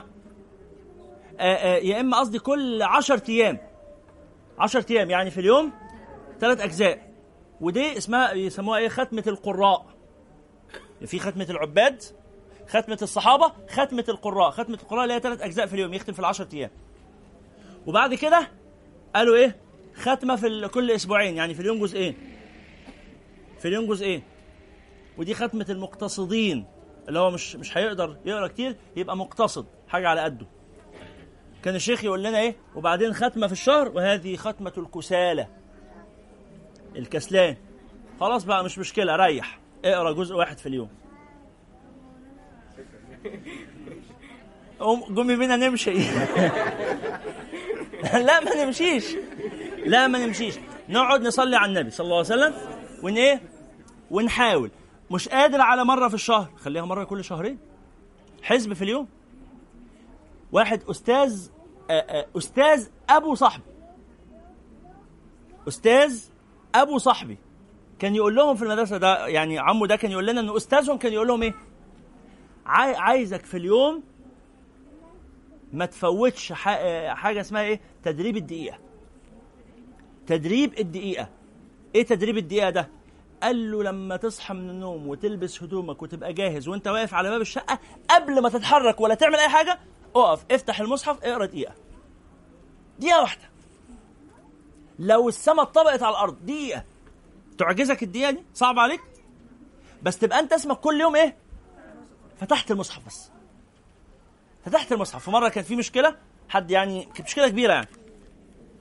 [1.39, 3.57] آه، آه، يا إما قصدي كل 10 أيام.
[4.59, 5.71] 10 أيام يعني في اليوم
[6.39, 7.11] ثلاث أجزاء.
[7.61, 9.85] ودي اسمها يسموها إيه؟ ختمة القراء.
[11.05, 12.03] في ختمة العباد
[12.69, 14.51] ختمة الصحابة ختمة القراء.
[14.51, 16.69] ختمة القراء اللي هي ثلاث أجزاء في اليوم يختم في العشر أيام.
[17.87, 18.47] وبعد كده
[19.15, 19.55] قالوا إيه؟
[19.95, 22.15] ختمة في كل أسبوعين يعني في اليوم جزئين.
[23.59, 24.23] في اليوم جزئين.
[25.17, 26.65] ودي ختمة المقتصدين
[27.07, 30.47] اللي هو مش مش هيقدر يقرأ كتير يبقى مقتصد حاجة على قده.
[31.63, 35.47] كان الشيخ يقول لنا إيه؟ وبعدين ختمة في الشهر وهذه ختمة الكسالى
[36.95, 37.55] الكسلان.
[38.19, 39.59] خلاص بقى مش مشكلة ريح.
[39.85, 40.89] اقرأ جزء واحد في اليوم.
[44.79, 45.93] قوم بينا نمشي.
[48.13, 49.15] لا ما نمشيش.
[49.85, 50.55] لا ما نمشيش.
[50.89, 52.53] نقعد نصلي على النبي صلى الله عليه وسلم
[53.03, 53.41] ون إيه؟
[54.11, 54.71] ونحاول.
[55.11, 56.49] مش قادر على مرة في الشهر.
[56.57, 57.57] خليها مرة كل شهرين.
[58.43, 59.07] حزب في اليوم.
[60.51, 61.47] واحد أستاذ
[61.89, 63.63] آه، آه، أستاذ أبو صاحبي.
[65.67, 66.23] أستاذ
[66.75, 67.37] أبو صاحبي.
[67.99, 71.13] كان يقول لهم في المدرسة ده يعني عمو ده كان يقول لنا ان أستاذهم كان
[71.13, 71.53] يقول لهم إيه؟
[72.65, 74.03] عاي- عايزك في اليوم
[75.73, 78.77] ما تفوتش آه، حاجة اسمها إيه؟ تدريب الدقيقة.
[80.27, 81.29] تدريب الدقيقة.
[81.95, 82.89] إيه تدريب الدقيقة ده؟
[83.43, 87.79] قال له لما تصحى من النوم وتلبس هدومك وتبقى جاهز وأنت واقف على باب الشقة
[88.09, 89.79] قبل ما تتحرك ولا تعمل أي حاجة
[90.15, 91.73] اقف افتح المصحف اقرأ دقيقة.
[92.99, 93.49] دقيقة واحدة.
[94.99, 96.83] لو السماء اتطبقت على الأرض دقيقة.
[97.57, 99.01] تعجزك الدقيقة دي؟ صعب عليك؟
[100.03, 101.37] بس تبقى أنت اسمك كل يوم إيه؟
[102.39, 103.29] فتحت المصحف بس.
[104.65, 105.23] فتحت المصحف.
[105.23, 106.15] في مرة كان في مشكلة
[106.49, 107.87] حد يعني كانت مشكلة كبيرة يعني.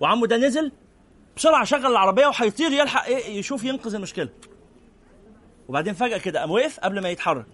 [0.01, 0.73] وعمه ده نزل
[1.37, 4.29] بسرعة شغل العربية وهيطير يلحق إيه يشوف ينقذ المشكلة.
[5.69, 7.47] وبعدين فجأة كده قام وقف قبل ما يتحرك.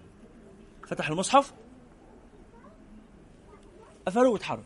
[0.87, 1.53] فتح المصحف.
[4.07, 4.65] قفله واتحرك.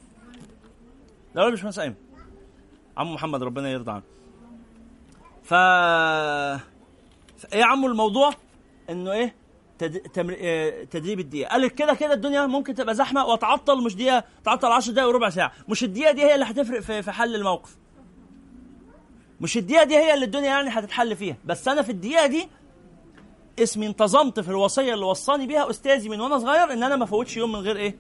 [1.35, 1.95] ده مش مهندس أيمن.
[2.97, 4.03] عمو محمد ربنا يرضى عنه.
[5.43, 5.55] ف...
[7.55, 8.31] إيه عمو الموضوع؟
[8.91, 9.35] إنه إيه؟
[9.79, 10.19] تد...
[10.41, 11.49] آه، تدريب الدقيقة.
[11.49, 15.29] قال لك كده كده الدنيا ممكن تبقى زحمة واتعطل مش دقيقة تعطل 10 دقائق وربع
[15.31, 15.53] ساعة.
[15.69, 17.03] مش الدقيقة دي هي اللي هتفرق في...
[17.03, 17.77] في حل الموقف.
[19.43, 21.37] مش الدقيقة دي هي اللي الدنيا يعني هتتحل فيها.
[21.45, 22.49] بس أنا في الدقيقة دي
[23.59, 27.37] اسمي انتظمت في الوصية اللي وصاني بيها أستاذي من وأنا صغير إن أنا ما فوتش
[27.37, 27.97] يوم من غير إيه؟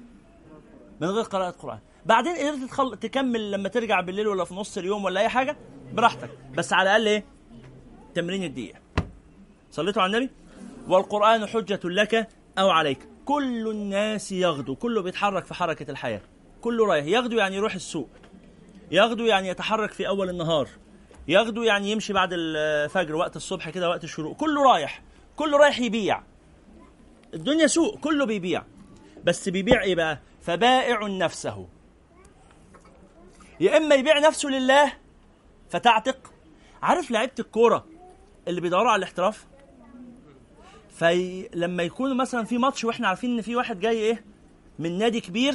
[1.00, 1.78] من غير قراءة قرآن.
[2.06, 2.96] بعدين قدرت تخل...
[2.96, 5.56] تكمل لما ترجع بالليل ولا في نص اليوم ولا أي حاجة؟
[5.92, 6.30] براحتك.
[6.56, 7.24] بس على الأقل إيه؟
[8.14, 8.78] تمرين الدقيقة.
[9.70, 10.32] صليتوا على النبي؟
[10.88, 12.28] والقرآن حجة لك
[12.58, 13.08] أو عليك.
[13.24, 14.74] كل الناس يغدو.
[14.74, 16.20] كله بيتحرك في حركة الحياة.
[16.60, 17.06] كله رايح.
[17.06, 18.08] يغدو يعني يروح السوق.
[18.90, 20.68] يغدو يعني يتحرك في أول النهار.
[21.28, 24.36] يغدو يعني يمشي بعد الفجر وقت الصبح كده وقت الشروق.
[24.36, 25.02] كله رايح
[25.36, 26.22] كله رايح يبيع.
[27.34, 28.64] الدنيا سوق كله بيبيع.
[29.24, 31.68] بس بيبيع إيه بقى؟ فبائع نفسه.
[33.60, 34.92] يا إما يبيع نفسه لله
[35.70, 36.32] فتعتق.
[36.82, 37.86] عارف لعيبة الكورة
[38.48, 39.46] اللي بيدوروا على الاحتراف؟
[40.90, 44.24] فلما يكونوا مثلا في ماتش وإحنا عارفين إن في واحد جاي إيه؟
[44.78, 45.54] من نادي كبير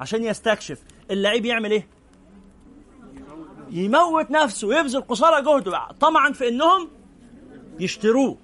[0.00, 1.86] عشان يستكشف اللعيب يعمل إيه؟
[3.70, 6.88] يموت نفسه يبذل قصارى جهده طمعا في إنهم
[7.80, 8.38] يشتروه.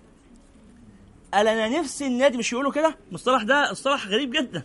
[1.34, 4.62] قال أنا نفسي النادي مش يقولوا كده؟ المصطلح ده مصطلح غريب جدا.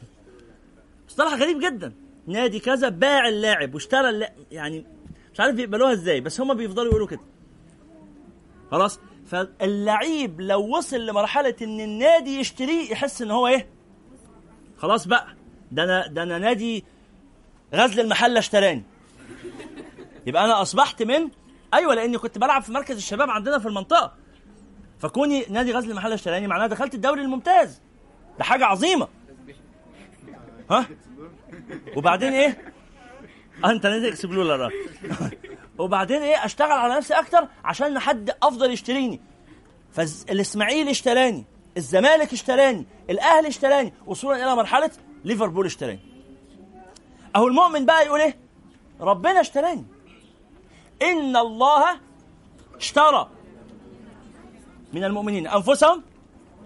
[1.08, 1.94] مصطلح غريب جدا.
[2.28, 4.86] نادي كذا باع اللاعب واشترى اللاعب يعني
[5.34, 7.22] مش عارف بيقبلوها إزاي بس هم بيفضلوا يقولوا كده.
[8.72, 13.68] خلاص؟ فاللعيب لو وصل لمرحلة إن النادي يشتريه يحس إن هو إيه؟
[14.78, 15.28] خلاص بقى.
[15.72, 16.84] ده أنا ده أنا نادي
[17.74, 18.84] غزل المحلة اشتراني.
[20.26, 21.30] يبقى أنا أصبحت من
[21.74, 24.14] أيوه لأني كنت بلعب في مركز الشباب عندنا في المنطقة.
[25.00, 27.82] فكوني نادي غزل المحلة اشتراني معناها دخلت الدوري الممتاز.
[28.38, 29.08] ده حاجة عظيمة.
[30.72, 30.88] ها؟
[31.96, 32.74] وبعدين إيه؟
[33.64, 34.72] آه، أنت نادي اكسبلورر آه.
[35.80, 39.22] وبعدين إيه؟ أشتغل على نفسي أكتر عشان حد أفضل يشتريني.
[39.94, 41.46] فالاسماعيلي اشتراني
[41.78, 44.92] الزمالك اشتراني الأهلي اشتراني وصولا إلى مرحلة
[45.26, 46.00] ليفربول اشتراني.
[47.36, 48.38] أهو المؤمن بقى يقول إيه؟
[49.02, 49.86] ربنا اشتراني.
[51.02, 52.00] ان الله
[52.78, 53.30] اشترى
[54.94, 56.04] من المؤمنين انفسهم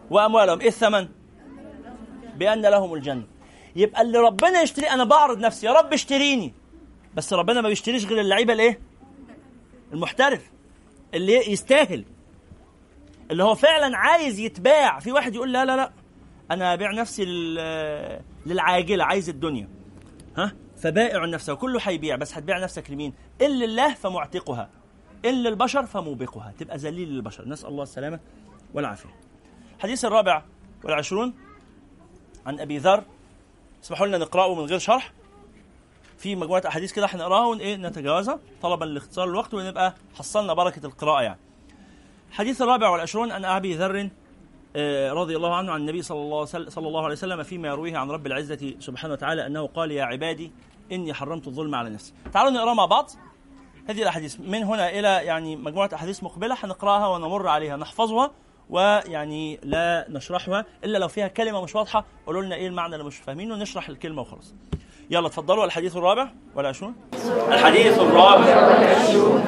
[0.09, 0.59] واموالهم.
[0.61, 1.07] إيه الثمن؟
[2.37, 3.23] بأن لهم الجنة.
[3.75, 6.53] يبقى اللي ربنا يشتري أنا بعرض نفسي يا رب اشتريني.
[7.15, 8.79] بس ربنا ما بيشتريش غير اللعيبه الإيه؟
[9.93, 10.51] المحترف
[11.13, 12.05] اللي يستاهل.
[13.31, 14.99] اللي هو فعلا عايز يتباع.
[14.99, 15.91] في واحد يقول لا لا لا
[16.51, 19.69] أنا ابيع نفسي لل- للعاجلة عايز الدنيا.
[20.37, 20.51] ها؟
[20.85, 24.69] فبائع نفسه كله هيبيع بس هتبيع نفسك لمين؟ ان لله فمعتقها.
[25.25, 26.53] ان للبشر فموبقها.
[26.59, 27.47] تبقى ذليل للبشر.
[27.47, 28.19] نسأل الله السلامة
[28.73, 29.09] والعافية.
[29.77, 30.43] الحديث الرابع
[30.83, 31.33] والعشرون
[32.45, 33.03] عن أبي ذر.
[33.83, 35.13] اسمحوا لنا نقرأه من غير شرح.
[36.17, 41.39] في مجموعة أحاديث كده هنقراها وايه نتجاوزها طلبا لاختصار الوقت ونبقى حصلنا بركة القراءة يعني.
[42.29, 44.09] الحديث الرابع والعشرون عن أبي ذر
[44.75, 48.11] آه، رضي الله عنه عن النبي صلى الله صلى الله عليه وسلم فيما يرويه عن
[48.11, 50.51] رب العزة سبحانه وتعالى أنه قال يا عبادي
[50.91, 52.13] إني حرمت الظلم على نفسي.
[52.33, 53.09] تعالوا نقرأ مع بعض
[53.89, 54.39] هذه الأحاديث.
[54.39, 58.31] من هنا إلى يعني مجموعة أحاديث مقبلة هنقراها ونمر عليها نحفظها
[58.69, 62.05] ويعني لا نشرحها إلا لو فيها كلمة مش واضحة.
[62.27, 64.53] قولوا لنا إيه المعنى اللي مش فاهمينه نشرح الكلمة وخلاص.
[65.09, 65.65] يلا اتفضلوا.
[65.65, 66.95] الحديث الرابع والعشرون
[67.47, 68.55] الحديث الرابع.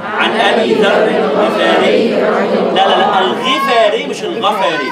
[0.04, 2.10] عن أبي ذر الغفاري.
[2.10, 4.92] لا لا لا الغفاري مش الغفاري.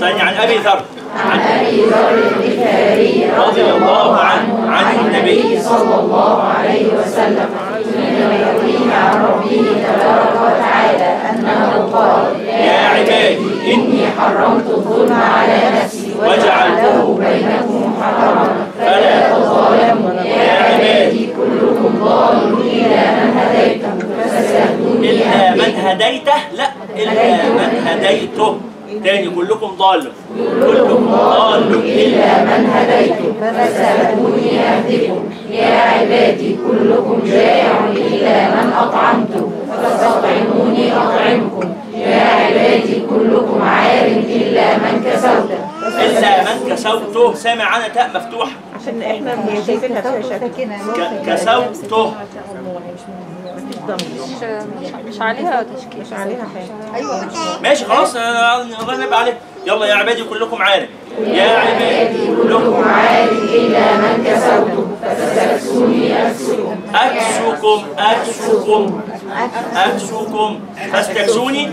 [0.00, 0.84] ثاني عن أبي ذر.
[1.16, 7.48] عن ابي ذر الغفاري رضي الله عنه عن النبي صلى الله عليه وسلم
[12.48, 18.46] يا عبادي إني حرمت الظلم على نفسي وجعلته بينكم محرما
[18.78, 20.22] فلا تظالموا.
[20.24, 23.92] يا عبادي كلكم ضال إلا من هديته.
[25.02, 28.71] إلا من هديته؟ لا إلا من هديته.
[29.04, 30.12] تاني كلكم ضال.
[30.66, 31.74] كلكم ضال.
[31.84, 35.22] الا من هديته فسالوني أهدكم.
[35.50, 39.50] يا عبادي كلكم جائع الا من اطعمته
[39.82, 41.72] فاستطعموني أطعمكم.
[41.94, 45.58] يا عبادي كلكم عار إلا من كسوته.
[46.04, 47.34] إلا من كسوته.
[47.34, 48.50] سامع أنا تاء مفتوحة.
[48.80, 49.36] عشان إحنا
[49.66, 51.26] شايفينها في شكل ك-
[53.88, 56.00] مش مش عليها تشكيل.
[56.00, 57.02] مش عليها حاجة.
[57.62, 60.88] ماشي خلاص آه، الله يبقى عليه يلا يا عبادي كلكم عارف
[61.26, 66.76] يا عبادي كلكم عارف إلا من كسوته فاستكسوني أكسكم.
[66.94, 69.00] أكسكم أكسكم.
[69.76, 70.60] أكسكم.
[70.92, 71.68] فاستكسوني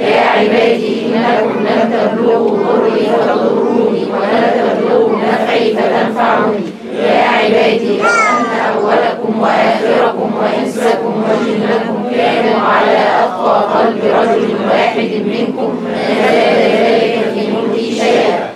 [0.00, 6.60] يا عبادي إنكم لن تبلغوا ضري فتضروني ولا تبلغوا نفعي فتنفعني
[7.02, 8.44] يا عبادي أن
[8.74, 17.42] أولكم وآخركم وإنسكم وجنكم كانوا على أقوى قلب رجل واحد منكم ما زال ذلك في
[17.52, 18.50] ملكي شيئا.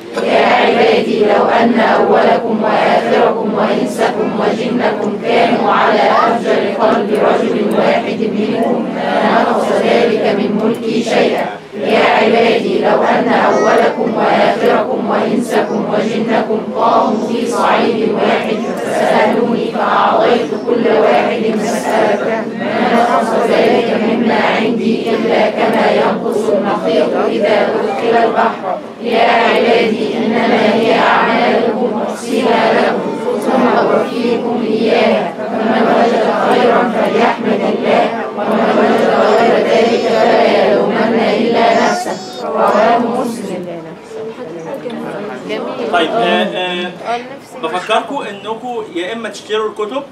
[0.64, 8.84] عبادي لو أن أولكم وآخركم وإنسكم وجنكم كانوا على أفجر قلب رجل واحد منكم.
[8.94, 11.63] ما نقص ذلك من ملكي شيئا.
[11.82, 20.88] يا عبادي لو أن أولكم وآخركم وإنسكم وجنكم قاموا في صعيد واحد فسألوني فأعطيت كل
[21.02, 28.78] واحد مسألته ما نقص ذلك مما عندي إلا كما ينقص المخيط إذا أدخل البحر.
[29.02, 33.14] يا عبادي إنما هي أعمالكم أحصيها لكم.
[33.40, 35.32] ثم أوفيكم إياها.
[35.38, 38.04] فمن وجد خيرا فليحمد الله
[38.38, 41.20] ومن وجد غير ذلك فلا يلومن
[45.92, 46.90] طيب آه آه
[47.62, 50.02] بفكركم إنكم يا إما تشتروا الكتب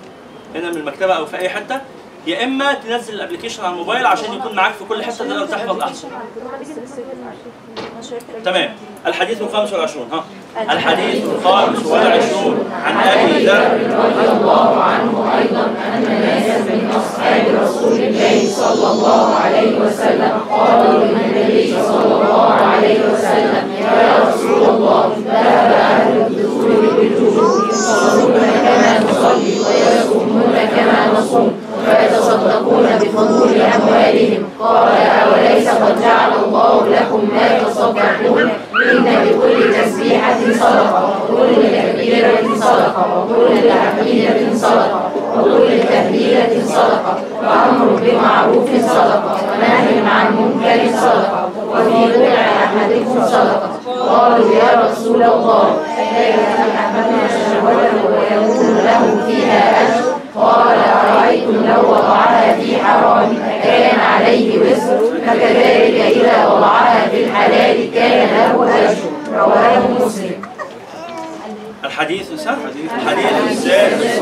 [0.54, 1.80] هنا من المكتبة أو في أي حتة
[2.26, 6.08] يا إما تنزل الابلكيشن على الموبايل عشان يكون معاك في كل حتة تقدر تحفظ أحسن.
[8.44, 8.70] تمام.
[9.06, 10.08] الحديث الخامس والعشرون.
[10.12, 10.24] ها.
[10.72, 12.70] الحديث الخامس والعشرون.
[12.84, 13.64] عن أبي ذر
[14.04, 21.04] رضي الله عنه أيضا أن ناسا من أصحاب رسول الله صلى الله عليه وسلم قالوا
[21.04, 29.60] للنبي صلى الله عليه وسلم يا رسول الله ذهب أهل الدخول بالدخول يصلون كما نصلي
[29.60, 31.52] ويصومون كما نصوم؟
[32.12, 34.42] يتصدقون بفضول أموالهم.
[34.60, 34.88] قال
[35.26, 38.50] أوليس قد جعل الله لكم ما تصدقون؟
[38.92, 48.68] إن لكل تسبيحة صدقة وكل تكبيرة صدقة وكل تحميدة صدقة وكل تهليلة صدقة وأمر بمعروف
[48.86, 53.70] صدقة ونهي عن منكر صدقة وفي ضلع أحدكم صدقة.
[54.08, 60.02] قالوا يا رسول الله لا يتم أحدنا شهوته ويكون له فيها أجر.
[60.36, 60.78] قال
[61.32, 64.98] أرأيتم لو وضعها في حرام كان عليه وزر.
[65.26, 68.96] فكذلك إذا وضعها في الحلال كان له أجر.
[69.34, 70.42] رواه مسلم.
[71.84, 72.56] الحديث سهل
[72.96, 74.20] الحديث السادس.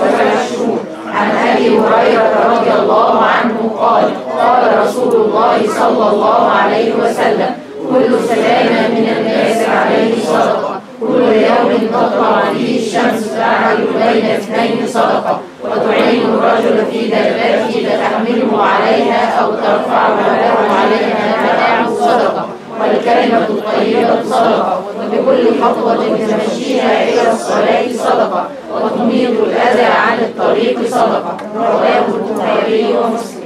[1.14, 4.04] عن أبي هريرة رضي الله عنه قال
[4.38, 7.54] قال رسول الله صلى الله عليه وسلم
[7.90, 10.79] كل سلامه من الناس عليه صدقة.
[11.00, 19.40] كل يوم تطلع فيه الشمس تعمل بين اثنين صدقة وتعين الرجل في دابته فتحمله عليها
[19.40, 22.46] أو ترفع له عليها فتعمل صدقة.
[22.80, 31.36] والكلمة الطيبة صدقة وبكل خطوة تمشيها إلى الصلاة صدقة وتميط الأذى عن الطريق صدقة.
[31.56, 33.40] رواه البخاري ومسلم.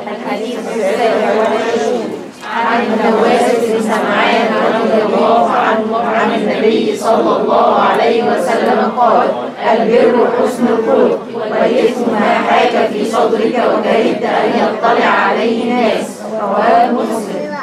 [0.00, 2.23] الحديث السابع والعشرون.
[2.54, 9.28] عن النواس بن سمعان رضي الله عنه عن النبي صلى الله عليه وسلم قال
[9.72, 11.20] البر حسن الخلق
[11.50, 17.54] والإثم ما حاك في صدرك وكرهت أن يطلع عليه الناس رواه مسلم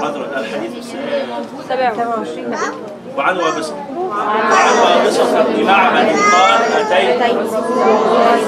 [0.00, 1.26] حضرة الحديث السادس
[1.68, 1.92] سبع
[3.16, 7.20] وعن وابصة وعن وابصة بن معبد قال أتيت.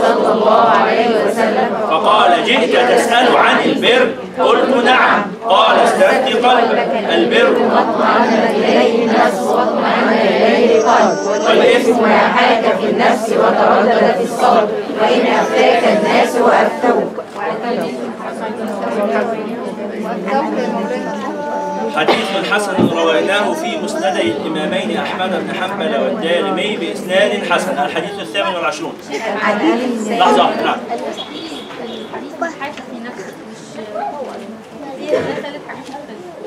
[0.02, 4.08] صلى الله عليه وسلم فقال جئت تسأل عن البر؟
[4.38, 5.22] قلت نعم.
[5.48, 7.52] قال استفت قلبك البر.
[7.62, 11.18] واطمأن إليه النفس واطمأن إليه القلب
[11.48, 14.68] والإثم ما حاك في النفس وتردد في الصدر
[15.00, 17.22] وإن أفتاك الناس وأفتوك.
[21.96, 27.78] حديث حسن رويناه في مسندي الإمامين أحمد بن حنبل والدارمي بإسناد حسن.
[27.78, 28.92] الحديث الثامن والعشرون.
[30.10, 30.44] لحظة.
[30.44, 30.78] واحدة، نعم.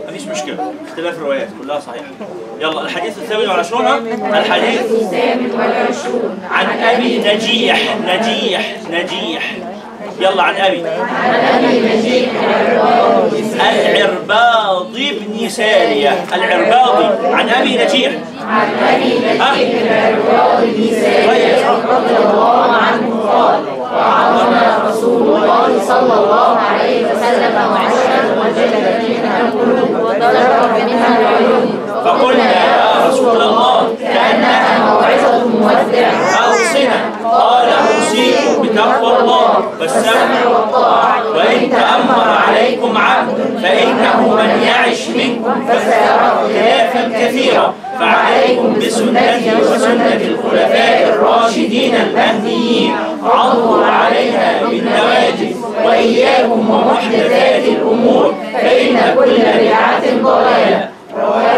[0.09, 0.73] مفيش مشكلة.
[0.87, 2.11] اختلاف الروايات كلها صحيحة.
[2.59, 3.87] يلا الحديث الثامن والعشرون؟
[4.33, 7.97] الحديث الثامن والعشرون عن أبي نجيح.
[8.07, 8.75] نجيح.
[8.91, 9.55] نجيح.
[10.21, 10.83] يلا عن أبي.
[10.87, 12.29] عن أبي نجيح
[13.59, 18.11] العرباض بن سارية العرباضي عن أبي نجيح.
[18.47, 23.59] عن أبي؟ نجيح العرباض بن سارية رضي الله عنه قال
[23.95, 32.51] وعظنا رسول الله صلى الله عليه وسلم وعشرا وجلت منها القلوب وضربت منها العيون فقلنا
[32.51, 36.40] يا رسول الله كأنها موعظة أوصنا
[37.23, 41.29] قال أوصيكم بتقوى الله والسمع والطاعة.
[41.35, 47.73] وإن تأمر عليكم عبد فإنه من يعش منكم فسيرى اختلافا كثيرا.
[47.99, 52.95] فعليكم بسنتي وسنة الخلفاء الراشدين المهديين.
[53.23, 55.55] عضوا عليها بالنواجذ
[55.85, 60.89] وإياكم ومحدثات الأمور فإن كل بدعة ضلالة.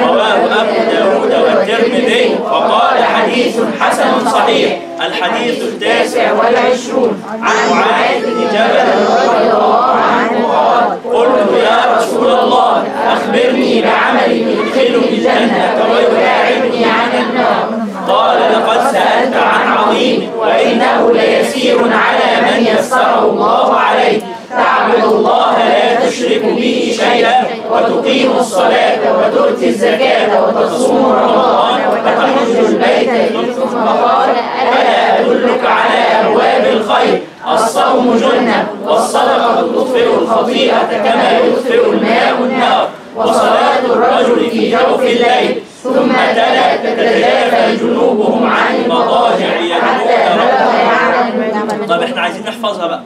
[0.07, 9.05] رواه أبو داود والترمذي وقال حديث حسن صحيح الحديث التاسع والعشرون عن معاذ بن جبل
[9.09, 12.83] رضي الله عنه قال قلت يا رسول الله
[13.13, 22.41] أخبرني بعمل يدخلني الجنة ويباعدني عن النار قال لقد سألت عن عظيم وإنه ليسير على
[22.41, 24.21] من يسره الله عليه
[24.57, 33.09] تعبد الله لا تشرك به شيئا وتقيم الصلاة وتؤتي الزكاة وتصوم رمضان وتحج البيت.
[33.55, 34.30] ثم قال
[34.61, 37.21] ألا أدلك على أبواب الخير؟
[37.53, 42.89] الصوم جنة والصدقة تطفئ الخطيئة كما يطفئ الماء النار.
[43.15, 45.61] وصلاة الرجل في جوف الليل.
[45.84, 50.09] ثم تلا تتجافى جنوبهم عن المضاجع يدعون
[50.39, 53.03] ربهم طب إحنا عايزين نحفظها بقى.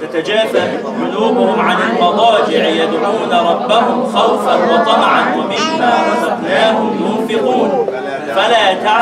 [0.00, 5.34] تتجافى جنوبهم عن المضاجع يدعون ربهم خوفا وطمعا.
[5.34, 7.86] ومما رزقناهم ينفقون.
[8.34, 8.98] فلا تع...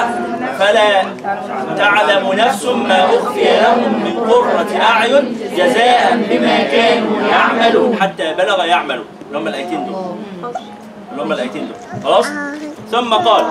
[0.59, 1.03] فلا
[1.77, 7.97] تعلم نفس ما أخفي لهم من قرة أعين جزاء بما كانوا يعملون.
[8.01, 10.53] حتى بلغ يعملوا اللي هم الآيتين دول.
[11.15, 12.03] اللي هم الآيتين دول.
[12.05, 12.27] خلاص؟
[12.93, 13.45] ثم قال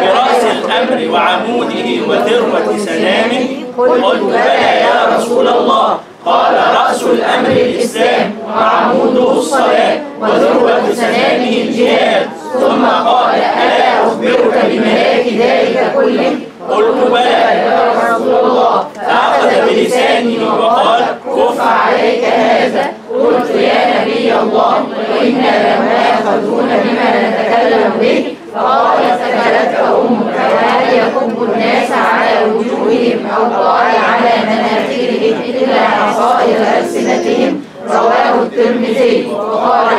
[0.00, 3.46] برأس الأمر وعموده وذروة سلامه
[3.78, 5.98] قلت بلى يا رسول الله.
[6.26, 12.26] قال رأس الأمر الإسلام وعموده الصلاة وذروة سلامه الجهاد.
[12.60, 16.38] ثم قال ألا أخبرك بملاك ذلك كله
[16.70, 17.20] قلت بلى.
[17.20, 21.04] يا رسول الله فأخذ بلساني وقال
[21.36, 22.86] كف عليك هذا.
[23.14, 28.36] قلت يا نبي الله وإنا لما يأخذون بما نتكلم به.
[28.54, 37.61] فقال سكلتك أمك وهل يكب الناس على وجوههم أو قال على مناخرهم إلا عصائر ألسنتهم؟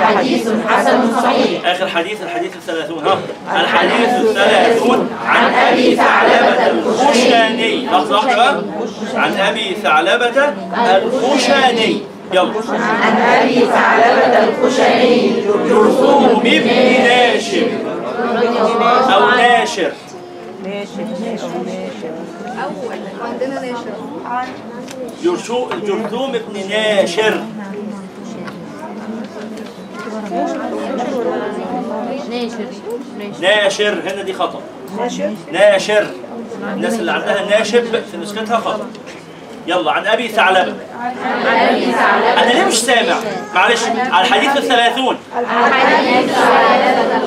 [0.01, 1.65] حديث حسن صحيح.
[1.65, 3.03] آخر حديث الحديث الثلاثون.
[3.05, 8.61] ها الحديث الثلاثون عن أبي ثعلبة الخشاني لحظة واحدة
[9.15, 10.53] عن أبي ثعلبة
[10.97, 12.01] الخشاني
[12.33, 12.53] يلا.
[12.69, 15.31] عن أبي ثعلبة الخشني.
[15.69, 16.67] جرثوم بن
[17.03, 17.67] ناشر.
[19.13, 19.91] أو ناشر.
[20.63, 21.51] ناشر ناشر
[22.63, 22.99] أول.
[23.25, 23.93] عندنا ناشر
[25.87, 27.43] جرثوم بن ناشر.
[33.41, 33.93] ناشر.
[34.05, 34.61] هنا دي خطأ.
[35.51, 36.07] ناشر؟
[36.73, 38.87] الناس اللي عندها ناشب في نسختها خطأ.
[39.67, 40.73] يلا عن أبي ثعلبة.
[40.99, 43.15] عن أبي ثعلبة أنا ليه مش سامع؟
[43.55, 43.81] معلش
[44.11, 45.17] على الحديث الثلاثون.
[45.39, 46.37] الحديث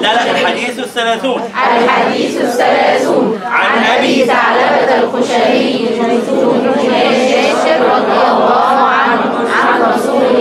[0.01, 1.43] لا لا الحديث الثلاثون.
[1.85, 4.87] الحديث الثلاثون عن أبي ثعلبة
[5.97, 7.81] جرثوم بن ناشر.
[7.81, 8.76] رضي الله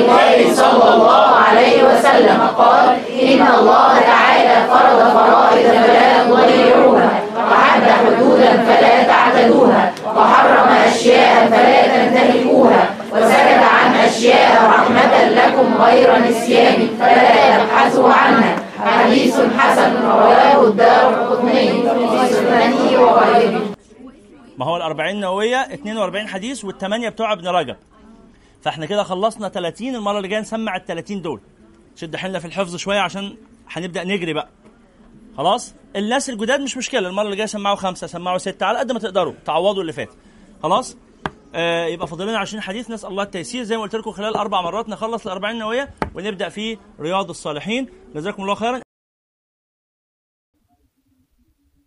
[0.06, 7.10] الله صلى الله عليه وسلم قال إن الله تعالى فرض فرائض فلا تضيعوها
[7.52, 16.88] وحد حدودا فلا تعتدوها وحرم أشياء فلا تنتهكوها وسكت عن أشياء رحمة لكم غير نسيان
[17.00, 18.56] فلا تبحثوا عنها.
[18.86, 21.68] حديث حسن رواه الدار القطني
[22.10, 23.62] في سننه وغيره.
[24.58, 27.76] ما هو الأربعين نووية؟ 42 حديث والثمانية بتوع ابن رجب.
[28.66, 31.42] فاحنا كده خلصنا 30 المرة اللي جاية نسمع ال 30 دول.
[31.96, 33.38] شد حيلنا في الحفظ شوية عشان
[33.70, 34.50] هنبدأ نجري بقى.
[35.38, 39.00] خلاص؟ الناس الجداد مش مشكلة المرة اللي جاية سمعوا خمسة سمعوا ستة على قد ما
[39.00, 40.10] تقدروا تعوضوا اللي فات.
[40.64, 40.98] خلاص؟
[41.56, 43.64] آه يبقى فاضل لنا 20 حديث نسأل الله التيسير.
[43.64, 47.88] زي ما قلت لكم خلال أربع مرات نخلص ال 40 نووية ونبدأ في رياض الصالحين.
[48.16, 48.85] جزاكم الله خيرا.